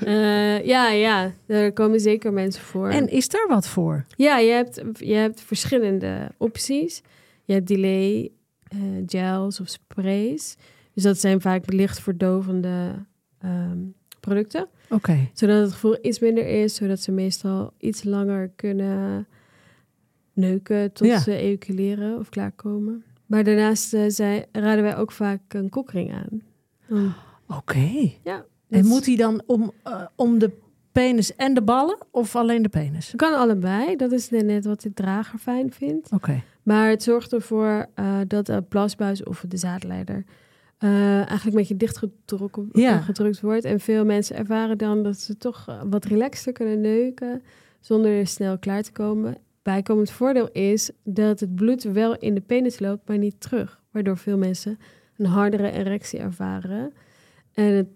uh, 0.07 0.65
ja, 0.75 0.91
ja, 0.91 1.33
daar 1.47 1.73
komen 1.73 2.01
zeker 2.01 2.33
mensen 2.33 2.63
voor. 2.63 2.89
En 2.89 3.09
is 3.09 3.29
daar 3.29 3.47
wat 3.49 3.69
voor? 3.69 4.05
Ja, 4.17 4.39
je 4.39 4.53
hebt, 4.53 4.83
je 4.99 5.15
hebt 5.15 5.41
verschillende 5.41 6.29
opties. 6.37 7.03
Je 7.45 7.53
hebt 7.53 7.69
delay, 7.69 8.31
uh, 8.75 9.03
gels 9.07 9.61
of 9.61 9.69
sprays. 9.69 10.57
Dus 10.95 11.03
dat 11.03 11.19
zijn 11.19 11.41
vaak 11.41 11.73
licht 11.73 12.01
verdovende 12.01 13.07
um, 13.45 13.95
producten. 14.21 14.63
Oké. 14.85 14.95
Okay. 14.95 15.31
Zodat 15.35 15.63
het 15.63 15.73
gevoel 15.73 15.99
iets 16.03 16.19
minder 16.19 16.47
is, 16.47 16.75
zodat 16.75 17.01
ze 17.01 17.13
meestal 17.13 17.73
iets 17.79 18.05
langer 18.05 18.51
kunnen 18.57 19.27
neuken 20.33 20.93
tot 20.93 21.07
ja. 21.07 21.19
ze 21.19 21.37
ejaculeren 21.37 22.19
of 22.19 22.29
klaarkomen. 22.29 23.05
Maar 23.27 23.45
daarnaast 23.45 23.95
uh, 23.95 24.05
zij, 24.09 24.47
raden 24.53 24.83
wij 24.83 24.97
ook 24.97 25.13
vaak 25.13 25.41
een 25.49 25.69
kokring 25.69 26.13
aan. 26.13 26.43
Um, 26.91 27.13
Oké. 27.47 27.59
Okay. 27.59 28.19
Ja. 28.25 28.45
En 28.69 28.87
moet 28.87 29.05
die 29.05 29.17
dan 29.17 29.43
om, 29.47 29.73
uh, 29.87 30.03
om 30.15 30.39
de 30.39 30.51
penis 30.93 31.37
en 31.37 31.55
de 31.55 31.63
ballen 31.63 31.99
of 32.11 32.37
alleen 32.37 32.63
de 32.63 32.69
penis? 32.69 33.13
Kan 33.17 33.35
allebei. 33.35 33.97
Dat 33.97 34.13
is 34.13 34.31
net 34.31 34.65
wat 34.65 34.81
de 34.81 34.93
drager 34.93 35.39
fijn 35.39 35.73
vindt. 35.73 36.07
Oké. 36.07 36.15
Okay. 36.15 36.43
Maar 36.63 36.89
het 36.89 37.03
zorgt 37.03 37.33
ervoor 37.33 37.87
uh, 37.97 38.19
dat 38.27 38.47
de 38.47 38.63
plasbuis 38.63 39.23
of 39.23 39.45
de 39.49 39.57
zaadleider 39.57 40.25
uh, 40.85 41.15
eigenlijk 41.17 41.45
een 41.45 41.53
beetje 41.53 41.77
dichtgetrokken 41.77 42.69
ja. 42.73 43.01
gedrukt 43.01 43.41
wordt. 43.41 43.65
En 43.65 43.81
veel 43.81 44.05
mensen 44.05 44.37
ervaren 44.37 44.79
dan 44.79 45.03
dat 45.03 45.19
ze 45.19 45.37
toch 45.37 45.79
wat 45.91 46.05
relaxter 46.05 46.53
kunnen 46.53 46.81
neuken 46.81 47.43
zonder 47.81 48.27
snel 48.27 48.59
klaar 48.59 48.83
te 48.83 48.93
komen. 48.93 49.37
Bijkomend 49.63 50.11
voordeel 50.11 50.49
is 50.53 50.91
dat 51.05 51.41
het 51.41 51.55
bloed 51.55 51.83
wel 51.83 52.17
in 52.17 52.35
de 52.35 52.41
penis 52.41 52.79
loopt, 52.79 53.09
maar 53.09 53.19
niet 53.19 53.41
terug. 53.41 53.81
Waardoor 53.91 54.17
veel 54.17 54.39
mensen 54.39 54.79
een 55.17 55.27
hardere 55.27 55.71
erectie 55.71 56.19
ervaren. 56.19 56.93
En 57.53 57.73
het, 57.73 57.89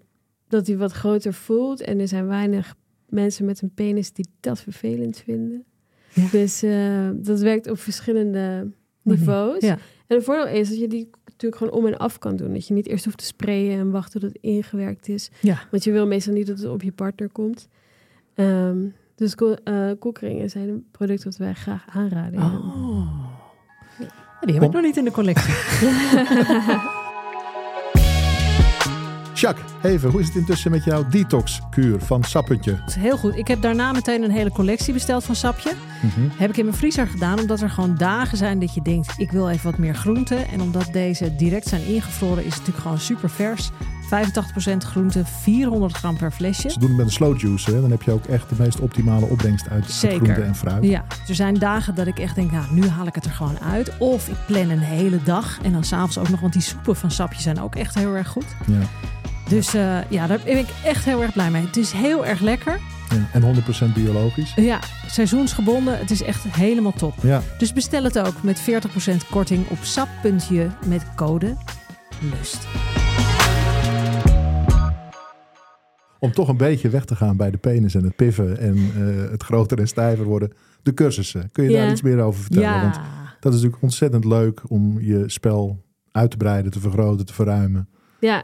dat 0.48 0.66
hij 0.66 0.76
wat 0.76 0.92
groter 0.92 1.34
voelt. 1.34 1.80
En 1.80 2.00
er 2.00 2.08
zijn 2.08 2.26
weinig 2.26 2.74
mensen 3.08 3.44
met 3.44 3.62
een 3.62 3.74
penis 3.74 4.12
die 4.12 4.26
dat 4.40 4.60
vervelend 4.60 5.18
vinden. 5.18 5.64
Ja. 6.12 6.28
Dus 6.30 6.64
uh, 6.64 7.10
dat 7.14 7.40
werkt 7.40 7.70
op 7.70 7.78
verschillende 7.78 8.70
niveaus. 9.02 9.60
Ja. 9.60 9.78
En 10.06 10.16
het 10.16 10.24
voordeel 10.24 10.46
is 10.46 10.68
dat 10.68 10.78
je 10.78 10.88
die 10.88 11.10
natuurlijk 11.34 11.62
gewoon 11.62 11.82
om 11.82 11.86
en 11.86 11.98
af 11.98 12.18
kan 12.18 12.36
doen. 12.36 12.52
Dat 12.52 12.66
je 12.66 12.74
niet 12.74 12.86
eerst 12.86 13.04
hoeft 13.04 13.18
te 13.18 13.24
sprayen 13.24 13.78
en 13.78 13.90
wachten 13.90 14.20
tot 14.20 14.32
het 14.32 14.42
ingewerkt 14.42 15.08
is. 15.08 15.30
Ja. 15.40 15.58
Want 15.70 15.84
je 15.84 15.92
wil 15.92 16.06
meestal 16.06 16.32
niet 16.32 16.46
dat 16.46 16.58
het 16.58 16.68
op 16.68 16.82
je 16.82 16.92
partner 16.92 17.28
komt. 17.28 17.68
Um, 18.34 18.94
dus 19.14 19.34
uh, 19.64 19.90
koekringen 19.98 20.50
zijn 20.50 20.68
een 20.68 20.86
product 20.90 21.24
dat 21.24 21.36
wij 21.36 21.54
graag 21.54 21.84
aanraden. 21.88 22.42
Oh. 22.42 22.52
Ja. 23.98 24.06
Die 24.40 24.54
heb 24.54 24.62
ik 24.62 24.72
nog 24.72 24.82
niet 24.82 24.96
in 24.96 25.04
de 25.04 25.10
collectie. 25.10 25.54
Jacques, 29.44 29.72
even, 29.82 30.10
hoe 30.10 30.20
is 30.20 30.26
het 30.26 30.36
intussen 30.36 30.70
met 30.70 30.84
jouw 30.84 31.06
detox-kuur 31.08 32.00
van 32.00 32.22
Sappetje? 32.22 32.78
Heel 32.90 33.16
goed. 33.16 33.36
Ik 33.36 33.48
heb 33.48 33.62
daarna 33.62 33.92
meteen 33.92 34.22
een 34.22 34.30
hele 34.30 34.50
collectie 34.50 34.92
besteld 34.92 35.24
van 35.24 35.34
Sapje. 35.34 35.72
Mm 36.02 36.10
-hmm. 36.14 36.30
Heb 36.36 36.50
ik 36.50 36.56
in 36.56 36.64
mijn 36.64 36.76
vriezer 36.76 37.06
gedaan, 37.06 37.38
omdat 37.38 37.60
er 37.60 37.70
gewoon 37.70 37.94
dagen 37.96 38.36
zijn 38.36 38.58
dat 38.58 38.74
je 38.74 38.82
denkt... 38.82 39.14
ik 39.16 39.30
wil 39.30 39.48
even 39.48 39.70
wat 39.70 39.78
meer 39.78 39.94
groente. 39.94 40.34
En 40.34 40.60
omdat 40.60 40.88
deze 40.92 41.36
direct 41.36 41.68
zijn 41.68 41.86
ingevroren, 41.86 42.38
is 42.38 42.44
het 42.44 42.58
natuurlijk 42.58 42.82
gewoon 42.82 42.98
super 42.98 43.30
vers. 43.30 43.70
85% 44.04 44.76
groente, 44.76 45.24
400 45.24 45.94
gram 45.94 46.16
per 46.16 46.30
flesje. 46.30 46.70
Ze 46.70 46.78
doen 46.78 46.88
het 46.88 46.96
met 46.96 47.06
een 47.06 47.12
slow 47.12 47.40
juice, 47.40 47.74
hè? 47.74 47.80
dan 47.80 47.90
heb 47.90 48.02
je 48.02 48.10
ook 48.12 48.24
echt 48.24 48.48
de 48.48 48.54
meest 48.58 48.80
optimale 48.80 49.26
opbrengst 49.26 49.68
uit 49.68 49.90
Zeker. 49.90 50.16
groente 50.16 50.42
en 50.42 50.54
fruit. 50.54 50.84
Ja, 50.84 51.04
er 51.28 51.34
zijn 51.34 51.54
dagen 51.54 51.94
dat 51.94 52.06
ik 52.06 52.18
echt 52.18 52.34
denk, 52.34 52.50
nou, 52.50 52.64
nu 52.70 52.88
haal 52.88 53.06
ik 53.06 53.14
het 53.14 53.24
er 53.24 53.30
gewoon 53.30 53.58
uit. 53.58 53.98
Of 53.98 54.28
ik 54.28 54.36
plan 54.46 54.70
een 54.70 54.78
hele 54.78 55.22
dag 55.22 55.58
en 55.62 55.72
dan 55.72 55.84
s'avonds 55.84 56.18
ook 56.18 56.28
nog, 56.28 56.40
want 56.40 56.52
die 56.52 56.62
soepen 56.62 56.96
van 56.96 57.10
sapje 57.10 57.40
zijn 57.40 57.60
ook 57.60 57.74
echt 57.74 57.94
heel 57.94 58.14
erg 58.14 58.28
goed. 58.28 58.56
Ja. 58.66 58.80
Dus 59.48 59.74
uh, 59.74 60.10
ja, 60.10 60.26
daar 60.26 60.40
ben 60.44 60.58
ik 60.58 60.66
echt 60.84 61.04
heel 61.04 61.22
erg 61.22 61.32
blij 61.32 61.50
mee. 61.50 61.66
Het 61.66 61.76
is 61.76 61.92
heel 61.92 62.26
erg 62.26 62.40
lekker. 62.40 62.80
Ja, 63.10 63.40
en 63.40 63.42
100% 63.90 63.92
biologisch. 63.94 64.52
Ja, 64.54 64.78
seizoensgebonden. 65.06 65.98
Het 65.98 66.10
is 66.10 66.22
echt 66.22 66.42
helemaal 66.44 66.92
top. 66.92 67.14
Ja. 67.22 67.42
Dus 67.58 67.72
bestel 67.72 68.04
het 68.04 68.18
ook 68.18 68.42
met 68.42 68.60
40% 68.60 68.64
korting 69.30 69.68
op 69.70 69.78
sap.je 69.82 70.68
met 70.86 71.02
code 71.16 71.56
LUST. 72.20 72.66
Om 76.18 76.32
toch 76.32 76.48
een 76.48 76.56
beetje 76.56 76.88
weg 76.88 77.04
te 77.04 77.16
gaan 77.16 77.36
bij 77.36 77.50
de 77.50 77.56
penis 77.58 77.94
en 77.94 78.04
het 78.04 78.16
piffen 78.16 78.58
en 78.58 78.76
uh, 78.76 79.30
het 79.30 79.42
groter 79.42 79.78
en 79.78 79.88
stijver 79.88 80.24
worden. 80.24 80.52
De 80.82 80.94
cursussen. 80.94 81.50
Kun 81.52 81.64
je 81.64 81.70
Ja. 81.70 81.80
daar 81.82 81.90
iets 81.90 82.02
meer 82.02 82.20
over 82.20 82.40
vertellen? 82.42 82.68
Ja, 82.68 82.80
Want 82.82 82.94
dat 83.40 83.52
is 83.52 83.58
natuurlijk 83.58 83.82
ontzettend 83.82 84.24
leuk 84.24 84.60
om 84.68 85.00
je 85.00 85.24
spel 85.26 85.82
uit 86.12 86.30
te 86.30 86.36
breiden, 86.36 86.72
te 86.72 86.80
vergroten, 86.80 87.26
te 87.26 87.34
verruimen. 87.34 87.88
Ja, 88.20 88.42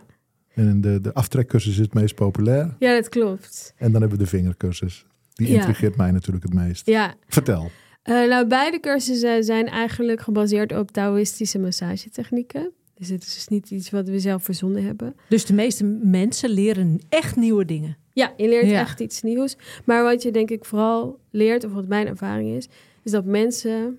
En 0.55 0.81
de, 0.81 1.01
de 1.01 1.15
aftrekcursus 1.15 1.73
is 1.73 1.79
het 1.79 1.95
meest 1.95 2.15
populair. 2.15 2.77
ja, 2.79 2.95
dat 2.95 3.09
klopt. 3.09 3.75
En 3.77 3.93
dan 3.93 4.01
hebben 4.01 4.19
we 4.19 4.25
de 4.25 4.31
vingercursus. 4.31 5.07
Die 5.33 5.49
Ja. 5.49 5.55
intrigeert 5.55 5.97
mij 5.97 6.11
natuurlijk 6.11 6.45
het 6.45 6.55
meest. 6.55 6.87
Ja, 6.87 7.15
Vertel. 7.27 7.71
Eh, 8.03 8.15
nou, 8.29 8.47
beide 8.47 8.81
cursussen 8.81 9.45
zijn 9.45 9.67
eigenlijk 9.69 10.21
gebaseerd 10.21 10.73
op 10.79 10.91
Taoïstische 10.91 11.59
massagetechnieken. 11.59 12.71
Dus 12.95 13.09
het 13.09 13.23
is 13.23 13.35
dus 13.35 13.49
niet 13.49 13.71
iets 13.71 13.91
wat 13.91 14.09
we 14.09 14.19
zelf 14.21 14.43
verzonnen 14.45 14.85
hebben. 14.85 15.15
dus 15.29 15.45
de 15.47 15.55
meeste 15.55 15.85
mensen 16.03 16.51
leren 16.51 17.01
echt 17.09 17.37
nieuwe 17.37 17.65
dingen. 17.65 17.97
Ja, 18.13 18.33
je 18.37 18.49
leert 18.49 18.67
Ja. 18.67 18.81
echt 18.81 19.01
iets 19.01 19.23
nieuws. 19.23 19.57
Maar 19.85 20.03
wat 20.03 20.23
je 20.23 20.31
denk 20.31 20.51
ik 20.51 20.65
vooral 20.65 21.19
leert, 21.31 21.65
of 21.65 21.73
wat 21.73 21.89
mijn 21.89 22.07
ervaring 22.07 22.57
is, 22.57 22.69
is 23.03 23.11
dat 23.13 23.25
mensen 23.25 23.99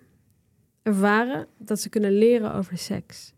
ervaren 0.83 1.47
dat 1.57 1.79
ze 1.79 1.89
kunnen 1.89 2.11
leren 2.17 2.53
over 2.53 2.77
seks. 2.77 3.33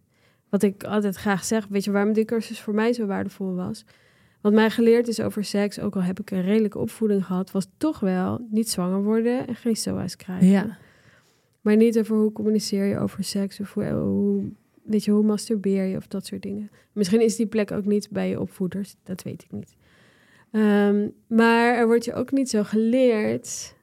Wat 0.53 0.63
ik 0.63 0.83
altijd 0.83 1.15
graag 1.15 1.43
zeg, 1.43 1.67
weet 1.67 1.83
je 1.83 1.91
waarom 1.91 2.13
die 2.13 2.25
cursus 2.25 2.59
voor 2.59 2.73
mij 2.73 2.93
zo 2.93 3.05
waardevol 3.05 3.55
was? 3.55 3.85
Wat 4.41 4.53
mij 4.53 4.69
geleerd 4.69 5.07
is 5.07 5.19
over 5.19 5.43
seks, 5.43 5.79
ook 5.79 5.95
al 5.95 6.03
heb 6.03 6.19
ik 6.19 6.31
een 6.31 6.41
redelijke 6.41 6.79
opvoeding 6.79 7.25
gehad, 7.25 7.51
was 7.51 7.67
toch 7.77 7.99
wel 7.99 8.47
niet 8.49 8.69
zwanger 8.69 9.03
worden 9.03 9.47
en 9.47 9.55
geen 9.55 9.75
SOA's 9.75 10.15
krijgen. 10.15 10.47
Ja. 10.47 10.77
Maar 11.61 11.75
niet 11.75 11.99
over 11.99 12.15
hoe 12.15 12.31
communiceer 12.31 12.85
je 12.85 12.99
over 12.99 13.23
seks 13.23 13.59
of 13.59 13.73
hoe, 13.73 13.85
hoe, 13.85 14.51
weet 14.83 15.03
je, 15.03 15.11
hoe 15.11 15.23
masturbeer 15.23 15.83
je 15.83 15.97
of 15.97 16.07
dat 16.07 16.25
soort 16.25 16.41
dingen. 16.41 16.71
Misschien 16.91 17.21
is 17.21 17.35
die 17.35 17.47
plek 17.47 17.71
ook 17.71 17.85
niet 17.85 18.09
bij 18.09 18.29
je 18.29 18.39
opvoeders, 18.39 18.95
dat 19.03 19.23
weet 19.23 19.43
ik 19.43 19.51
niet. 19.51 19.75
Ehm, 20.51 21.07
maar 21.27 21.75
er 21.75 21.85
wordt 21.85 22.05
je 22.05 22.13
ook 22.13 22.31
niet 22.31 22.49
zo 22.49 22.63
geleerd 22.63 23.75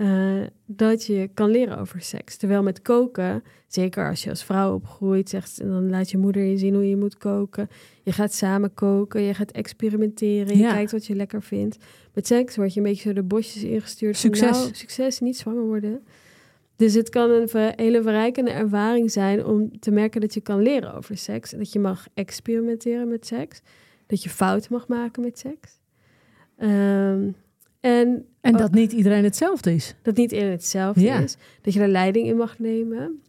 eh, 0.00 0.42
dat 0.66 1.06
je 1.06 1.30
kan 1.34 1.50
leren 1.50 1.78
over 1.78 2.00
seks. 2.00 2.36
Terwijl 2.36 2.62
met 2.62 2.82
koken, 2.82 3.42
zeker 3.66 4.08
als 4.08 4.22
je 4.22 4.30
als 4.30 4.44
vrouw 4.44 4.74
opgroeit, 4.74 5.28
zegt, 5.28 5.58
dan 5.58 5.90
laat 5.90 6.10
je 6.10 6.18
moeder 6.18 6.42
je 6.42 6.56
zien 6.58 6.74
hoe 6.74 6.88
je 6.88 6.96
moet 6.96 7.18
koken. 7.18 7.68
Je 8.02 8.12
gaat 8.12 8.32
samen 8.32 8.74
koken, 8.74 9.22
je 9.22 9.34
gaat 9.34 9.50
experimenteren, 9.50 10.56
je 10.56 10.62
Ja. 10.62 10.72
kijkt 10.72 10.92
wat 10.92 11.06
je 11.06 11.14
lekker 11.14 11.42
vindt. 11.42 11.76
Met 12.14 12.26
seks 12.26 12.56
word 12.56 12.74
je 12.74 12.80
een 12.80 12.86
beetje 12.86 13.08
zo 13.08 13.14
de 13.14 13.22
bosjes 13.22 13.62
ingestuurd. 13.62 14.18
van, 14.20 14.30
Succes. 14.34 14.58
nou, 14.58 14.74
succes, 14.74 15.20
niet 15.20 15.36
zwanger 15.36 15.62
worden. 15.64 16.02
Dus 16.76 16.94
het 16.94 17.08
kan 17.08 17.30
een 17.30 17.48
hele 17.76 18.02
verrijkende 18.02 18.50
ervaring 18.50 19.10
zijn 19.10 19.44
om 19.44 19.78
te 19.80 19.90
merken 19.90 20.20
dat 20.20 20.34
je 20.34 20.40
kan 20.40 20.62
leren 20.62 20.94
over 20.94 21.16
seks. 21.16 21.50
Dat 21.50 21.72
je 21.72 21.78
mag 21.78 22.06
experimenteren 22.14 23.08
met 23.08 23.26
seks. 23.26 23.60
Dat 24.06 24.22
je 24.22 24.28
fouten 24.30 24.72
mag 24.72 24.88
maken 24.88 25.22
met 25.22 25.38
seks. 25.38 25.78
Ehm, 26.56 27.30
en 27.80 28.24
En 28.40 28.56
dat 28.56 28.72
niet 28.72 28.92
iedereen 28.92 29.24
hetzelfde 29.24 29.74
is. 29.74 29.94
dat 30.02 30.16
niet 30.16 30.32
in 30.32 30.46
hetzelfde 30.46 31.00
Ja. 31.00 31.18
is. 31.18 31.36
Dat 31.62 31.74
je 31.74 31.80
er 31.80 31.88
leiding 31.88 32.26
in 32.26 32.36
mag 32.36 32.58
nemen. 32.58 33.22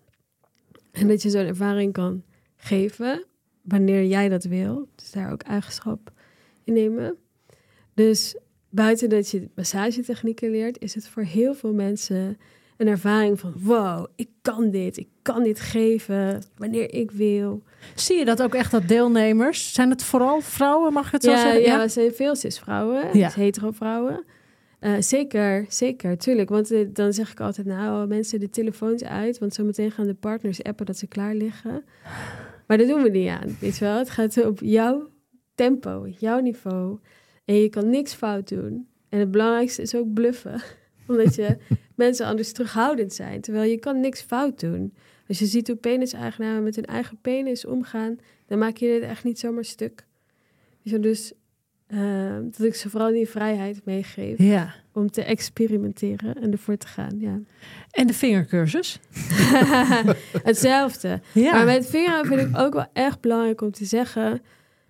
En 0.91 1.07
dat 1.07 1.21
je 1.21 1.29
zo'n 1.29 1.45
ervaring 1.45 1.93
kan 1.93 2.23
geven 2.57 3.23
wanneer 3.61 4.05
jij 4.05 4.29
dat 4.29 4.43
wil. 4.43 4.87
Dus 4.95 5.11
daar 5.11 5.31
ook 5.31 5.41
eigenschap 5.41 6.11
in 6.63 6.73
nemen. 6.73 7.15
Dus 7.93 8.35
buiten 8.69 9.09
dat 9.09 9.29
je 9.29 9.49
massagetechnieken 9.55 10.49
leert, 10.51 10.79
is 10.79 10.95
het 10.95 11.07
voor 11.07 11.23
heel 11.23 11.53
veel 11.53 11.73
mensen 11.73 12.37
een 12.77 12.87
ervaring 12.87 13.39
van 13.39 13.53
wow, 13.59 14.05
ik 14.15 14.29
kan 14.41 14.69
dit, 14.71 14.97
ik 14.97 15.07
kan 15.21 15.43
dit 15.43 15.59
geven 15.59 16.43
wanneer 16.57 16.93
ik 16.93 17.11
wil. 17.11 17.63
Zie 17.95 18.17
je 18.17 18.25
dat 18.25 18.41
ook 18.41 18.55
echt 18.55 18.71
dat 18.71 18.87
deelnemers? 18.87 19.73
Zijn 19.73 19.89
het 19.89 20.03
vooral 20.03 20.41
vrouwen, 20.41 20.93
mag 20.93 21.05
ik 21.05 21.11
het 21.11 21.23
zo 21.23 21.31
Ja, 21.31 21.41
zeggen? 21.41 21.61
ja, 21.61 21.81
er 21.81 21.89
zijn 21.89 22.13
veel 22.13 22.35
cis-vrouwen, 22.35 23.17
Ja. 23.17 23.25
dus 23.25 23.35
hetero-vrouwen. 23.35 24.23
Eh, 24.81 24.95
zeker, 24.99 25.65
zeker, 25.69 26.17
tuurlijk. 26.17 26.49
Want 26.49 26.71
eh, 26.71 26.87
dan 26.93 27.13
zeg 27.13 27.31
ik 27.31 27.39
altijd, 27.39 27.67
nou, 27.67 28.07
mensen 28.07 28.39
de 28.39 28.49
telefoons 28.49 29.03
uit. 29.03 29.39
Want 29.39 29.53
zometeen 29.53 29.91
gaan 29.91 30.07
de 30.07 30.13
partners 30.13 30.63
appen 30.63 30.85
dat 30.85 30.97
ze 30.97 31.07
klaar 31.07 31.35
liggen. 31.35 31.83
Maar 32.67 32.77
dat 32.77 32.87
doen 32.87 33.03
we 33.03 33.09
niet 33.09 33.29
aan, 33.29 33.57
weet 33.59 33.77
je 33.77 33.85
wel. 33.85 33.97
Het 33.97 34.09
gaat 34.09 34.45
op 34.45 34.59
jouw 34.59 35.09
tempo, 35.55 36.07
jouw 36.17 36.39
niveau. 36.39 36.99
En 37.45 37.55
je 37.55 37.69
kan 37.69 37.89
niks 37.89 38.13
fout 38.13 38.49
doen. 38.49 38.87
En 39.09 39.19
het 39.19 39.31
belangrijkste 39.31 39.81
is 39.81 39.95
ook 39.95 40.13
bluffen. 40.13 40.61
Omdat 41.07 41.35
je 41.35 41.57
mensen 41.95 42.25
anders 42.25 42.51
terughoudend 42.51 43.13
zijn. 43.13 43.41
Terwijl 43.41 43.69
je 43.69 43.79
kan 43.79 43.99
niks 43.99 44.21
fout 44.21 44.59
doen. 44.59 44.93
Als 45.27 45.39
je 45.39 45.45
ziet 45.45 45.67
hoe 45.67 45.75
penis-eigenaren 45.77 46.63
met 46.63 46.75
hun 46.75 46.85
eigen 46.85 47.17
penis 47.21 47.65
omgaan... 47.65 48.17
dan 48.45 48.57
maak 48.57 48.77
je 48.77 48.87
dit 48.87 49.09
echt 49.09 49.23
niet 49.23 49.39
zomaar 49.39 49.65
stuk. 49.65 50.05
Dus 50.83 51.33
eh, 51.91 52.35
dat 52.43 52.61
ik 52.67 52.75
ze 52.75 52.89
vooral 52.89 53.11
die 53.11 53.27
vrijheid 53.29 53.81
meegeef 53.85 54.37
Ja. 54.37 54.73
om 54.93 55.11
te 55.11 55.23
experimenteren 55.23 56.35
en 56.41 56.51
ervoor 56.51 56.77
te 56.77 56.87
gaan. 56.87 57.19
Ja. 57.19 57.39
En 57.91 58.07
de 58.07 58.13
vingercursus? 58.13 58.99
Hetzelfde. 60.43 61.21
Ja. 61.33 61.51
Maar 61.51 61.65
met 61.65 61.85
vingeren 61.85 62.25
vind 62.25 62.41
ik 62.41 62.57
ook 62.57 62.73
wel 62.73 62.85
echt 62.93 63.21
belangrijk 63.21 63.61
om 63.61 63.71
te 63.71 63.85
zeggen 63.85 64.41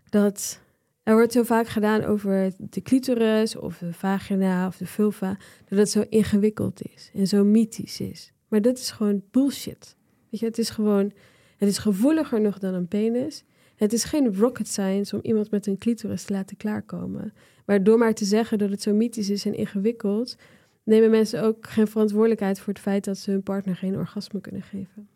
dat 0.09 0.59
er 1.03 1.13
wordt 1.13 1.31
zo 1.31 1.43
vaak 1.43 1.67
gedaan 1.67 2.03
over 2.03 2.51
de 2.57 2.81
clitoris 2.81 3.55
of 3.55 3.77
de 3.77 3.93
vagina 3.93 4.67
of 4.67 4.77
de 4.77 4.85
vulva, 4.85 5.37
dat 5.69 5.79
het 5.79 5.89
zo 5.89 6.03
ingewikkeld 6.09 6.81
is 6.95 7.11
en 7.13 7.27
zo 7.27 7.43
mythisch 7.43 7.99
is. 7.99 8.31
Maar 8.47 8.61
dat 8.61 8.77
is 8.77 8.91
gewoon 8.91 9.23
bullshit. 9.31 9.95
Weet 10.29 10.39
je, 10.39 10.45
het 10.45 10.57
is 10.57 10.69
gewoon, 10.69 11.11
het 11.57 11.69
is 11.69 11.77
gevoeliger 11.77 12.41
nog 12.41 12.57
dan 12.59 12.73
een 12.73 12.87
penis. 12.87 13.43
Het 13.81 13.93
is 13.93 14.03
geen 14.03 14.35
rocket 14.35 14.67
science 14.67 15.15
om 15.15 15.21
iemand 15.23 15.51
met 15.51 15.67
een 15.67 15.77
clitoris 15.77 16.23
te 16.23 16.33
laten 16.33 16.57
klaarkomen. 16.57 17.33
Maar 17.65 17.83
door 17.83 17.97
maar 17.97 18.13
te 18.13 18.25
zeggen 18.25 18.57
dat 18.57 18.69
het 18.69 18.81
zo 18.81 18.93
mythisch 18.93 19.29
is 19.29 19.45
en 19.45 19.53
ingewikkeld, 19.53 20.37
nemen 20.83 21.09
mensen 21.09 21.43
ook 21.43 21.67
geen 21.67 21.87
verantwoordelijkheid 21.87 22.59
voor 22.59 22.73
het 22.73 22.81
feit 22.81 23.03
dat 23.03 23.17
ze 23.17 23.31
hun 23.31 23.43
partner 23.43 23.75
geen 23.75 23.97
orgasme 23.97 24.41
kunnen 24.41 24.61
geven. 24.61 25.09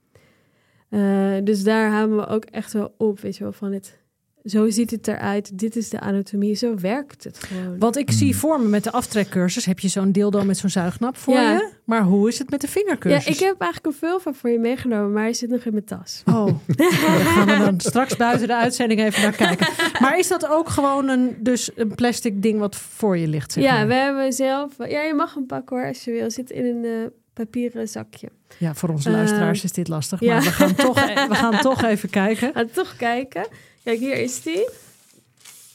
Eh, 0.89 1.35
dus 1.43 1.63
daar 1.63 1.91
houden 1.91 2.17
we 2.17 2.27
ook 2.27 2.45
echt 2.45 2.73
wel 2.73 2.93
op, 2.97 3.19
weet 3.19 3.37
je 3.37 3.43
wel, 3.43 3.53
van 3.53 3.71
het. 3.71 4.03
Zo 4.45 4.69
ziet 4.69 4.91
het 4.91 5.07
eruit, 5.07 5.57
dit 5.59 5.75
is 5.75 5.89
de 5.89 5.99
anatomie, 5.99 6.55
zo 6.55 6.75
werkt 6.75 7.23
het 7.23 7.39
gewoon. 7.43 7.79
Want 7.79 7.97
ik 7.97 8.11
zie 8.11 8.35
voor 8.35 8.59
me 8.61 8.67
met 8.67 8.83
de 8.83 8.91
aftrekcursus 8.91 9.65
heb 9.65 9.79
je 9.79 9.87
zo'n 9.87 10.11
dildo 10.11 10.43
met 10.43 10.57
zo'n 10.57 10.69
zuignap 10.69 11.17
voor 11.17 11.33
Ja. 11.33 11.51
je. 11.51 11.69
Maar 11.83 12.01
hoe 12.03 12.27
is 12.27 12.39
het 12.39 12.49
met 12.49 12.61
de 12.61 12.67
Ja, 12.67 12.73
vingercursus? 12.73 13.25
ik 13.25 13.39
heb 13.39 13.61
eigenlijk 13.61 13.85
een 13.85 14.07
vulva 14.09 14.33
voor 14.33 14.49
je 14.49 14.59
meegenomen, 14.59 15.13
maar 15.13 15.23
hij 15.23 15.33
zit 15.33 15.49
nog 15.49 15.61
in 15.65 15.71
mijn 15.71 15.85
tas. 15.85 16.21
Oh, 16.25 16.45
daar 16.75 16.91
gaan 16.91 17.45
we 17.47 17.57
dan 17.57 17.79
straks 17.79 18.15
buiten 18.17 18.47
de 18.47 18.55
uitzending 18.55 18.99
even 19.01 19.21
naar 19.21 19.35
kijken. 19.35 19.67
Maar 20.01 20.17
is 20.19 20.27
dat 20.27 20.47
ook 20.49 20.69
gewoon 20.69 21.07
een, 21.09 21.35
dus 21.39 21.69
een 21.75 21.95
plastic 21.95 22.41
ding 22.41 22.59
wat 22.59 22.75
voor 22.75 23.17
je 23.17 23.27
ligt? 23.27 23.51
Zeg 23.51 23.63
ja, 23.63 23.73
maar? 23.73 23.87
we 23.87 23.93
hebben 23.93 24.33
zelf. 24.33 24.73
Ja, 24.77 25.01
je 25.01 25.13
mag 25.13 25.33
hem 25.33 25.45
pakken 25.45 25.77
hoor, 25.77 25.87
als 25.87 26.03
je 26.03 26.11
wil. 26.11 26.31
Zit 26.31 26.49
in 26.51 26.65
een 26.65 26.83
eh, 26.85 26.91
papieren 27.33 27.87
zakje. 27.87 28.29
ja, 28.57 28.73
voor 28.75 28.89
onze 28.89 29.09
luisteraars 29.09 29.63
is 29.63 29.71
dit 29.71 29.87
lastig. 29.87 30.19
ja. 30.19 30.33
Maar 30.33 30.43
we 30.43 30.51
gaan, 30.51 30.75
toch, 30.75 30.97
e- 31.09 31.27
we 31.27 31.35
gaan 31.35 31.59
toch 31.61 31.83
even 31.83 32.09
kijken. 32.09 32.51
Ga 32.53 32.65
toch 32.73 32.95
kijken. 32.95 33.47
Kijk, 33.85 33.99
hier 33.99 34.17
is 34.17 34.41
die. 34.41 34.69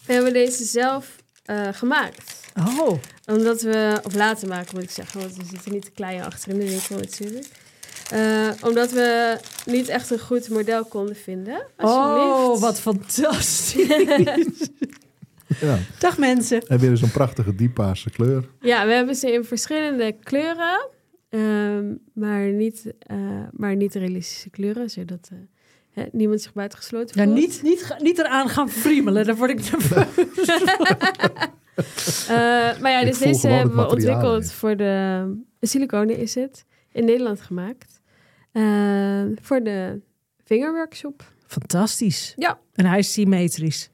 We 0.07 0.13
hebben 0.13 0.33
deze 0.33 0.65
zelf 0.65 1.17
eh, 1.45 1.69
gemaakt. 1.73 2.51
Oh, 2.59 2.93
Omdat 3.27 3.63
we, 3.63 4.01
of 4.03 4.15
laten 4.15 4.49
maken 4.49 4.75
moet 4.75 4.83
ik 4.83 4.91
zeggen, 4.91 5.21
want 5.21 5.37
we 5.37 5.45
zitten 5.45 5.73
niet 5.73 5.85
te 5.85 5.91
klein 5.91 6.23
achter 6.23 6.53
in 6.53 6.59
de 6.59 6.69
winkel 6.69 6.97
natuurlijk. 6.97 7.47
Eh, 8.11 8.49
omdat 8.61 8.93
we 8.93 9.39
niet 9.67 9.89
echt 9.89 10.11
een 10.11 10.19
goed 10.19 10.49
model 10.49 10.85
konden 10.85 11.17
vinden. 11.17 11.67
Alsjeblieft. 11.77 12.27
oh 12.27 12.61
wat 12.61 12.81
fantastisch. 12.81 13.75
Ja. 15.61 15.79
Dag 15.99 16.19
mensen. 16.19 16.67
En 16.67 16.79
weer 16.79 16.97
zo'n 16.97 17.11
prachtige 17.11 17.55
diepaarse 17.55 18.11
kleur. 18.11 18.49
Ja, 18.61 18.87
we 18.87 18.93
hebben 18.93 19.15
ze 19.15 19.33
in 19.33 19.45
verschillende 19.45 20.17
kleuren, 20.23 20.89
ehm, 21.29 21.95
maar, 22.13 22.53
niet, 22.53 22.93
eh, 22.99 23.17
maar 23.53 23.77
niet 23.77 23.95
realistische 23.95 24.51
kleuren, 24.51 24.91
zodat 24.91 25.31
hè, 25.93 26.05
niemand 26.13 26.43
zich 26.43 26.53
buitengesloten 26.53 27.19
Ja, 27.21 27.25
voelt. 27.25 27.37
niet, 27.39 27.61
niet, 27.63 27.83
ga- 27.83 27.97
niet 28.03 28.19
eraan 28.19 28.49
gaan 28.49 28.71
friemelen. 28.71 29.27
Dan 29.27 29.37
word 29.37 29.51
ik 29.51 29.71
nerveus. 29.71 30.07
Eh, 32.29 32.37
maar 32.81 32.91
ja, 32.91 33.05
dus 33.05 33.19
deze 33.19 33.49
hebben 33.49 33.77
we 33.77 33.89
ontwikkeld 33.89 34.43
in. 34.43 34.49
voor 34.49 34.77
de, 34.77 35.25
de 35.59 35.67
siliconen 35.67 36.17
is 36.19 36.35
het, 36.35 36.65
in 36.93 37.05
Nederland 37.05 37.41
gemaakt. 37.41 38.01
Eh, 38.53 39.23
voor 39.41 39.63
de 39.63 40.01
vingerworkshop. 40.45 41.25
Fantastisch. 41.47 42.33
Ja. 42.37 42.59
En 42.75 42.87
hij 42.87 42.99
is 42.99 43.13
symmetrisch. 43.13 43.91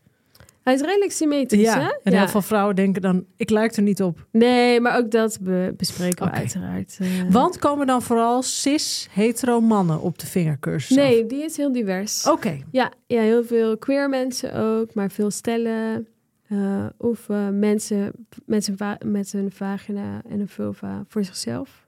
Hij 0.67 0.75
is 0.75 0.81
redelijk 0.81 1.13
symmetrisch, 1.13 1.75
hè? 1.75 1.89
En 2.03 2.13
heel 2.19 2.29
veel 2.29 2.43
vrouwen 2.43 2.77
denken 2.77 3.03
dan, 3.03 3.25
ik 3.37 3.51
lijk 3.51 3.77
er 3.77 3.83
niet 3.83 4.03
op. 4.03 4.27
Nee, 4.33 4.81
maar 4.81 4.99
ook 4.99 5.11
dat 5.11 5.39
be- 5.41 5.75
bespreken 5.77 6.25
we 6.27 6.31
uiteraard. 6.33 6.97
eh. 7.01 7.09
Want 7.31 7.59
komen 7.59 7.87
dan 7.87 8.03
vooral 8.03 8.43
cis, 8.43 9.09
hetero 9.11 9.61
mannen 9.61 10.01
op 10.01 10.19
de 10.19 10.27
vingercursus 10.27 10.97
af? 10.99 11.05
Nee, 11.05 11.27
die 11.27 11.45
is 11.45 11.57
heel 11.57 11.73
divers. 11.73 12.29
Oké. 12.31 12.59
Ja, 12.71 12.93
ja, 13.07 13.21
heel 13.23 13.45
veel 13.45 13.79
queer 13.79 14.09
mensen 14.09 14.55
ook, 14.55 14.95
maar 14.95 15.11
veel 15.11 15.31
stellen. 15.31 16.07
eh, 16.49 16.87
of 16.99 17.29
eh, 17.29 17.49
mensen 17.49 18.13
met 18.47 18.69
een, 18.69 18.77
va- 18.77 18.99
met 19.05 19.33
een 19.33 19.51
vagina 19.53 20.23
en 20.29 20.41
een 20.41 20.49
vulva 20.49 21.05
voor 21.09 21.25
zichzelf. 21.25 21.87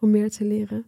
Om 0.00 0.10
meer 0.10 0.30
te 0.30 0.44
leren. 0.44 0.84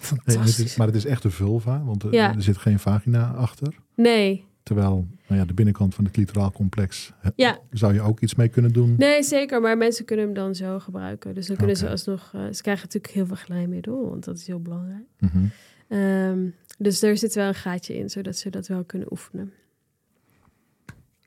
Hey, 0.00 0.08
en 0.10 0.16
het 0.24 0.32
Fantastisch. 0.34 0.64
is, 0.64 0.76
maar 0.76 0.86
het 0.86 0.96
is 0.96 1.04
echt 1.04 1.24
een 1.24 1.30
vulva, 1.30 1.82
want 1.84 2.02
er, 2.02 2.12
Ja. 2.12 2.34
er 2.34 2.42
zit 2.42 2.56
geen 2.58 2.78
vagina 2.78 3.32
achter. 3.36 3.74
Nee, 3.94 4.44
Terwijl 4.70 5.06
nou 5.26 5.40
ja, 5.40 5.46
de 5.46 5.54
binnenkant 5.54 5.94
van 5.94 6.04
het 6.04 6.12
clitoraal 6.12 6.52
complex 6.52 7.12
hè, 7.18 7.30
ja, 7.36 7.58
zou 7.70 7.94
je 7.94 8.00
ook 8.00 8.20
iets 8.20 8.34
mee 8.34 8.48
kunnen 8.48 8.72
doen. 8.72 8.94
nee, 8.98 9.22
zeker. 9.22 9.60
Maar 9.60 9.76
mensen 9.76 10.04
kunnen 10.04 10.24
hem 10.24 10.34
dan 10.34 10.54
zo 10.54 10.78
gebruiken. 10.78 11.34
Dus 11.34 11.46
dan 11.46 11.56
kunnen 11.56 11.76
ze 11.76 11.88
alsnog... 11.88 12.30
eh, 12.34 12.40
ze 12.52 12.62
krijgen 12.62 12.84
natuurlijk 12.84 13.12
heel 13.14 13.26
veel 13.26 13.36
glijmiddel, 13.36 14.08
want 14.10 14.24
dat 14.24 14.36
is 14.36 14.46
heel 14.46 14.60
belangrijk. 14.60 15.04
Mhm. 15.18 15.44
Ehm, 15.88 16.48
dus 16.78 17.02
er 17.02 17.16
zit 17.16 17.34
wel 17.34 17.46
een 17.48 17.54
gaatje 17.54 17.96
in, 17.98 18.10
zodat 18.10 18.36
ze 18.36 18.50
dat 18.50 18.66
wel 18.66 18.84
kunnen 18.84 19.10
oefenen. 19.10 19.52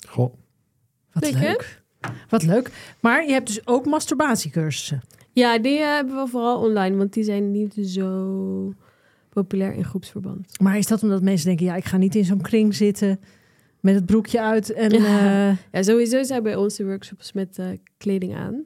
Goh, 0.07 0.33
Wat 1.11 1.23
Leuk, 1.23 1.33
hè? 1.33 1.47
leuk. 1.47 1.81
Wat 2.29 2.43
leuk. 2.43 2.95
Maar 2.99 3.25
je 3.25 3.31
hebt 3.31 3.47
dus 3.47 3.67
ook 3.67 3.85
masturbatiecursussen. 3.85 5.01
Ja, 5.31 5.59
die 5.59 5.79
eh, 5.79 5.85
hebben 5.95 6.15
we 6.15 6.27
vooral 6.27 6.61
online, 6.61 6.97
want 6.97 7.13
die 7.13 7.23
zijn 7.23 7.51
niet 7.51 7.73
zo 7.73 8.73
populair 9.33 9.73
in 9.73 9.83
groepsverband. 9.85 10.59
Maar 10.59 10.77
is 10.77 10.87
dat 10.87 11.03
omdat 11.03 11.21
mensen 11.21 11.47
denken, 11.47 11.65
ja, 11.65 11.75
ik 11.75 11.85
ga 11.85 11.97
niet 11.97 12.15
in 12.15 12.25
zo'n 12.25 12.41
kring 12.41 12.75
zitten 12.75 13.19
met 13.79 13.95
het 13.95 14.05
broekje 14.05 14.41
uit 14.41 14.71
en... 14.73 14.89
Ja. 14.91 15.49
eh, 15.49 15.57
Ja, 15.71 15.83
sowieso 15.83 16.23
zijn 16.23 16.43
bij 16.43 16.55
ons 16.55 16.75
de 16.75 16.85
workshops 16.85 17.33
met 17.33 17.57
eh, 17.57 17.67
kleding 17.97 18.35
aan. 18.35 18.63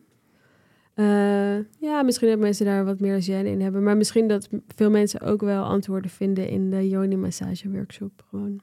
Eh, 0.93 1.57
ja, 1.79 2.01
misschien 2.03 2.29
dat 2.29 2.39
mensen 2.39 2.65
daar 2.65 2.85
wat 2.85 2.99
meer 2.99 3.21
zin 3.21 3.45
in 3.45 3.61
hebben. 3.61 3.83
Maar 3.83 3.97
misschien 3.97 4.27
dat 4.27 4.49
veel 4.75 4.89
mensen 4.89 5.21
ook 5.21 5.41
wel 5.41 5.63
antwoorden 5.63 6.11
vinden 6.11 6.49
in 6.49 6.69
de 6.69 6.89
Yoni 6.89 7.15
Massage 7.15 7.69
Workshop. 7.71 8.25
Gewoon. 8.29 8.59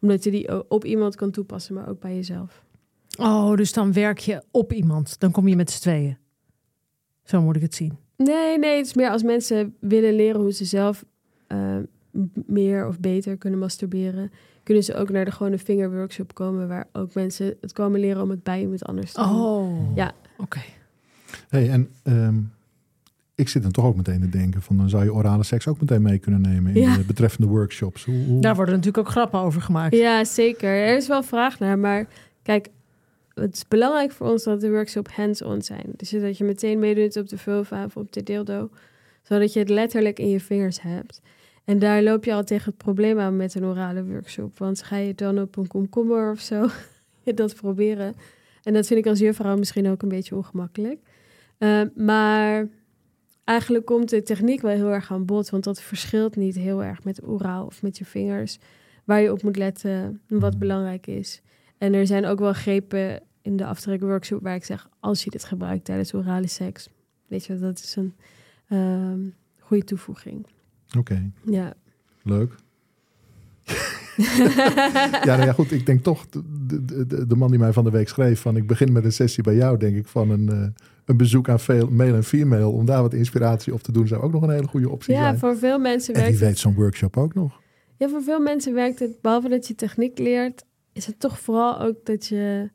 Omdat 0.00 0.24
je 0.24 0.30
die 0.30 0.70
op 0.70 0.84
iemand 0.84 1.16
kan 1.16 1.30
toepassen, 1.30 1.74
maar 1.74 1.88
ook 1.88 2.00
bij 2.00 2.14
jezelf. 2.14 2.64
oh, 3.18 3.56
dus 3.56 3.72
dan 3.72 3.92
werk 3.92 4.18
je 4.18 4.42
op 4.50 4.72
iemand. 4.72 5.20
Dan 5.20 5.30
kom 5.30 5.48
je 5.48 5.56
met 5.56 5.70
z'n 5.70 5.80
tweeën. 5.80 6.18
Zo 7.24 7.42
moet 7.42 7.56
ik 7.56 7.62
het 7.62 7.74
zien. 7.74 7.98
Nee, 8.16 8.58
nee, 8.58 8.76
het 8.76 8.86
is 8.86 8.94
meer 8.94 9.10
als 9.10 9.22
mensen 9.22 9.74
willen 9.80 10.14
leren 10.14 10.40
hoe 10.40 10.52
ze 10.52 10.64
zelf 10.64 11.04
eh, 11.50 11.76
meer 12.46 12.86
of 12.86 13.00
beter 13.00 13.36
kunnen 13.36 13.58
masturberen. 13.58 14.32
Kunnen 14.62 14.84
ze 14.84 14.94
ook 14.94 15.10
naar 15.10 15.24
de 15.24 15.30
gewone 15.30 15.58
vingerworkshop 15.58 16.34
komen, 16.34 16.68
waar 16.68 16.86
ook 16.92 17.14
mensen 17.14 17.56
het 17.60 17.72
komen 17.72 18.00
leren 18.00 18.22
om 18.22 18.30
het 18.30 18.42
bij 18.42 18.60
iemand 18.60 18.84
anders 18.84 19.12
te 19.12 19.20
doen. 19.22 19.40
Oh. 19.40 19.96
Ja. 19.96 20.12
Oké. 20.38 20.60
hey, 21.48 21.70
en 21.70 21.90
ehm, 22.02 22.34
ik 23.34 23.48
zit 23.48 23.62
dan 23.62 23.70
toch 23.72 23.84
ook 23.84 23.96
meteen 23.96 24.20
te 24.20 24.28
denken 24.28 24.62
van 24.62 24.76
dan 24.76 24.88
zou 24.88 25.04
je 25.04 25.14
orale 25.14 25.42
seks 25.42 25.66
ook 25.68 25.80
meteen 25.80 26.02
mee 26.02 26.18
kunnen 26.18 26.40
nemen 26.40 26.74
in 26.74 26.80
Ja. 26.82 26.96
de 26.96 27.04
betreffende 27.04 27.46
workshops. 27.48 28.04
Hoe, 28.04 28.24
hoe- 28.24 28.40
Daar 28.40 28.54
worden 28.54 28.74
natuurlijk 28.74 29.06
ook 29.06 29.12
grappen 29.12 29.40
over 29.40 29.60
gemaakt. 29.62 29.96
Ja, 29.96 30.24
zeker. 30.24 30.68
Er 30.70 30.96
is 30.96 31.06
wel 31.08 31.22
vraag 31.22 31.58
naar, 31.58 31.78
maar 31.78 32.06
kijk, 32.42 32.68
het 33.34 33.54
is 33.54 33.68
belangrijk 33.68 34.12
voor 34.12 34.30
ons 34.30 34.44
dat 34.44 34.60
de 34.60 34.70
workshop 34.70 35.08
hands-on 35.12 35.62
zijn. 35.62 35.86
Dus 35.96 36.10
dat 36.10 36.38
je 36.38 36.44
meteen 36.44 36.78
meedoet 36.78 37.16
op 37.16 37.28
de 37.28 37.38
vulva 37.38 37.84
of 37.84 37.96
op 37.96 38.12
de 38.12 38.22
dildo. 38.22 38.70
Zodat 39.22 39.52
je 39.52 39.58
het 39.58 39.68
letterlijk 39.68 40.18
in 40.18 40.28
je 40.28 40.40
vingers 40.40 40.82
hebt. 40.82 41.20
En 41.70 41.78
daar 41.78 42.02
loop 42.02 42.24
je 42.24 42.32
al 42.32 42.44
tegen 42.44 42.64
het 42.64 42.76
probleem 42.76 43.18
aan 43.18 43.36
met 43.36 43.54
een 43.54 43.64
orale 43.64 44.04
workshop. 44.04 44.58
Want 44.58 44.82
ga 44.82 44.96
je 44.96 45.14
dan 45.14 45.40
op 45.40 45.56
een 45.56 45.66
komkommer 45.66 46.30
of 46.30 46.40
zo 46.40 46.68
dat 47.34 47.54
proberen? 47.54 48.14
En 48.62 48.72
dat 48.72 48.86
vind 48.86 49.00
ik 49.00 49.06
als 49.06 49.18
juffrouw 49.18 49.56
misschien 49.56 49.88
ook 49.88 50.02
een 50.02 50.08
beetje 50.08 50.36
ongemakkelijk. 50.36 50.98
Uh, 51.58 51.82
maar 51.94 52.68
eigenlijk 53.44 53.84
komt 53.84 54.08
de 54.08 54.22
techniek 54.22 54.60
wel 54.60 54.74
heel 54.74 54.92
erg 54.92 55.12
aan 55.12 55.24
bod. 55.24 55.50
Want 55.50 55.64
dat 55.64 55.82
verschilt 55.82 56.36
niet 56.36 56.54
heel 56.54 56.84
erg 56.84 57.04
met 57.04 57.26
oraal 57.26 57.66
of 57.66 57.82
met 57.82 57.98
je 57.98 58.04
vingers. 58.04 58.58
Waar 59.04 59.20
je 59.20 59.32
op 59.32 59.42
moet 59.42 59.56
letten, 59.56 60.20
wat 60.28 60.58
belangrijk 60.58 61.06
is. 61.06 61.42
En 61.78 61.94
er 61.94 62.06
zijn 62.06 62.26
ook 62.26 62.38
wel 62.38 62.52
grepen 62.52 63.22
in 63.42 63.56
de 63.56 63.66
aftrekworkshop 63.66 64.42
waar 64.42 64.54
ik 64.54 64.64
zeg... 64.64 64.88
als 65.00 65.24
je 65.24 65.30
dit 65.30 65.44
gebruikt 65.44 65.84
tijdens 65.84 66.14
orale 66.14 66.48
seks... 66.48 66.88
weet 67.26 67.44
je, 67.44 67.58
dat 67.58 67.78
is 67.78 67.96
een 67.96 68.14
uh, 68.68 69.32
goede 69.58 69.84
toevoeging. 69.84 70.46
Oké. 70.98 71.30
Ja. 71.44 71.74
Leuk. 72.22 72.54
ja, 75.24 75.36
nou 75.36 75.44
ja, 75.44 75.52
goed. 75.52 75.72
Ik 75.72 75.86
denk 75.86 76.02
toch, 76.02 76.26
de, 76.28 76.84
de, 77.06 77.26
de, 77.26 77.36
man 77.36 77.50
die 77.50 77.58
mij 77.58 77.72
van 77.72 77.84
de 77.84 77.90
week 77.90 78.08
schreef 78.08 78.40
van 78.40 78.56
ik 78.56 78.66
begin 78.66 78.92
met 78.92 79.04
een 79.04 79.12
sessie 79.12 79.42
bij 79.42 79.54
jou, 79.54 79.78
denk 79.78 79.96
ik 79.96 80.06
van 80.06 80.30
een, 80.30 80.48
uh, 80.52 80.66
een 81.04 81.16
bezoek 81.16 81.48
aan 81.48 81.60
veel, 81.60 81.88
mail 81.88 82.14
en 82.14 82.24
female, 82.24 82.66
om 82.66 82.84
daar 82.84 83.02
wat 83.02 83.14
inspiratie 83.14 83.72
op 83.72 83.82
te 83.82 83.92
doen, 83.92 84.06
zou 84.06 84.22
ook 84.22 84.32
nog 84.32 84.42
een 84.42 84.50
hele 84.50 84.66
goede 84.66 84.90
optie 84.90 85.14
ja, 85.14 85.20
zijn. 85.20 85.32
Ja, 85.32 85.38
voor 85.38 85.56
veel 85.56 85.78
mensen 85.78 86.14
en 86.14 86.20
werkt 86.20 86.38
wie 86.38 86.46
weet 86.46 86.58
zo'n 86.58 86.74
workshop 86.74 87.16
ook 87.16 87.34
nog. 87.34 87.60
Ja, 87.96 88.08
voor 88.08 88.22
veel 88.22 88.40
mensen 88.40 88.74
werkt 88.74 88.98
het, 88.98 89.20
behalve 89.20 89.48
dat 89.48 89.68
je 89.68 89.74
techniek 89.74 90.18
leert, 90.18 90.64
is 90.92 91.06
het 91.06 91.20
toch 91.20 91.40
vooral 91.40 91.80
ook 91.80 92.04
dat 92.04 92.26
je 92.26 92.70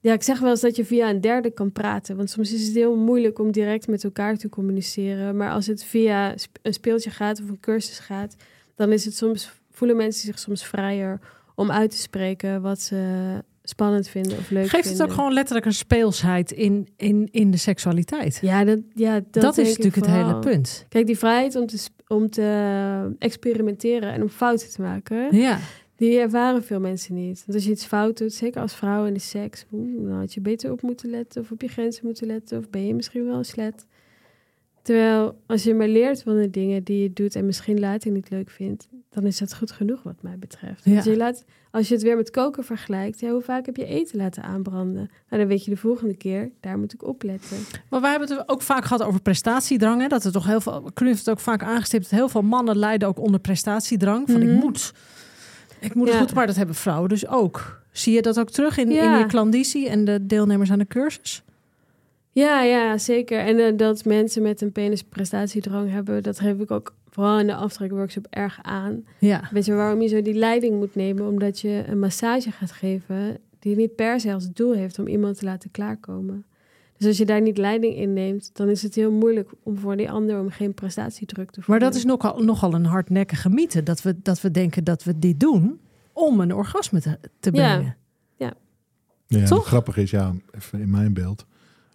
ja, 0.00 0.12
ik 0.12 0.22
zeg 0.22 0.38
wel 0.38 0.50
eens 0.50 0.60
dat 0.60 0.76
je 0.76 0.84
via 0.84 1.10
een 1.10 1.20
derde 1.20 1.50
kan 1.50 1.72
praten. 1.72 2.16
Want 2.16 2.30
soms 2.30 2.52
is 2.52 2.66
het 2.66 2.74
heel 2.74 2.96
moeilijk 2.96 3.38
om 3.38 3.52
direct 3.52 3.88
met 3.88 4.04
elkaar 4.04 4.36
te 4.36 4.48
communiceren. 4.48 5.36
Maar 5.36 5.50
als 5.50 5.66
het 5.66 5.84
via 5.84 6.34
een 6.62 6.72
speeltje 6.72 7.10
gaat 7.10 7.42
of 7.42 7.48
een 7.48 7.60
cursus 7.60 7.98
gaat, 7.98 8.36
dan 8.74 8.92
is 8.92 9.04
het 9.04 9.16
soms, 9.16 9.50
voelen 9.70 9.96
mensen 9.96 10.26
zich 10.26 10.38
soms 10.38 10.64
vrijer 10.64 11.20
om 11.54 11.70
uit 11.70 11.90
te 11.90 11.96
spreken 11.96 12.62
wat 12.62 12.80
ze 12.80 13.42
spannend 13.62 14.08
vinden 14.08 14.38
of 14.38 14.50
leuk 14.50 14.68
Geeft 14.68 14.82
vinden. 14.86 14.92
het 14.92 15.10
ook 15.10 15.16
gewoon 15.16 15.32
letterlijk 15.32 15.66
een 15.66 15.72
speelsheid 15.72 16.50
in, 16.50 16.88
in, 16.96 17.28
in 17.30 17.50
de 17.50 17.56
seksualiteit? 17.56 18.38
Ja, 18.42 18.64
dat, 18.64 18.78
ja, 18.94 19.20
dat, 19.30 19.42
dat 19.42 19.58
is 19.58 19.68
natuurlijk 19.68 19.96
het 19.96 20.06
hele 20.06 20.38
punt. 20.38 20.86
Kijk, 20.88 21.06
die 21.06 21.18
vrijheid 21.18 21.56
om 21.56 21.66
te, 21.66 21.78
om 22.06 22.30
te 22.30 23.16
experimenteren 23.18 24.12
en 24.12 24.22
om 24.22 24.28
fouten 24.28 24.70
te 24.70 24.82
maken, 24.82 25.36
Ja. 25.36 25.58
Die 25.98 26.18
ervaren 26.18 26.64
veel 26.64 26.80
mensen 26.80 27.14
niet. 27.14 27.42
Want 27.46 27.54
als 27.58 27.64
je 27.64 27.70
iets 27.70 27.84
fout 27.86 28.18
doet, 28.18 28.32
zeker 28.32 28.60
als 28.60 28.74
vrouw 28.74 29.04
in 29.04 29.14
de 29.14 29.20
seks, 29.20 29.64
dan 29.70 30.10
had 30.10 30.34
je 30.34 30.40
beter 30.40 30.72
op 30.72 30.82
moeten 30.82 31.10
letten 31.10 31.42
of 31.42 31.50
op 31.50 31.62
je 31.62 31.68
grenzen 31.68 32.06
moeten 32.06 32.26
letten 32.26 32.58
of 32.58 32.70
ben 32.70 32.86
je 32.86 32.94
misschien 32.94 33.24
wel 33.26 33.36
een 33.36 33.44
slet. 33.44 33.86
Terwijl 34.82 35.40
als 35.46 35.62
je 35.62 35.74
maar 35.74 35.88
leert 35.88 36.22
van 36.22 36.36
de 36.36 36.50
dingen 36.50 36.84
die 36.84 37.02
je 37.02 37.12
doet 37.12 37.34
en 37.34 37.46
misschien 37.46 37.80
later 37.80 38.10
niet 38.10 38.30
leuk 38.30 38.50
vindt, 38.50 38.88
dan 39.10 39.24
is 39.26 39.38
dat 39.38 39.54
goed 39.54 39.70
genoeg 39.70 40.02
wat 40.02 40.22
mij 40.22 40.38
betreft. 40.38 40.84
Ja. 40.84 40.92
Want 40.92 41.04
je 41.04 41.16
laat, 41.16 41.44
als 41.70 41.88
je 41.88 41.94
het 41.94 42.02
weer 42.02 42.16
met 42.16 42.30
koken 42.30 42.64
vergelijkt, 42.64 43.20
ja, 43.20 43.30
hoe 43.30 43.40
vaak 43.40 43.66
heb 43.66 43.76
je 43.76 43.84
eten 43.84 44.18
laten 44.18 44.42
aanbranden? 44.42 45.10
Nou, 45.28 45.42
dan 45.42 45.46
weet 45.46 45.64
je 45.64 45.70
de 45.70 45.76
volgende 45.76 46.16
keer, 46.16 46.50
daar 46.60 46.78
moet 46.78 46.92
ik 46.92 47.06
op 47.06 47.22
letten. 47.22 47.56
Maar 47.90 48.00
wij 48.00 48.10
hebben 48.10 48.28
het 48.28 48.48
ook 48.48 48.62
vaak 48.62 48.84
gehad 48.84 49.02
over 49.02 49.20
prestatiedrang. 49.22 50.00
Hè? 50.00 50.08
Dat 50.08 50.24
er 50.24 50.32
toch 50.32 50.46
heel 50.46 50.60
veel. 50.60 50.90
Heeft 50.94 51.18
het 51.18 51.30
ook 51.30 51.40
vaak 51.40 51.62
aangestipt. 51.62 52.02
dat 52.02 52.18
Heel 52.18 52.28
veel 52.28 52.42
mannen 52.42 52.76
lijden 52.76 53.08
ook 53.08 53.18
onder 53.18 53.40
prestatiedrang. 53.40 54.30
Van 54.30 54.40
Mhm. 54.40 54.50
ik 54.54 54.62
moet. 54.62 54.92
Ik 55.80 55.94
moet 55.94 56.06
het 56.06 56.14
Ja. 56.16 56.20
goed, 56.20 56.34
maar 56.34 56.46
dat 56.46 56.56
hebben 56.56 56.74
vrouwen 56.74 57.08
dus 57.08 57.28
ook. 57.28 57.82
Zie 57.92 58.14
je 58.14 58.22
dat 58.22 58.38
ook 58.40 58.50
terug 58.50 58.76
in, 58.78 58.90
Ja. 58.90 59.12
in 59.12 59.18
je 59.18 59.26
klanditie 59.26 59.88
en 59.88 60.04
de 60.04 60.26
deelnemers 60.26 60.70
aan 60.70 60.78
de 60.78 60.86
cursus? 60.86 61.42
Ja, 62.32 62.62
ja, 62.62 62.98
zeker. 62.98 63.38
En 63.38 63.58
eh, 63.58 63.76
dat 63.76 64.04
mensen 64.04 64.42
met 64.42 64.60
een 64.60 64.72
penis 64.72 65.02
prestatiedrang 65.02 65.90
hebben, 65.90 66.22
dat 66.22 66.40
geef 66.40 66.58
ik 66.58 66.70
ook 66.70 66.94
vooral 67.10 67.38
in 67.40 67.46
de 67.46 67.54
aftrekworkshop 67.54 68.26
erg 68.30 68.58
aan. 68.62 69.04
Ja. 69.18 69.48
Weet 69.50 69.64
je 69.64 69.74
waarom 69.74 70.00
je 70.02 70.08
zo 70.08 70.22
die 70.22 70.34
leiding 70.34 70.78
moet 70.78 70.94
nemen? 70.94 71.26
Omdat 71.28 71.60
je 71.60 71.84
een 71.86 71.98
massage 71.98 72.50
gaat 72.50 72.72
geven 72.72 73.38
die 73.58 73.76
niet 73.76 73.94
per 73.96 74.20
se 74.20 74.32
als 74.32 74.52
doel 74.52 74.72
heeft 74.72 74.98
om 74.98 75.06
iemand 75.06 75.38
te 75.38 75.44
laten 75.44 75.70
klaarkomen. 75.70 76.44
Dus 76.98 77.06
als 77.06 77.18
je 77.18 77.24
daar 77.26 77.40
niet 77.40 77.58
leiding 77.58 77.94
in 77.96 78.12
neemt, 78.12 78.50
dan 78.52 78.68
is 78.68 78.82
het 78.82 78.94
heel 78.94 79.10
moeilijk 79.12 79.50
om 79.62 79.78
voor 79.78 79.96
die 79.96 80.10
ander 80.10 80.40
om 80.40 80.50
geen 80.50 80.74
prestatiedruk 80.74 81.50
te 81.50 81.56
Maar 81.56 81.64
voelen. 81.64 81.84
dat 81.84 81.94
is 81.94 82.04
nogal, 82.04 82.42
nogal 82.44 82.74
een 82.74 82.84
hardnekkige 82.84 83.48
mythe. 83.48 83.82
Dat 83.82 84.02
we, 84.02 84.16
dat 84.22 84.40
we 84.40 84.50
denken 84.50 84.84
dat 84.84 85.04
we 85.04 85.18
dit 85.18 85.40
doen 85.40 85.78
om 86.12 86.40
een 86.40 86.54
orgasme 86.54 87.00
te, 87.00 87.18
te 87.40 87.50
Ja. 87.52 87.74
brengen. 87.76 87.96
Ja, 89.30 89.44
Toch? 89.46 89.58
Het 89.58 89.66
grappige 89.66 90.02
is, 90.02 90.10
ja, 90.10 90.34
even 90.50 90.80
in 90.80 90.90
mijn 90.90 91.12
beeld, 91.12 91.46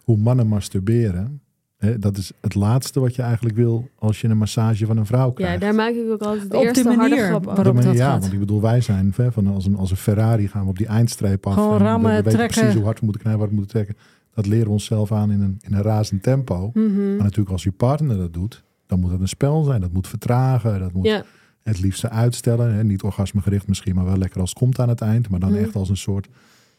hoe 0.04 0.16
mannen 0.16 0.46
masturberen, 0.48 1.40
hè, 1.78 1.98
dat 1.98 2.16
is 2.16 2.32
het 2.40 2.54
laatste 2.54 3.00
wat 3.00 3.14
je 3.14 3.22
eigenlijk 3.22 3.56
wil 3.56 3.88
als 3.98 4.20
je 4.20 4.28
een 4.28 4.36
massage 4.38 4.86
van 4.86 4.96
een 4.96 5.06
vrouw 5.06 5.26
Ja, 5.28 5.32
krijgt. 5.34 5.60
daar 5.60 5.74
maak 5.74 5.90
ik 5.94 6.10
ook 6.10 6.22
altijd 6.22 6.50
de 6.50 6.56
Op 6.56 6.62
de 6.62 6.66
eerste 6.68 6.82
harde 6.88 6.96
manier 7.08 7.24
grap 7.26 7.40
over. 7.46 7.54
waarop 7.54 7.74
Maar 7.74 7.84
dat 7.84 7.96
ja, 7.96 8.10
gaat. 8.10 8.20
want 8.20 8.32
ik 8.32 8.38
bedoel, 8.38 8.60
wij 8.60 8.80
zijn 8.80 9.12
hè, 9.16 9.32
van 9.32 9.46
als 9.46 9.66
een, 9.66 9.76
als 9.76 9.90
een 9.90 9.96
Ferrari 9.96 10.48
gaan 10.48 10.62
we 10.62 10.68
op 10.68 10.78
die 10.78 10.86
eindstreep 10.86 11.46
af. 11.46 11.54
Gewoon 11.54 11.72
en 11.72 11.78
we- 11.78 11.84
rammen, 11.84 12.10
we 12.10 12.16
weten 12.16 12.32
trekken. 12.32 12.58
precies 12.58 12.74
hoe 12.76 12.84
hard 12.84 12.98
we 12.98 13.04
moeten 13.04 13.22
knijpen, 13.22 13.42
wat 13.42 13.50
we 13.54 13.56
moeten 13.60 13.74
trekken. 13.84 13.96
Dat 14.34 14.46
leren 14.46 14.66
we 14.66 14.72
onszelf 14.72 15.12
aan 15.12 15.30
in 15.30 15.40
een, 15.40 15.58
in 15.60 15.74
een 15.74 15.82
razend 15.82 16.22
tempo. 16.22 16.70
Mhm. 16.74 17.08
Maar 17.08 17.16
natuurlijk 17.24 17.50
als 17.50 17.62
je 17.62 17.72
partner 17.72 18.16
dat 18.16 18.32
doet, 18.32 18.64
dan 18.86 19.00
moet 19.00 19.10
het 19.10 19.20
een 19.20 19.28
spel 19.28 19.62
zijn. 19.64 19.80
Dat 19.80 19.92
moet 19.92 20.08
vertragen, 20.08 20.78
dat 20.80 20.92
moet 20.92 21.06
Ja, 21.06 21.24
het 21.62 21.80
liefste 21.80 22.10
uitstellen. 22.10 22.74
Hè? 22.74 22.84
Niet 22.84 23.02
orgasmegericht 23.02 23.68
misschien, 23.68 23.94
maar 23.94 24.04
wel 24.04 24.16
lekker 24.18 24.40
als 24.40 24.50
het 24.50 24.58
komt 24.58 24.78
aan 24.78 24.88
het 24.88 25.00
eind. 25.00 25.28
Maar 25.28 25.40
dan 25.40 25.52
Mhm. 25.52 25.62
echt 25.62 25.74
als 25.74 25.88
een 25.88 25.96
soort 25.96 26.28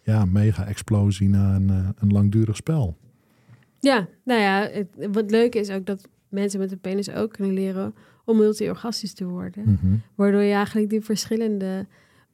ja, 0.03 0.25
mega-explosie 0.25 1.29
na 1.29 1.55
een, 1.55 1.69
eh, 1.69 1.87
een 1.99 2.11
langdurig 2.11 2.55
spel. 2.55 2.97
ja, 3.79 4.07
nou 4.23 4.41
ja, 4.41 4.69
het, 4.71 4.87
wat 5.11 5.31
leuk 5.31 5.55
is 5.55 5.69
ook 5.69 5.85
dat 5.85 6.07
mensen 6.29 6.59
met 6.59 6.71
een 6.71 6.79
penis 6.79 7.09
ook 7.09 7.33
kunnen 7.33 7.53
leren 7.53 7.93
om 8.25 8.37
multi-orgastisch 8.37 9.13
te 9.13 9.25
worden. 9.25 9.63
Mhm. 9.63 9.95
Waardoor 10.15 10.41
je 10.41 10.53
eigenlijk 10.53 10.89
die 10.89 11.01
verschillende 11.01 11.85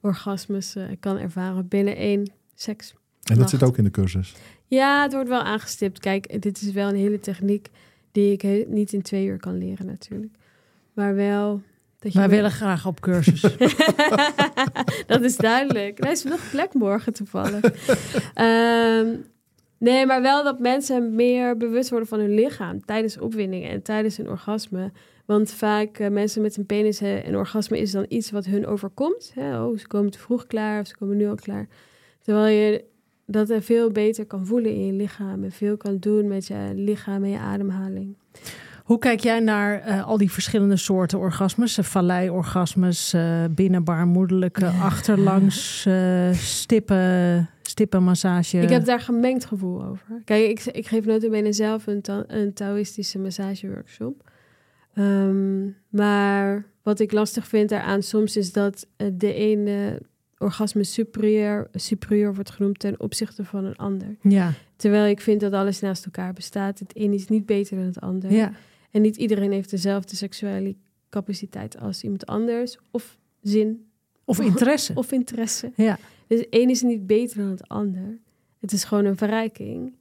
orgasmes 0.02 0.76
eh, 0.76 0.84
kan 1.00 1.18
ervaren 1.18 1.68
binnen 1.68 1.96
één 1.96 2.32
seks. 2.56 2.94
En 3.24 3.38
dat 3.38 3.50
zit 3.50 3.64
ook 3.64 3.78
in 3.78 3.84
de 3.84 3.92
cursus. 3.92 4.36
Ja, 4.78 5.02
het 5.02 5.14
wordt 5.14 5.30
wel 5.30 5.42
aangestipt. 5.42 6.00
Kijk, 6.00 6.42
dit 6.42 6.62
is 6.62 6.72
wel 6.72 6.90
een 6.90 6.96
hele 6.96 7.20
techniek 7.20 7.68
die 8.12 8.32
ik 8.32 8.68
niet 8.68 8.94
in 8.94 9.02
twee 9.02 9.26
uur 9.26 9.40
kan 9.40 9.58
leren 9.58 9.86
natuurlijk. 9.86 10.34
Maar 10.94 11.16
wel... 11.16 11.62
Dat 12.00 12.14
je 12.14 12.20
Wij 12.20 12.30
willen 12.30 12.52
graag 12.52 12.86
op 12.86 13.02
cursus. 13.02 13.42
dat 15.14 15.22
is 15.22 15.38
duidelijk. 15.38 16.04
Er 16.04 16.12
is 16.12 16.24
nog 16.24 16.50
plek 16.52 16.74
morgen 16.74 17.14
toevallig. 17.14 17.62
Ehm, 18.34 19.16
nee, 19.78 20.06
maar 20.06 20.22
wel 20.22 20.44
dat 20.44 20.60
mensen 20.60 21.16
meer 21.16 21.58
bewust 21.58 21.90
worden 21.90 22.08
van 22.08 22.20
hun 22.20 22.34
lichaam 22.34 22.86
tijdens 22.86 23.18
opwindingen 23.18 23.70
en 23.70 23.82
tijdens 23.82 24.18
een 24.18 24.30
orgasme. 24.30 24.92
Want 25.26 25.52
vaak 25.52 26.00
eh, 26.00 26.10
mensen 26.10 26.42
met 26.42 26.58
een 26.58 26.66
penis, 26.66 27.00
hè, 27.00 27.24
een 27.26 27.38
orgasme 27.38 27.80
is 27.80 27.92
dan 27.92 28.06
iets 28.08 28.32
wat 28.32 28.46
hun 28.46 28.68
overkomt. 28.68 29.32
Hè? 29.36 29.64
Oh, 29.64 29.78
ze 29.78 29.88
komen 29.88 30.12
te 30.12 30.20
vroeg 30.20 30.48
klaar 30.48 30.80
of 30.80 30.88
ze 30.88 30.98
komen 30.98 31.18
nu 31.18 31.28
al 31.28 31.36
klaar. 31.36 31.68
Terwijl 32.22 32.56
je 32.56 32.90
dat 33.26 33.50
er 33.50 33.62
veel 33.62 33.92
beter 33.92 34.26
kan 34.26 34.46
voelen 34.46 34.72
in 34.74 34.86
je 34.86 34.94
lichaam 34.94 35.44
en 35.44 35.52
veel 35.52 35.78
kan 35.78 35.98
doen 36.00 36.28
met 36.28 36.48
je 36.48 36.72
lichaam 36.76 37.24
en 37.24 37.30
je 37.30 37.40
ademhaling. 37.40 38.16
Hoe 38.84 39.00
kijk 39.00 39.20
jij 39.20 39.40
naar 39.40 39.80
eh, 39.80 40.08
al 40.08 40.18
die 40.18 40.32
verschillende 40.32 40.78
soorten 40.78 41.20
orgasmes? 41.20 41.78
Uh, 41.78 41.86
Vallei-orgasmes, 41.86 43.14
eh 43.14 43.44
binnenbaarmoedelijke, 43.52 44.66
achterlangs, 44.68 45.86
eh, 45.88 46.32
stippen, 46.34 47.50
stippenmassage. 47.62 48.58
Ik 48.58 48.70
heb 48.70 48.86
daar 48.86 49.00
gemengd 49.00 49.46
gevoel 49.46 49.84
over. 49.84 50.06
Kijk, 50.26 50.50
ik, 50.50 50.66
ik 50.76 50.88
geef 50.88 51.06
notabene 51.06 51.54
zelf 51.54 51.88
een, 51.88 52.02
ta- 52.02 52.24
een 52.28 52.54
Taoïstische 52.54 53.20
massageworkshop. 53.20 54.30
Ehm, 54.94 55.66
maar 55.90 56.66
wat 56.84 57.00
ik 57.00 57.12
lastig 57.12 57.48
vind 57.48 57.70
daaraan 57.70 58.02
soms 58.04 58.38
is 58.38 58.52
dat 58.52 58.88
eh, 58.98 59.08
de 59.14 59.34
ene 59.34 60.02
orgasme 60.42 60.84
superieur, 60.84 61.68
superieur 61.74 62.34
wordt 62.34 62.50
genoemd 62.52 62.80
ten 62.80 63.00
opzichte 63.00 63.44
van 63.46 63.66
een 63.66 63.76
ander. 63.76 64.16
Ja, 64.22 64.54
Terwijl 64.76 65.06
ik 65.06 65.22
vind 65.22 65.40
dat 65.42 65.54
alles 65.54 65.80
naast 65.80 66.06
elkaar 66.06 66.34
bestaat. 66.34 66.80
Het 66.80 66.92
een 66.96 67.14
is 67.14 67.28
niet 67.28 67.46
beter 67.46 67.78
dan 67.78 67.86
het 67.86 68.00
ander. 68.02 68.32
ja. 68.32 68.54
En 68.92 69.02
niet 69.02 69.16
iedereen 69.18 69.52
heeft 69.52 69.70
dezelfde 69.70 70.16
seksuele 70.16 70.76
capaciteit 71.10 71.80
als 71.80 72.04
iemand 72.04 72.26
anders. 72.26 72.78
Of 72.92 73.18
zin 73.42 73.86
Of 74.26 74.40
interesse. 74.50 74.92
of 74.96 75.12
interesse. 75.12 75.72
Ja. 75.76 75.98
Dus 76.28 76.46
een 76.50 76.70
is 76.70 76.82
niet 76.82 77.08
beter 77.08 77.38
dan 77.38 77.50
het 77.50 77.68
ander. 77.68 78.20
Het 78.60 78.72
is 78.72 78.84
gewoon 78.84 79.06
een 79.06 79.18
verrijking. 79.18 79.96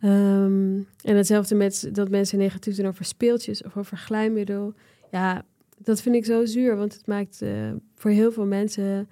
Ehm, 0.00 0.76
en 1.02 1.16
hetzelfde 1.16 1.54
met 1.54 1.88
dat 1.92 2.08
mensen 2.10 2.38
negatief 2.38 2.76
doen 2.76 2.86
over 2.86 3.04
speeltjes 3.04 3.62
of 3.62 3.76
over 3.76 3.96
glijmiddel. 3.96 4.74
Ja, 5.10 5.44
dat 5.78 6.00
vind 6.00 6.14
ik 6.14 6.24
zo 6.24 6.44
zuur, 6.44 6.76
want 6.76 6.94
het 6.94 7.06
maakt 7.06 7.42
eh, 7.42 7.72
voor 7.94 8.10
heel 8.10 8.32
veel 8.32 8.46
mensen 8.46 9.08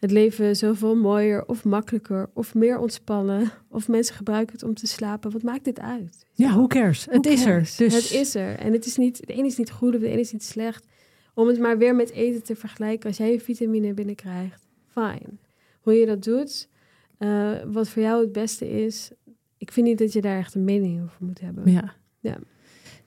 het 0.00 0.10
leven 0.10 0.56
zoveel 0.56 0.96
mooier 0.96 1.46
of 1.46 1.64
makkelijker 1.64 2.30
of 2.34 2.54
meer 2.54 2.78
ontspannen. 2.78 3.50
Of 3.68 3.88
mensen 3.88 4.14
gebruiken 4.14 4.52
het 4.52 4.62
om 4.62 4.74
te 4.74 4.86
slapen. 4.86 5.30
Wat 5.30 5.42
maakt 5.42 5.64
dit 5.64 5.80
uit? 5.80 6.26
Ja, 6.32 6.48
who 6.48 6.66
cares? 6.66 7.06
Het 7.10 7.26
is 7.26 7.44
er. 7.44 7.58
Dus 7.76 7.94
Het 7.94 8.10
is 8.10 8.34
er. 8.34 8.58
En 8.58 8.72
het 8.72 8.86
is 8.86 8.96
niet, 8.96 9.26
de 9.26 9.32
ene 9.32 9.46
is 9.46 9.56
niet 9.56 9.70
goed 9.70 9.94
of 9.94 10.00
de 10.00 10.08
ene 10.08 10.20
is 10.20 10.32
niet 10.32 10.44
slecht. 10.44 10.86
Om 11.34 11.46
het 11.46 11.58
maar 11.58 11.78
weer 11.78 11.94
met 11.94 12.10
eten 12.10 12.42
te 12.42 12.56
vergelijken. 12.56 13.08
Als 13.08 13.16
jij 13.16 13.32
je 13.32 13.40
vitamine 13.40 13.94
binnenkrijgt, 13.94 14.66
fijn. 14.86 15.40
Hoe 15.80 15.94
je 15.94 16.06
dat 16.06 16.22
doet, 16.24 16.68
eh, 17.18 17.52
wat 17.66 17.88
voor 17.88 18.02
jou 18.02 18.22
het 18.22 18.32
beste 18.32 18.84
is. 18.84 19.10
Ik 19.58 19.72
vind 19.72 19.86
niet 19.86 19.98
dat 19.98 20.12
je 20.12 20.20
daar 20.20 20.38
echt 20.38 20.54
een 20.54 20.64
mening 20.64 21.02
over 21.02 21.16
moet 21.18 21.40
hebben. 21.40 21.72
Ja. 21.72 21.94
Ja. 22.20 22.38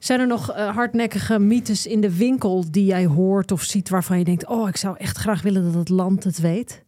Zijn 0.04 0.20
er 0.20 0.28
nog 0.28 0.51
eh, 0.51 0.76
hardnekkige 0.76 1.39
mythes 1.39 1.88
in 1.88 2.01
de 2.01 2.18
winkel 2.18 2.72
die 2.72 2.86
jij 2.86 3.06
hoort 3.06 3.51
of 3.51 3.62
ziet 3.62 3.89
waarvan 3.89 4.18
je 4.18 4.24
denkt: 4.24 4.47
Oh, 4.47 4.68
ik 4.68 4.78
zou 4.78 4.97
echt 4.97 5.18
graag 5.18 5.41
willen 5.41 5.64
dat 5.64 5.74
het 5.74 5.89
land 5.89 6.24
het 6.24 6.39
weet? 6.39 6.84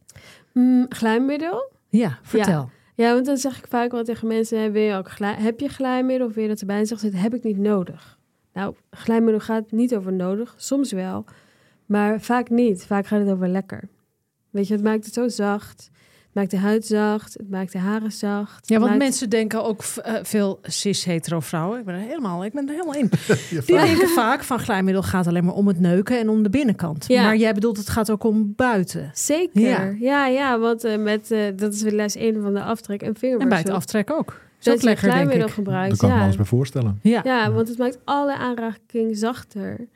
Mm, 0.53 0.85
glijmiddel? 0.89 1.71
Ja, 1.89 2.19
vertel. 2.21 2.69
Ja, 2.95 3.13
want 3.13 3.25
dan 3.25 3.37
zeg 3.37 3.57
ik 3.57 3.67
vaak 3.69 3.91
wel 3.91 4.03
tegen 4.03 4.27
mensen: 4.27 4.71
wil 4.71 4.81
je 4.81 4.95
ook 4.95 5.09
glij- 5.09 5.35
heb 5.35 5.59
je 5.59 5.67
glijmiddel 5.67 6.27
of 6.27 6.33
wil 6.33 6.43
je 6.43 6.49
dat 6.49 6.59
erbij? 6.59 6.77
En 6.77 6.85
zeggen 6.85 7.07
ze: 7.07 7.13
dat 7.13 7.23
heb 7.23 7.33
ik 7.33 7.43
niet 7.43 7.57
nodig. 7.57 8.19
Nou, 8.53 8.75
glijmiddel 8.89 9.41
gaat 9.41 9.71
niet 9.71 9.95
over 9.95 10.13
nodig, 10.13 10.53
soms 10.57 10.91
wel, 10.91 11.25
maar 11.85 12.21
vaak 12.21 12.49
niet. 12.49 12.85
Vaak 12.85 13.07
gaat 13.07 13.19
het 13.19 13.29
over 13.29 13.47
lekker. 13.47 13.89
Weet 14.49 14.67
je, 14.67 14.73
het 14.73 14.83
maakt 14.83 15.05
het 15.05 15.13
zo 15.13 15.27
zacht. 15.27 15.89
Het 16.35 16.43
maakt 16.43 16.61
de 16.63 16.67
huid 16.67 16.85
zacht, 16.85 17.33
het 17.33 17.49
maakt 17.49 17.71
de 17.71 17.77
haren 17.77 18.11
zacht. 18.11 18.69
Ja, 18.69 18.77
want 18.77 18.89
maakt- 18.89 19.03
mensen 19.03 19.29
denken 19.29 19.63
ook 19.63 19.81
eh, 20.03 20.13
veel 20.23 20.59
cis-hetero 20.63 21.39
vrouwen. 21.39 21.79
Ik 21.79 21.85
ben 21.85 21.95
er 21.95 22.01
helemaal, 22.01 22.45
ik 22.45 22.53
ben 22.53 22.67
er 22.67 22.71
helemaal 22.73 22.95
in. 22.95 23.09
Die 23.49 23.61
vraagt- 23.61 23.67
denken 23.87 24.07
vaak 24.09 24.43
van 24.43 24.59
glijmiddel 24.59 25.03
gaat 25.03 25.27
alleen 25.27 25.45
maar 25.45 25.53
om 25.53 25.67
het 25.67 25.79
neuken 25.79 26.19
en 26.19 26.29
om 26.29 26.43
de 26.43 26.49
binnenkant. 26.49 27.05
Ja. 27.07 27.23
Maar 27.23 27.35
jij 27.35 27.53
bedoelt 27.53 27.77
het 27.77 27.89
gaat 27.89 28.11
ook 28.11 28.23
om 28.23 28.53
buiten. 28.55 29.09
Zeker. 29.13 29.61
Ja. 29.61 29.95
Ja, 29.99 30.27
ja, 30.27 30.59
want 30.59 30.83
eh, 30.83 30.97
met, 30.97 31.31
eh, 31.31 31.39
dat 31.55 31.73
is 31.73 31.81
weer 31.81 31.91
les 31.91 32.15
1 32.15 32.41
van 32.41 32.53
de 32.53 32.61
aftrek 32.63 33.01
en 33.01 33.07
En 33.07 33.15
vingerwortel. 33.15 33.49
bij 33.49 33.59
het 33.67 33.69
aftrekken 33.77 34.17
ook. 34.17 34.41
Dat 34.59 34.81
je 34.81 34.95
glijmiddel. 34.95 35.39
Daar 35.39 35.49
gebruikt. 35.49 35.97
kan 35.97 36.09
ik 36.09 36.15
me 36.15 36.21
alles 36.21 36.35
bij 36.35 36.45
voorstellen. 36.45 36.99
Ja. 37.01 37.21
ja, 37.23 37.51
want 37.51 37.67
het 37.67 37.77
maakt 37.77 37.97
alle 38.03 38.35
aanraking 38.37 39.17
zachter. 39.17 39.87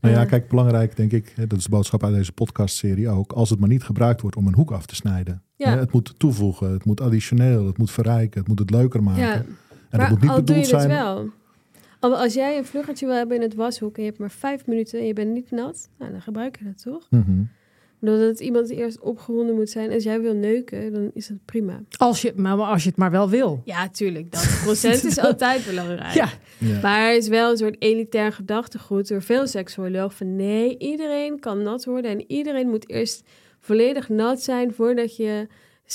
Nou 0.00 0.14
ja, 0.14 0.24
kijk, 0.24 0.48
belangrijk 0.48 0.96
denk 0.96 1.12
ik, 1.12 1.34
dat 1.48 1.58
is 1.58 1.64
de 1.64 1.70
boodschap 1.70 2.04
uit 2.04 2.14
deze 2.14 2.32
podcastserie 2.32 3.08
ook. 3.08 3.32
Als 3.32 3.50
het 3.50 3.58
maar 3.60 3.68
niet 3.68 3.82
gebruikt 3.82 4.20
wordt 4.20 4.36
om 4.36 4.46
een 4.46 4.54
hoek 4.54 4.70
af 4.70 4.86
te 4.86 4.94
snijden. 4.94 5.42
Ja. 5.56 5.78
Het 5.78 5.92
moet 5.92 6.14
toevoegen, 6.18 6.70
het 6.72 6.84
moet 6.84 7.00
additioneel, 7.00 7.66
het 7.66 7.78
moet 7.78 7.90
verrijken, 7.90 8.38
het 8.38 8.48
moet 8.48 8.58
het 8.58 8.70
leuker 8.70 9.02
maken. 9.02 9.22
Ja, 9.22 9.32
En 9.34 9.44
maar 9.90 10.00
het 10.00 10.10
moet 10.10 10.20
niet 10.20 10.30
al 10.30 10.36
doe 10.36 10.44
bedoeld 10.44 10.66
je 10.68 10.72
het 10.76 10.82
zijn. 10.84 10.94
wel. 11.04 11.28
Al- 12.00 12.16
Als 12.16 12.34
jij 12.34 12.58
een 12.58 12.64
vluggertje 12.64 13.06
wil 13.06 13.14
hebben 13.14 13.36
in 13.36 13.42
het 13.42 13.54
washoek 13.54 13.96
en 13.96 14.02
je 14.02 14.08
hebt 14.08 14.20
maar 14.20 14.30
vijf 14.30 14.66
minuten 14.66 14.98
en 15.00 15.06
je 15.06 15.12
bent 15.12 15.32
niet 15.32 15.50
nat, 15.50 15.88
nou, 15.98 16.10
dan 16.12 16.20
gebruik 16.22 16.58
je 16.58 16.64
dat 16.64 16.82
toch? 16.82 17.06
Mhm. 17.10 17.42
Omdat 18.08 18.28
het 18.28 18.40
iemand 18.40 18.70
eerst 18.70 19.00
opgewonden 19.00 19.54
moet 19.54 19.70
zijn. 19.70 19.92
Als 19.92 20.02
jij 20.02 20.20
wil 20.20 20.34
neuken, 20.34 20.92
dan 20.92 21.10
is 21.14 21.26
dat 21.26 21.36
prima. 21.44 21.80
Als 21.96 22.22
je, 22.22 22.32
maar 22.36 22.56
als 22.56 22.82
je 22.82 22.88
het 22.88 22.98
maar 22.98 23.10
wel 23.10 23.30
wil. 23.30 23.62
Ja, 23.64 23.88
tuurlijk. 23.88 24.32
Dat 24.32 24.60
procent 24.64 25.04
is 25.04 25.18
altijd 25.28 25.66
belangrijk. 25.66 26.14
Ja. 26.14 26.28
Ja. 26.58 26.80
Maar 26.80 27.00
er 27.00 27.16
is 27.16 27.28
wel 27.28 27.50
een 27.50 27.56
soort 27.56 27.76
elitair 27.78 28.32
gedachtegoed 28.32 29.08
door 29.08 29.22
veel 29.22 29.46
seksuologen 29.46 30.16
van 30.16 30.36
nee, 30.36 30.78
iedereen 30.78 31.40
kan 31.40 31.62
nat 31.62 31.84
worden 31.84 32.10
en 32.10 32.24
iedereen 32.30 32.68
moet 32.68 32.88
eerst 32.90 33.22
volledig 33.60 34.08
nat 34.08 34.42
zijn 34.42 34.74
voordat 34.74 35.16
je 35.16 35.46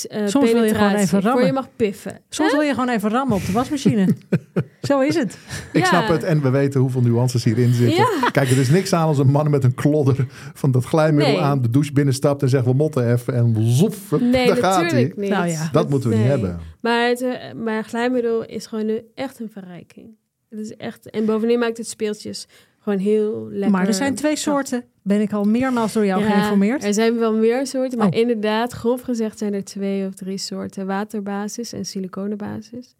eh 0.08 0.26
Soms 0.26 0.52
wil 0.52 0.62
je 0.62 0.74
gewoon 0.74 0.94
even 0.94 1.20
rammen. 1.20 1.32
voor 1.38 1.46
je 1.46 1.52
mag 1.52 1.68
piffen. 1.76 2.18
Soms 2.28 2.52
wil 2.52 2.60
je 2.60 2.70
gewoon 2.74 2.88
even 2.88 3.10
rammen 3.10 3.36
op 3.36 3.46
de 3.46 3.52
wasmachine. 3.52 4.08
Zo 4.82 5.00
is 5.00 5.14
het. 5.14 5.38
Ik 5.72 5.80
Ja. 5.80 5.86
snap 5.86 6.08
het 6.08 6.22
en 6.22 6.42
we 6.42 6.50
weten 6.50 6.80
hoeveel 6.80 7.00
nuances 7.00 7.44
hierin 7.44 7.72
zitten. 7.74 8.06
Kijk, 8.32 8.50
er 8.50 8.58
is 8.58 8.68
niks 8.70 8.92
aan 8.92 9.06
als 9.06 9.18
een 9.18 9.30
man 9.30 9.50
met 9.50 9.64
een 9.64 9.74
klodder 9.74 10.26
van 10.54 10.70
dat 10.70 10.84
glijmiddel 10.84 11.32
Nee. 11.34 11.42
aan 11.42 11.62
de 11.62 11.70
douche 11.70 11.92
binnenstapt 11.92 12.42
en 12.42 12.48
zegt 12.48 12.64
we 12.64 12.72
motten 12.72 13.12
even 13.12 13.34
en 13.34 13.56
zoef, 13.60 14.10
Nee, 14.20 14.46
daar 14.46 14.56
gaat 14.56 14.74
hij. 14.74 14.82
natuurlijk 14.84 15.16
niet. 15.16 15.30
Nou 15.30 15.46
ja. 15.48 15.68
Dat 15.72 15.88
moeten 15.90 16.10
we 16.10 16.16
niet 16.16 16.26
hebben. 16.26 16.58
Maar, 16.80 17.08
het, 17.08 17.22
eh, 17.22 17.52
maar 17.54 17.84
glijmiddel 17.84 18.44
is 18.44 18.66
gewoon 18.66 18.88
een, 18.88 19.02
echt 19.14 19.40
een 19.40 19.50
verrijking. 19.52 20.16
Het 20.48 20.58
is 20.60 20.76
echt, 20.76 21.10
en 21.10 21.24
bovendien 21.26 21.58
maakt 21.58 21.76
het 21.78 21.88
speeltjes 21.88 22.46
gewoon 22.80 22.98
heel 22.98 23.46
lekker. 23.50 23.70
Maar 23.70 23.86
er 23.86 23.94
zijn 23.94 24.14
twee 24.14 24.36
soorten. 24.36 24.84
Ben 25.02 25.20
ik 25.20 25.32
al 25.32 25.44
meermaals 25.44 25.92
door 25.92 26.06
jou 26.06 26.22
Ja, 26.22 26.30
geïnformeerd? 26.30 26.84
Er 26.84 26.94
zijn 26.94 27.18
wel 27.18 27.34
meer 27.34 27.66
soorten, 27.66 27.98
maar 27.98 28.08
Oh. 28.08 28.18
inderdaad, 28.18 28.72
grof 28.72 29.00
gezegd 29.00 29.38
zijn 29.38 29.54
er 29.54 29.64
twee 29.64 30.06
of 30.06 30.14
drie 30.14 30.38
soorten. 30.38 30.86
Waterbasis 30.86 31.72
en 31.72 31.84
siliconenbasis. 31.86 32.94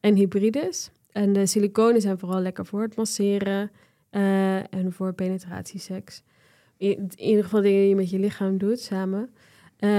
En 0.00 0.14
hybrides. 0.14 0.90
En 1.12 1.32
de 1.32 1.46
siliconen 1.46 2.00
zijn 2.00 2.18
vooral 2.18 2.40
lekker 2.40 2.66
voor 2.66 2.82
het 2.82 2.96
masseren 2.96 3.70
eh, 4.10 4.56
en 4.56 4.92
voor 4.92 5.12
penetratieseks. 5.12 6.22
In, 6.76 6.88
in 7.16 7.26
ieder 7.28 7.44
geval 7.44 7.60
dingen 7.60 7.78
die 7.80 7.88
je 7.88 7.94
met 7.94 8.10
je 8.10 8.18
lichaam 8.18 8.58
doet 8.58 8.80
samen. 8.80 9.30
Eh, 9.78 9.90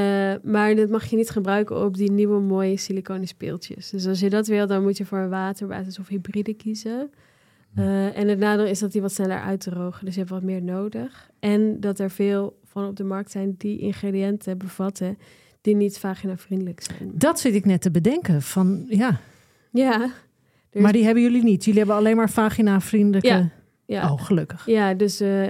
maar 0.43 0.75
dat 0.75 0.89
mag 0.89 1.05
je 1.05 1.15
niet 1.15 1.29
gebruiken 1.29 1.83
op 1.85 1.97
die 1.97 2.11
nieuwe 2.11 2.39
mooie 2.39 2.77
siliconen 2.77 3.27
speeltjes. 3.27 3.89
Dus 3.89 4.07
als 4.07 4.19
je 4.19 4.29
dat 4.29 4.47
wil, 4.47 4.67
dan 4.67 4.83
moet 4.83 4.97
je 4.97 5.05
voor 5.05 5.17
een 5.17 5.29
waterbasis 5.29 5.99
of 5.99 6.07
hybride 6.07 6.53
kiezen. 6.53 7.11
Eh, 7.75 8.17
en 8.17 8.27
het 8.27 8.39
nadeel 8.39 8.65
is 8.65 8.79
dat 8.79 8.91
die 8.91 9.01
wat 9.01 9.11
sneller 9.11 9.39
uitdrogen. 9.41 10.05
Dus 10.05 10.13
je 10.13 10.19
hebt 10.19 10.31
wat 10.31 10.43
meer 10.43 10.61
nodig. 10.61 11.29
En 11.39 11.79
dat 11.79 11.99
er 11.99 12.09
veel 12.09 12.59
van 12.65 12.87
op 12.87 12.95
de 12.95 13.03
markt 13.03 13.31
zijn 13.31 13.55
die 13.57 13.79
ingrediënten 13.79 14.57
bevatten 14.57 15.17
die 15.61 15.75
niet 15.75 15.97
vaginavriendelijk 15.99 16.81
zijn. 16.81 17.11
Dat 17.13 17.39
zit 17.39 17.53
ik 17.53 17.65
net 17.65 17.81
te 17.81 17.91
bedenken. 17.91 18.41
Van, 18.41 18.85
ja. 18.87 19.19
Ja. 19.71 20.09
Dus- 20.69 20.81
Maar 20.81 20.91
die 20.93 21.03
hebben 21.05 21.23
jullie 21.23 21.43
niet. 21.43 21.63
Jullie 21.63 21.79
hebben 21.79 21.97
alleen 21.97 22.15
maar 22.15 22.29
vagina-vriendelijke... 22.29 23.27
Ja. 23.27 23.49
Ja, 23.85 24.11
Oh, 24.11 24.21
gelukkig. 24.21 24.65
ja 24.65 24.93
dus 24.93 25.19
eh, 25.19 25.49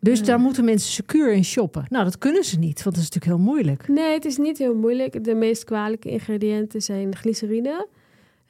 Dus 0.00 0.18
Ja. 0.18 0.24
daar 0.24 0.38
moeten 0.40 0.64
mensen 0.64 0.92
secuur 0.92 1.32
in 1.32 1.44
shoppen. 1.44 1.84
Nou, 1.88 2.04
dat 2.04 2.18
kunnen 2.18 2.44
ze 2.44 2.58
niet, 2.58 2.82
want 2.82 2.94
dat 2.96 3.04
is 3.04 3.10
natuurlijk 3.10 3.24
heel 3.38 3.52
moeilijk. 3.52 3.88
nee, 3.88 4.12
het 4.12 4.24
is 4.24 4.36
niet 4.36 4.58
heel 4.58 4.74
moeilijk. 4.74 5.24
De 5.24 5.34
meest 5.34 5.64
kwalijke 5.64 6.10
ingrediënten 6.10 6.82
zijn 6.82 7.16
glycerine. 7.16 7.86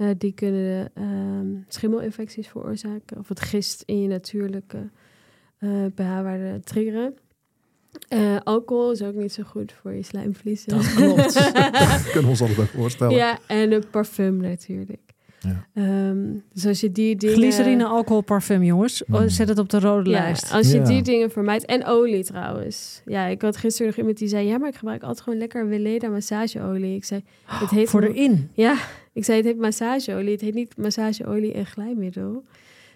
Eh, 0.03 0.09
die 0.19 0.33
kunnen 0.33 0.91
ehm, 0.95 1.47
schimmelinfecties 1.69 2.49
veroorzaken. 2.49 3.19
Of 3.19 3.29
het 3.29 3.41
gist 3.41 3.83
in 3.87 4.03
je 4.03 4.09
natuurlijke 4.09 4.91
eh 5.59 5.85
pH-waarde 5.95 6.61
triggeren. 6.65 7.15
Eh, 8.09 8.37
alcohol 8.43 8.91
is 8.91 9.03
ook 9.03 9.15
niet 9.15 9.33
zo 9.33 9.43
goed 9.43 9.73
voor 9.73 9.93
je 9.93 10.03
slijmvliezen. 10.03 10.69
Dat 10.69 10.95
klopt. 10.95 11.35
Daar 11.55 12.03
kunnen 12.03 12.23
we 12.23 12.29
ons 12.29 12.41
altijd 12.41 12.69
voorstellen. 12.69 13.17
Ja, 13.17 13.39
en 13.47 13.71
de 13.71 13.83
parfum 13.91 14.37
natuurlijk. 14.37 15.12
Ja. 15.43 15.67
Ehm, 15.75 16.19
dus 16.53 16.67
als 16.67 16.81
je 16.81 16.93
die 16.93 17.17
dingen... 17.17 17.37
Glycerine, 17.37 17.85
alcohol, 17.85 18.21
parfum, 18.23 18.63
jongens. 18.63 19.05
Oh, 19.05 19.21
Mm. 19.21 19.29
Zet 19.29 19.49
het 19.49 19.59
op 19.59 19.69
de 19.71 19.81
rode 19.81 20.11
Ja, 20.11 20.19
lijst. 20.23 20.53
als 20.53 20.71
je 20.71 20.77
Ja. 20.79 20.85
die 20.85 21.03
dingen 21.03 21.31
vermijdt. 21.31 21.65
En 21.65 21.85
olie 21.87 22.25
trouwens. 22.25 23.03
Ja, 23.07 23.27
ik 23.27 23.43
had 23.43 23.57
gisteren 23.57 23.87
nog 23.87 23.97
iemand 23.97 24.19
die 24.19 24.29
zei... 24.29 24.47
Ja, 24.47 24.59
maar 24.59 24.69
ik 24.69 24.75
gebruik 24.77 25.03
altijd 25.03 25.21
gewoon 25.21 25.39
lekker 25.39 25.69
Weleda 25.69 26.09
massageolie. 26.09 26.95
Ik 26.97 27.05
zei, 27.05 27.23
het 27.45 27.71
heet... 27.71 27.89
Voor 27.89 28.03
erin. 28.03 28.51
Ja, 28.55 28.77
ik 29.13 29.25
zei, 29.25 29.37
het 29.37 29.47
heet 29.47 29.59
massageolie. 29.59 30.33
Het 30.33 30.41
heet 30.41 30.55
niet 30.55 30.77
massageolie 30.77 31.53
en 31.53 31.67
glijmiddel. 31.67 32.45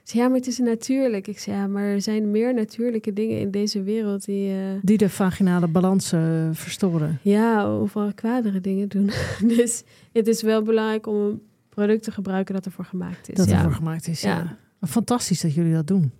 Ze 0.02 0.12
zei, 0.12 0.22
ja, 0.22 0.28
maar 0.28 0.38
het 0.38 0.46
is 0.48 0.58
natuurlijk. 0.58 1.26
Ik 1.26 1.38
zei, 1.38 1.56
ja, 1.56 1.66
maar 1.66 1.84
er 1.84 2.00
zijn 2.02 2.30
meer 2.30 2.54
natuurlijke 2.54 3.12
dingen 3.12 3.38
in 3.40 3.50
deze 3.50 3.82
wereld 3.82 4.24
die... 4.24 4.50
eh, 4.50 4.56
Die 4.82 4.98
de 4.98 5.08
vaginale 5.08 5.68
balans 5.68 6.12
eh, 6.12 6.20
verstoren. 6.52 7.18
ja, 7.22 7.78
of 7.80 7.92
wel 7.92 8.12
kwadere 8.14 8.60
dingen 8.60 8.88
doen. 8.88 9.10
dus 9.56 9.82
het 10.12 10.26
is 10.28 10.42
wel 10.42 10.62
belangrijk 10.62 11.06
om 11.06 11.40
een 11.76 11.82
product 11.84 12.02
te 12.04 12.10
gebruiken 12.10 12.54
dat 12.54 12.64
ervoor 12.66 12.84
gemaakt 12.84 13.28
is. 13.30 13.36
Dat 13.36 13.48
ja. 13.48 13.56
ervoor 13.56 13.72
gemaakt 13.72 14.08
is. 14.08 14.20
Ja. 14.20 14.56
Ja. 14.80 14.86
Fantastisch 14.86 15.40
dat 15.40 15.54
jullie 15.54 15.72
dat 15.72 15.86
doen. 15.86 16.12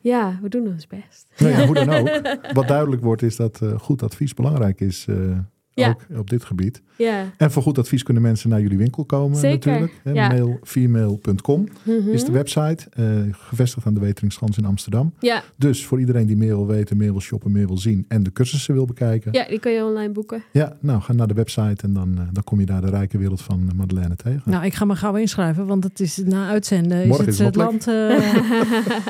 ja, 0.00 0.38
we 0.42 0.48
doen 0.48 0.66
ons 0.66 0.86
best. 0.86 1.26
Nou 1.38 1.52
ja, 1.52 1.66
hoe 1.66 1.74
dan 1.74 1.88
ook. 1.98 2.52
Wat 2.52 2.68
duidelijk 2.68 3.02
wordt 3.02 3.22
is 3.22 3.36
dat 3.36 3.62
eh, 3.62 3.78
goed 3.78 4.02
advies 4.02 4.34
belangrijk 4.34 4.80
is. 4.80 5.06
eh, 5.08 5.38
Ja. 5.74 5.88
Ook 5.88 6.18
op 6.18 6.30
dit 6.30 6.44
gebied. 6.44 6.82
Ja. 6.96 7.24
En 7.36 7.50
voor 7.50 7.62
goed 7.62 7.78
advies 7.78 8.02
kunnen 8.02 8.22
mensen 8.22 8.48
naar 8.50 8.60
jullie 8.60 8.78
winkel 8.78 9.04
komen 9.04 9.36
Zeker, 9.38 9.70
natuurlijk. 9.70 10.00
Ja. 10.16 10.28
Mailfemale.com 10.28 11.68
Mhm. 11.82 12.08
is 12.08 12.24
de 12.24 12.32
website. 12.32 12.86
eh, 12.92 13.04
gevestigd 13.30 13.86
aan 13.86 13.94
de 13.94 14.00
Weteringschans 14.00 14.58
in 14.58 14.64
Amsterdam. 14.64 15.12
Ja, 15.20 15.42
Dus 15.56 15.86
voor 15.86 16.00
iedereen 16.00 16.26
die 16.26 16.36
meer 16.36 16.56
wil 16.56 16.66
weten, 16.66 16.96
meer 16.96 17.10
wil 17.10 17.20
shoppen, 17.20 17.52
meer 17.52 17.66
wil 17.66 17.78
zien. 17.78 18.04
En 18.08 18.22
de 18.22 18.32
cursussen 18.32 18.74
wil 18.74 18.84
bekijken. 18.84 19.32
ja, 19.32 19.44
die 19.48 19.58
kan 19.58 19.72
je 19.72 19.84
online 19.84 20.12
boeken. 20.12 20.42
Ja, 20.52 20.76
nou 20.80 21.00
ga 21.00 21.12
naar 21.12 21.28
de 21.28 21.34
website 21.34 21.82
en 21.86 21.92
dan, 21.92 22.14
eh, 22.18 22.22
dan 22.32 22.44
kom 22.44 22.60
je 22.60 22.66
daar 22.66 22.80
de 22.80 22.90
rijke 22.90 23.18
wereld 23.18 23.42
van 23.42 23.66
eh, 23.68 23.74
Madeleine 23.74 24.16
tegen. 24.16 24.42
Nou, 24.44 24.64
ik 24.64 24.74
ga 24.74 24.84
me 24.84 24.96
gauw 24.96 25.14
inschrijven, 25.16 25.66
want 25.66 25.84
het 25.84 26.00
is 26.00 26.16
na 26.16 26.48
uitzenden. 26.48 27.06
Morgen 27.08 27.26
is 27.26 27.32
is 27.32 27.38
het, 27.38 27.54
het 27.54 27.56
het 27.56 27.84
land. 27.84 27.86
eh, 27.88 28.96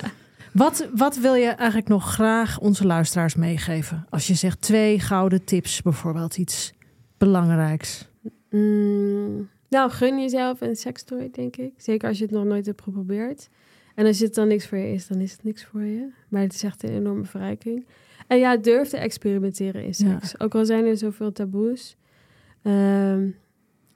wat, 0.53 0.89
wat 0.95 1.17
wil 1.17 1.35
je 1.35 1.49
eigenlijk 1.49 1.89
nog 1.89 2.13
graag 2.13 2.59
onze 2.59 2.87
luisteraars 2.87 3.35
meegeven? 3.35 4.07
Als 4.11 4.27
je 4.27 4.35
zegt 4.35 4.61
twee 4.61 5.01
gouden 5.01 5.45
tips, 5.45 5.83
bijvoorbeeld 5.83 6.37
iets 6.37 6.73
belangrijks. 7.19 8.09
Mm, 8.51 9.49
nou, 9.69 9.91
gun 9.91 10.21
jezelf 10.21 10.61
een 10.61 10.77
sextoy, 10.77 11.31
denk 11.33 11.57
ik. 11.57 11.73
Zeker 11.77 12.09
als 12.09 12.19
je 12.19 12.25
het 12.25 12.33
nog 12.33 12.45
nooit 12.45 12.67
hebt 12.67 12.83
geprobeerd. 12.83 13.49
En 13.95 14.07
als 14.07 14.19
het 14.19 14.35
dan 14.35 14.49
niks 14.49 14.67
voor 14.67 14.79
je 14.79 14.93
is, 14.93 15.07
dan 15.07 15.21
is 15.21 15.33
het 15.33 15.45
niks 15.45 15.65
voor 15.65 15.83
je. 15.83 16.09
Maar 16.29 16.43
het 16.43 16.55
is 16.55 16.63
echt 16.63 16.83
een 16.83 16.95
enorme 16.95 17.25
verrijking. 17.25 17.87
En 18.27 18.39
ja, 18.39 18.57
durf 18.57 18.89
te 18.89 18.97
experimenteren 18.97 19.85
in 19.85 19.95
seks. 19.95 20.41
Ook 20.41 20.55
al 20.55 20.65
zijn 20.65 20.85
er 20.85 20.97
zoveel 20.97 21.33
taboes. 21.33 21.97
Ehm, 22.63 23.29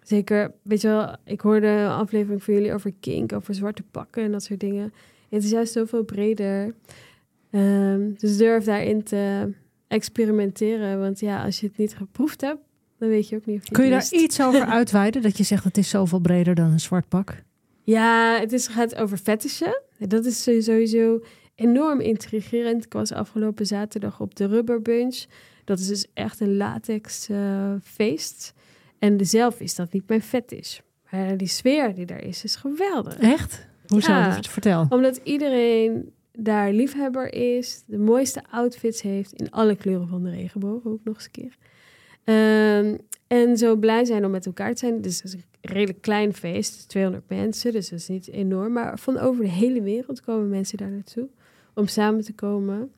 zeker, 0.03 0.53
weet 0.63 0.81
je 0.81 0.89
wel, 0.89 1.17
ik 1.25 1.41
hoorde 1.41 1.67
een 1.67 1.91
aflevering 1.91 2.43
van 2.43 2.55
jullie 2.55 2.75
over 2.75 2.93
kink, 3.01 3.33
over 3.33 3.55
zwarte 3.55 3.83
pakken 3.83 4.23
en 4.23 4.33
dat 4.33 4.43
soort 4.43 4.61
dingen. 4.61 4.93
Het 5.29 5.45
is 5.45 5.51
juist 5.51 5.73
zoveel 5.73 6.05
breder. 6.05 6.75
Ehm, 7.51 8.11
dus 8.17 8.37
durf 8.37 8.65
daarin 8.65 9.03
te 9.03 9.53
experimenteren. 9.89 11.01
Want 11.01 11.21
ja, 11.21 11.45
als 11.45 11.61
je 11.61 11.67
het 11.67 11.77
niet 11.77 11.97
geproefd 11.97 12.41
hebt, 12.41 12.61
dan 12.99 13.09
weet 13.09 13.29
je 13.29 13.37
ook 13.37 13.47
niet 13.47 13.59
of 13.59 13.67
je 13.69 13.73
Kun 13.75 13.85
je 13.85 13.91
daar 13.91 14.09
iets 14.11 14.41
over 14.41 14.65
uitweiden? 14.79 15.23
Dat 15.23 15.37
je 15.37 15.45
zegt 15.45 15.65
het 15.65 15.77
is 15.77 15.89
zoveel 15.89 16.21
breder 16.21 16.55
dan 16.55 16.71
een 16.71 16.81
zwart 16.81 17.09
pak? 17.09 17.43
Ja, 17.83 18.39
het 18.41 18.53
is, 18.53 18.67
gaat 18.67 18.95
over 18.95 19.19
fetishen. 19.19 19.83
Dat 19.99 20.25
is 20.25 20.43
sowieso 20.43 21.21
enorm 21.55 22.01
intrigerend. 22.01 22.85
Ik 22.85 22.93
was 22.93 23.13
afgelopen 23.13 23.67
zaterdag 23.67 24.21
op 24.21 24.35
de 24.35 24.47
Rubber 24.47 24.83
Bunch. 24.83 25.25
Dat 25.65 25.79
is 25.79 25.87
dus 25.87 26.07
echt 26.15 26.41
een 26.41 26.57
latex 26.57 27.29
eh, 27.29 27.73
feest. 27.83 28.55
En 28.99 29.27
zelf 29.27 29.61
is 29.61 29.75
dat 29.75 29.93
niet 29.93 30.09
mijn 30.09 30.23
fetish. 30.23 30.79
Maar 31.11 31.37
die 31.37 31.49
sfeer 31.49 31.95
die 31.95 32.07
daar 32.07 32.23
is, 32.23 32.45
is 32.45 32.57
geweldig. 32.57 33.19
Echt? 33.19 33.67
Hoezo? 33.89 34.13
Ja. 34.13 34.43
Vertel. 34.43 34.87
Omdat 34.89 35.21
iedereen 35.23 36.13
daar 36.33 36.73
liefhebber 36.73 37.35
is, 37.35 37.83
de 37.87 37.99
mooiste 37.99 38.43
outfits 38.51 39.03
heeft 39.03 39.33
in 39.33 39.51
alle 39.51 39.77
kleuren 39.77 40.09
van 40.09 40.23
de 40.23 40.31
regenboog, 40.31 40.85
ook 40.85 41.01
nog 41.05 41.15
eens 41.15 41.25
een 41.25 41.31
keer. 41.31 41.57
Ehm, 42.25 42.97
en 43.27 43.57
zo 43.57 43.77
blij 43.77 44.05
zijn 44.05 44.25
om 44.25 44.31
met 44.31 44.47
elkaar 44.47 44.73
te 44.73 44.79
zijn. 44.79 45.01
Dus 45.01 45.17
het 45.17 45.25
is 45.25 45.33
een 45.33 45.45
redelijk 45.61 46.01
klein 46.01 46.35
feest, 46.35 46.89
200 46.89 47.29
mensen, 47.29 47.73
dus 47.73 47.89
dat 47.89 47.99
is 47.99 48.09
niet 48.09 48.29
enorm. 48.29 48.73
Maar 48.73 48.99
van 48.99 49.19
over 49.19 49.45
de 49.45 49.51
hele 49.51 49.83
wereld 49.83 50.21
komen 50.21 50.49
mensen 50.49 50.79
daar 50.79 50.91
naartoe 50.91 51.29
om 51.75 51.87
samen 51.87 52.25
te 52.25 52.33
komen. 52.33 52.91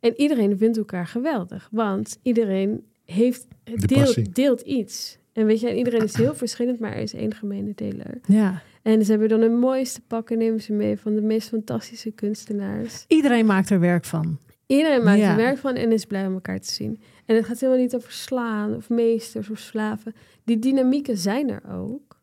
En 0.00 0.20
iedereen 0.20 0.58
vindt 0.58 0.76
elkaar 0.76 1.06
geweldig, 1.06 1.68
want 1.70 2.18
iedereen 2.22 2.84
heeft, 3.04 3.46
deelt, 3.64 4.34
deelt 4.34 4.60
iets. 4.60 5.18
En 5.32 5.46
weet 5.46 5.60
je, 5.60 5.68
en 5.68 5.76
iedereen 5.76 6.02
is 6.02 6.16
heel 6.16 6.34
verschillend, 6.34 6.78
maar 6.78 6.92
er 6.92 7.02
is 7.02 7.14
één 7.14 7.34
gemene 7.34 7.72
deler. 7.74 8.20
Ja. 8.26 8.62
En 8.82 9.04
ze 9.04 9.10
hebben 9.10 9.28
dan 9.28 9.40
de 9.40 9.48
mooiste 9.48 10.00
pakken, 10.00 10.38
nemen 10.38 10.60
ze 10.60 10.72
mee 10.72 10.98
van 10.98 11.14
de 11.14 11.20
meest 11.22 11.48
fantastische 11.48 12.10
kunstenaars. 12.10 13.04
Iedereen 13.08 13.46
maakt 13.46 13.70
er 13.70 13.80
werk 13.80 14.04
van. 14.04 14.38
Iedereen 14.66 15.02
maakt 15.04 15.18
Ja. 15.18 15.30
er 15.30 15.36
werk 15.36 15.58
van 15.58 15.74
en 15.74 15.92
is 15.92 16.04
blij 16.04 16.26
om 16.26 16.32
elkaar 16.32 16.60
te 16.60 16.70
zien. 16.72 17.00
En 17.26 17.36
het 17.36 17.44
gaat 17.44 17.60
helemaal 17.60 17.82
niet 17.82 17.94
over 17.94 18.12
slaan 18.12 18.74
of 18.76 18.88
meesters 18.88 19.50
of 19.50 19.58
slaven. 19.58 20.14
Die 20.44 20.58
dynamieken 20.58 21.16
zijn 21.16 21.50
er 21.50 21.62
ook. 21.70 22.20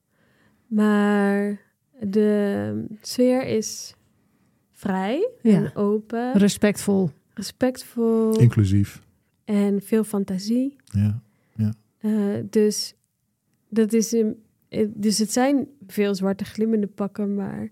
Maar 0.68 1.62
de 1.99 2.86
sfeer 3.01 3.45
is 3.45 3.93
vrij 4.72 5.30
Ja. 5.41 5.53
en 5.55 5.76
open, 5.76 6.34
Respectvol. 6.34 7.10
respectvol 7.34 8.39
Inclusief. 8.39 9.01
en 9.45 9.82
veel 9.82 10.03
fantasie. 10.03 10.76
Ja. 10.84 11.22
Eh, 11.99 12.12
dus, 12.49 12.93
dat 13.70 13.93
is 13.93 14.12
een, 14.12 14.43
dus 14.88 15.17
het 15.17 15.32
zijn 15.32 15.67
veel 15.88 16.15
zwarte 16.15 16.45
glimmende 16.45 16.88
pakken, 16.88 17.36
maar 17.36 17.70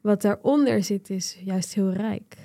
wat 0.00 0.22
daaronder 0.22 0.84
zit 0.84 1.10
is 1.10 1.38
juist 1.44 1.74
heel 1.74 1.92
rijk. 1.92 2.36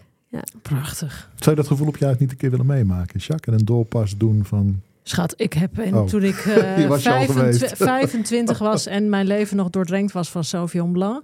Prachtig. 0.62 1.30
Zou 1.36 1.50
je 1.56 1.62
dat 1.62 1.68
gevoel 1.72 1.88
op 1.88 1.98
je 1.98 2.06
uit 2.06 2.20
niet 2.20 2.32
een 2.32 2.38
keer 2.38 2.50
willen 2.50 2.66
meemaken, 2.66 3.20
Jacques? 3.20 3.54
En 3.54 3.60
een 3.60 3.66
doorpas 3.66 4.18
doen 4.18 4.46
van... 4.46 4.82
Schat, 5.04 5.34
ik 5.38 5.54
heb 5.54 5.78
en 5.78 5.96
Oh. 5.96 6.08
toen 6.08 6.24
ik 6.24 6.36
eh, 6.46 6.88
was 6.88 7.04
je 7.04 7.10
al 7.12 7.16
25, 7.26 7.60
geweest. 7.60 7.78
25 7.84 8.58
was 8.58 8.86
en 8.86 9.10
mijn 9.10 9.28
leven 9.28 9.58
nog 9.58 9.70
doordrenkt 9.70 10.12
was 10.12 10.30
van 10.30 10.44
Sauvignon 10.44 10.92
Blanc, 10.92 11.24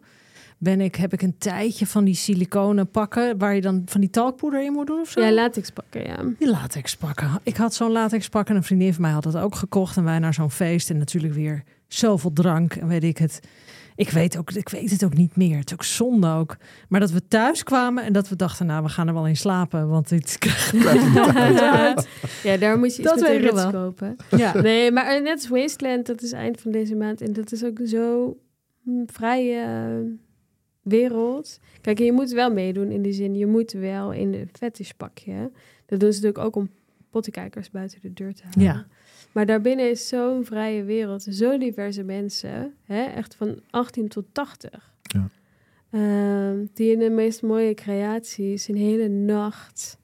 ben 0.58 0.82
ik, 0.82 0.96
heb 0.96 1.14
ik 1.14 1.22
een 1.22 1.38
tijdje 1.38 1.88
van 1.88 2.04
die 2.04 2.16
siliconen 2.16 2.90
pakken 2.90 3.38
waar 3.38 3.56
je 3.56 3.62
dan 3.62 3.82
van 3.86 4.02
die 4.02 4.10
talkpoeder 4.10 4.64
in 4.64 4.72
moet 4.72 4.88
doen 4.88 5.00
of 5.00 5.10
zo. 5.10 5.22
Ja, 5.22 5.32
latex 5.32 5.70
pakken, 5.72 6.04
ja. 6.04 6.24
Die 6.40 6.50
latex 6.50 6.96
pakken. 6.96 7.30
Ik 7.44 7.56
had 7.58 7.74
zo'n 7.74 7.92
latex 7.92 8.30
pakken 8.30 8.52
en 8.56 8.60
een 8.60 8.68
vriendin 8.68 8.94
van 8.94 9.02
mij 9.02 9.12
had 9.12 9.24
dat 9.24 9.38
ook 9.38 9.56
gekocht. 9.56 9.98
En 9.98 10.04
wij 10.04 10.20
naar 10.20 10.34
zo'n 10.34 10.52
feest 10.52 10.90
en 10.90 10.98
natuurlijk 10.98 11.34
weer 11.34 11.64
zoveel 11.88 12.34
drank 12.34 12.74
en 12.76 12.88
weet 12.88 13.04
ik 13.04 13.18
het. 13.18 13.40
Ik 13.96 14.10
weet, 14.10 14.38
ook, 14.38 14.52
ik 14.52 14.70
weet 14.70 14.90
het 14.92 15.04
ook 15.04 15.14
niet 15.14 15.36
meer. 15.36 15.58
Het 15.58 15.68
is 15.68 15.74
ook 15.74 15.84
zonde 15.84 16.28
ook. 16.28 16.58
Maar 16.90 17.00
dat 17.00 17.12
we 17.12 17.28
thuis 17.28 17.64
kwamen 17.64 18.04
en 18.04 18.14
dat 18.14 18.30
we 18.30 18.36
dachten, 18.36 18.66
nou, 18.66 18.84
we 18.84 18.90
gaan 18.90 19.08
er 19.08 19.14
wel 19.14 19.28
in 19.28 19.38
slapen. 19.38 19.88
Want 19.88 20.10
dit 20.10 20.38
ja, 22.44 22.58
daar 22.58 22.78
moet 22.78 22.96
je 22.96 23.02
iets 23.02 23.12
Dat 23.12 23.20
met 23.20 23.42
de 23.42 23.52
wel. 23.54 23.72
kopen. 23.72 24.16
ja. 24.30 24.62
Nee, 24.62 24.92
maar 24.92 25.22
net 25.22 25.34
als 25.34 25.48
Wasteland, 25.48 26.06
dat 26.06 26.22
is 26.22 26.32
eind 26.32 26.62
van 26.62 26.72
deze 26.72 26.96
maand. 26.96 27.22
En 27.22 27.34
dat 27.34 27.52
is 27.52 27.64
ook 27.64 27.80
zo 27.86 28.38
hm, 28.84 29.04
vrije 29.06 29.62
eh, 29.62 30.12
wereld. 30.82 31.60
Kijk, 31.82 32.00
je 32.00 32.12
moet 32.12 32.32
wel 32.32 32.52
meedoen 32.54 32.92
in 32.92 33.02
die 33.02 33.14
zin. 33.14 33.36
Je 33.36 33.46
moet 33.46 33.72
wel 33.72 34.12
in 34.14 34.32
de 34.32 34.48
fetishpakje. 34.52 35.52
Dat 35.86 36.00
doen 36.00 36.14
ze 36.14 36.22
natuurlijk 36.22 36.46
ook 36.46 36.56
om 36.56 36.70
pottenkijkers 37.10 37.72
buiten 37.72 38.00
de 38.02 38.14
deur 38.14 38.34
te 38.34 38.44
halen. 38.44 38.62
Ja. 38.62 38.86
Maar 39.38 39.46
daarbinnen 39.46 39.90
is 39.90 40.08
zo'n 40.08 40.46
vrije 40.46 40.84
wereld. 40.84 41.24
Zo 41.30 41.58
diverse 41.58 42.04
mensen. 42.04 42.74
Hè? 42.86 43.02
Echt 43.04 43.36
van 43.36 43.60
18 43.70 44.08
tot 44.08 44.26
80. 44.32 44.92
Ja. 45.02 45.30
Ehm, 45.92 46.56
die 46.74 46.92
in 46.92 47.00
de 47.00 47.10
meest 47.10 47.42
mooie 47.42 47.74
creaties 47.74 48.68
een 48.68 48.76
hele 48.76 49.08
nacht... 49.08 49.98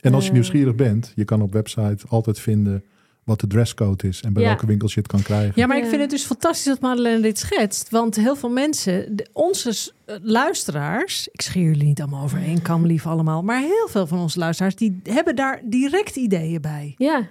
En 0.00 0.14
als 0.14 0.22
je 0.22 0.28
Eh. 0.28 0.34
nieuwsgierig 0.34 0.74
bent, 0.74 1.12
je 1.14 1.24
kan 1.24 1.42
op 1.42 1.52
website 1.52 2.06
altijd 2.08 2.38
vinden 2.40 2.84
wat 3.24 3.40
de 3.40 3.46
dresscode 3.46 4.08
is 4.08 4.22
en 4.22 4.32
bij 4.32 4.42
Ja. 4.42 4.48
welke 4.48 4.66
winkels 4.66 4.94
je 4.94 5.00
het 5.00 5.08
kan 5.08 5.22
krijgen. 5.22 5.52
Ja, 5.56 5.66
maar 5.66 5.76
ik 5.78 5.84
vind 5.86 6.00
het 6.00 6.10
dus 6.10 6.24
fantastisch 6.24 6.64
dat 6.64 6.80
Madeleine 6.80 7.22
dit 7.22 7.38
schetst. 7.38 7.90
Want 7.90 8.16
heel 8.16 8.36
veel 8.36 8.50
mensen, 8.50 9.16
de- 9.16 9.26
onze 9.32 9.92
eh, 10.04 10.16
luisteraars, 10.22 11.28
ik 11.32 11.40
scheer 11.40 11.62
jullie 11.62 11.84
niet 11.86 12.00
allemaal 12.00 12.22
over 12.24 12.38
één 12.42 12.62
kam, 12.62 12.86
lief 12.86 13.06
allemaal. 13.06 13.42
Maar 13.42 13.60
heel 13.60 13.88
veel 13.88 14.06
van 14.06 14.18
onze 14.18 14.38
luisteraars, 14.38 14.76
die 14.76 15.00
hebben 15.02 15.36
daar 15.36 15.60
direct 15.64 16.16
ideeën 16.16 16.60
bij. 16.60 16.94
Ja, 16.98 17.28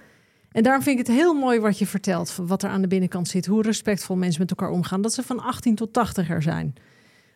En 0.52 0.62
daarom 0.62 0.82
vind 0.82 0.98
ik 1.00 1.06
het 1.06 1.16
heel 1.16 1.34
mooi 1.34 1.60
wat 1.60 1.78
je 1.78 1.86
vertelt, 1.86 2.36
wat 2.46 2.62
er 2.62 2.68
aan 2.70 2.82
de 2.82 2.88
binnenkant 2.88 3.28
zit. 3.28 3.46
Hoe 3.46 3.62
respectvol 3.62 4.16
mensen 4.16 4.40
met 4.40 4.50
elkaar 4.50 4.70
omgaan. 4.70 5.00
Dat 5.02 5.12
ze 5.12 5.22
van 5.22 5.40
18 5.40 5.74
tot 5.74 5.92
80 5.92 6.30
er 6.30 6.42
zijn. 6.42 6.74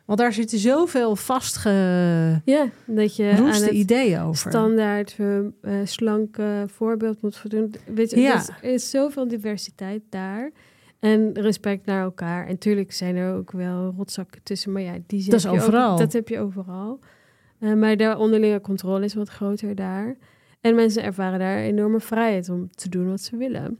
Want 0.04 0.18
daar 0.22 0.32
zitten 0.32 0.58
zoveel 0.58 1.16
vastgeroeste 1.16 2.40
ja, 2.44 2.66
dat 2.86 3.16
je 3.16 3.30
aan 3.36 3.46
het 3.46 3.66
ideeën 3.70 4.20
over. 4.20 4.50
standaard 4.50 5.16
eh, 5.18 5.38
eh, 5.38 5.44
slanke 5.84 6.64
voorbeeld 6.72 7.22
moet 7.22 7.36
voldoen. 7.36 7.74
Weet 7.94 8.10
je, 8.10 8.20
Ja. 8.20 8.42
er 8.62 8.72
is 8.72 8.90
zoveel 8.90 9.28
diversiteit 9.28 10.02
daar. 10.08 10.50
En 10.98 11.30
respect 11.32 11.86
naar 11.86 12.02
elkaar. 12.02 12.46
En 12.46 12.58
tuurlijk 12.58 12.92
zijn 12.92 13.16
er 13.16 13.34
ook 13.34 13.50
wel 13.52 13.94
rotzakken 13.96 14.42
tussen. 14.42 14.72
Maar 14.72 14.82
ja, 14.82 14.92
die 15.06 15.24
Dat 15.24 15.34
is 15.38 15.46
ook- 15.46 15.54
overal. 15.54 15.96
dat 15.96 16.12
heb 16.12 16.28
je 16.28 16.38
overal. 16.38 16.98
Eh, 17.58 17.72
maar 17.74 17.96
de 17.96 18.16
onderlinge 18.18 18.60
controle 18.60 19.04
is 19.04 19.14
wat 19.14 19.28
groter 19.28 19.74
daar. 19.74 20.16
En 20.60 20.74
mensen 20.74 21.02
ervaren 21.02 21.38
daar 21.38 21.58
enorme 21.58 22.00
vrijheid 22.00 22.48
om 22.48 22.70
te 22.70 22.88
doen 22.88 23.08
wat 23.08 23.20
ze 23.20 23.36
willen. 23.36 23.78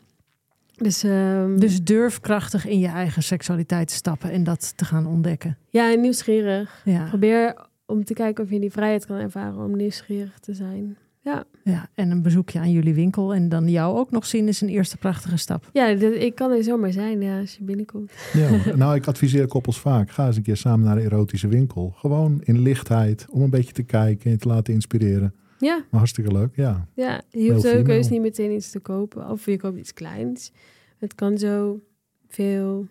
Dus, 0.76 1.02
ehm, 1.02 1.58
Dus 1.58 1.82
durf 1.82 2.20
krachtig 2.20 2.66
in 2.66 2.78
je 2.78 2.86
eigen 2.88 3.22
seksualiteit 3.22 3.88
te 3.88 3.94
stappen 3.94 4.30
en 4.30 4.44
dat 4.44 4.72
te 4.76 4.84
gaan 4.84 5.06
ontdekken. 5.06 5.56
ja, 5.68 5.92
en 5.92 6.00
nieuwsgierig. 6.00 6.82
Ja, 6.84 7.04
Probeer 7.08 7.54
om 7.86 8.04
te 8.04 8.14
kijken 8.14 8.44
of 8.44 8.50
je 8.50 8.60
die 8.60 8.70
vrijheid 8.70 9.06
kan 9.06 9.16
ervaren 9.16 9.58
om 9.64 9.76
nieuwsgierig 9.76 10.38
te 10.38 10.54
zijn. 10.54 10.96
Ja, 11.22 11.44
ja, 11.64 11.88
en 11.94 12.10
een 12.10 12.22
bezoekje 12.22 12.58
aan 12.58 12.70
jullie 12.70 12.94
winkel 12.94 13.34
en 13.34 13.48
dan 13.48 13.68
jou 13.68 13.98
ook 13.98 14.10
nog 14.10 14.26
zien 14.26 14.48
is 14.48 14.60
een 14.60 14.68
eerste 14.68 14.96
prachtige 14.96 15.36
stap. 15.36 15.70
ja 15.72 15.94
dat, 15.94 16.12
ik 16.14 16.34
kan 16.34 16.50
er 16.50 16.62
zomaar 16.64 16.92
zijn 16.92 17.20
ja, 17.20 17.40
als 17.40 17.56
je 17.56 17.64
binnenkomt. 17.64 18.12
Ja, 18.32 18.74
nou, 18.76 18.94
ik 18.94 19.06
adviseer 19.06 19.46
koppels 19.46 19.80
vaak. 19.80 20.10
Ga 20.10 20.26
eens 20.26 20.36
een 20.36 20.42
keer 20.42 20.56
samen 20.56 20.86
naar 20.86 20.96
de 20.96 21.02
erotische 21.02 21.48
winkel. 21.48 21.92
Gewoon 21.96 22.40
in 22.44 22.58
lichtheid, 22.60 23.26
om 23.30 23.42
een 23.42 23.50
beetje 23.50 23.72
te 23.72 23.82
kijken 23.82 24.30
en 24.30 24.38
te 24.38 24.48
laten 24.48 24.74
inspireren. 24.74 25.34
Ja, 25.60 25.74
Maar 25.76 25.98
hartstikke 26.00 26.32
leuk, 26.32 26.56
ja. 26.56 26.86
ja 26.94 27.20
je 27.30 27.52
hoeft 27.52 27.68
ook 27.76 27.86
heus 27.86 28.08
niet 28.08 28.20
meteen 28.20 28.50
iets 28.52 28.70
te 28.70 28.78
kopen. 28.80 29.28
Of 29.28 29.44
je 29.46 29.56
koopt 29.58 29.78
iets 29.78 29.92
kleins. 29.92 30.52
Het 30.98 31.14
kan 31.14 31.38
zo 31.38 31.80
veel... 32.28 32.86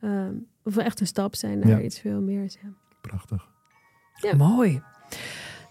ehm, 0.00 0.32
of 0.64 0.76
echt 0.76 1.00
een 1.00 1.06
stap 1.06 1.34
zijn 1.34 1.58
naar 1.58 1.68
Ja. 1.68 1.80
iets 1.80 2.00
veel 2.00 2.20
meer. 2.20 2.42
Ja. 2.42 2.68
Prachtig. 3.00 3.48
Ja. 4.20 4.36
Mooi. 4.36 4.82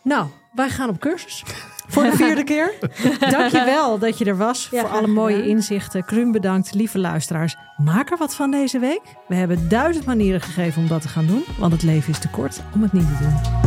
Nou, 0.03 0.27
wij 0.53 0.69
gaan 0.69 0.89
op 0.89 0.99
cursus. 0.99 1.43
Voor 1.87 2.03
de 2.03 2.11
vierde 2.15 2.43
keer. 2.53 2.73
Dankjewel 3.19 3.99
dat 3.99 4.17
je 4.17 4.25
er 4.25 4.37
was. 4.37 4.67
Ja, 4.71 4.81
voor 4.81 4.89
alle 4.89 5.07
mooie 5.07 5.47
inzichten. 5.47 6.05
Kruun 6.05 6.31
bedankt, 6.31 6.73
lieve 6.73 6.99
luisteraars. 6.99 7.55
Maak 7.77 8.11
er 8.11 8.17
wat 8.17 8.35
van 8.35 8.51
deze 8.51 8.79
week. 8.79 9.01
We 9.27 9.35
hebben 9.35 9.69
duizend 9.69 10.05
manieren 10.05 10.41
gegeven 10.41 10.81
om 10.81 10.87
dat 10.87 11.01
te 11.01 11.07
gaan 11.07 11.25
doen. 11.27 11.43
Want 11.59 11.71
het 11.73 11.83
leven 11.83 12.09
is 12.09 12.19
te 12.19 12.29
kort 12.29 12.61
om 12.73 12.81
het 12.81 12.93
niet 12.93 13.07
te 13.07 13.17
doen. 13.23 13.66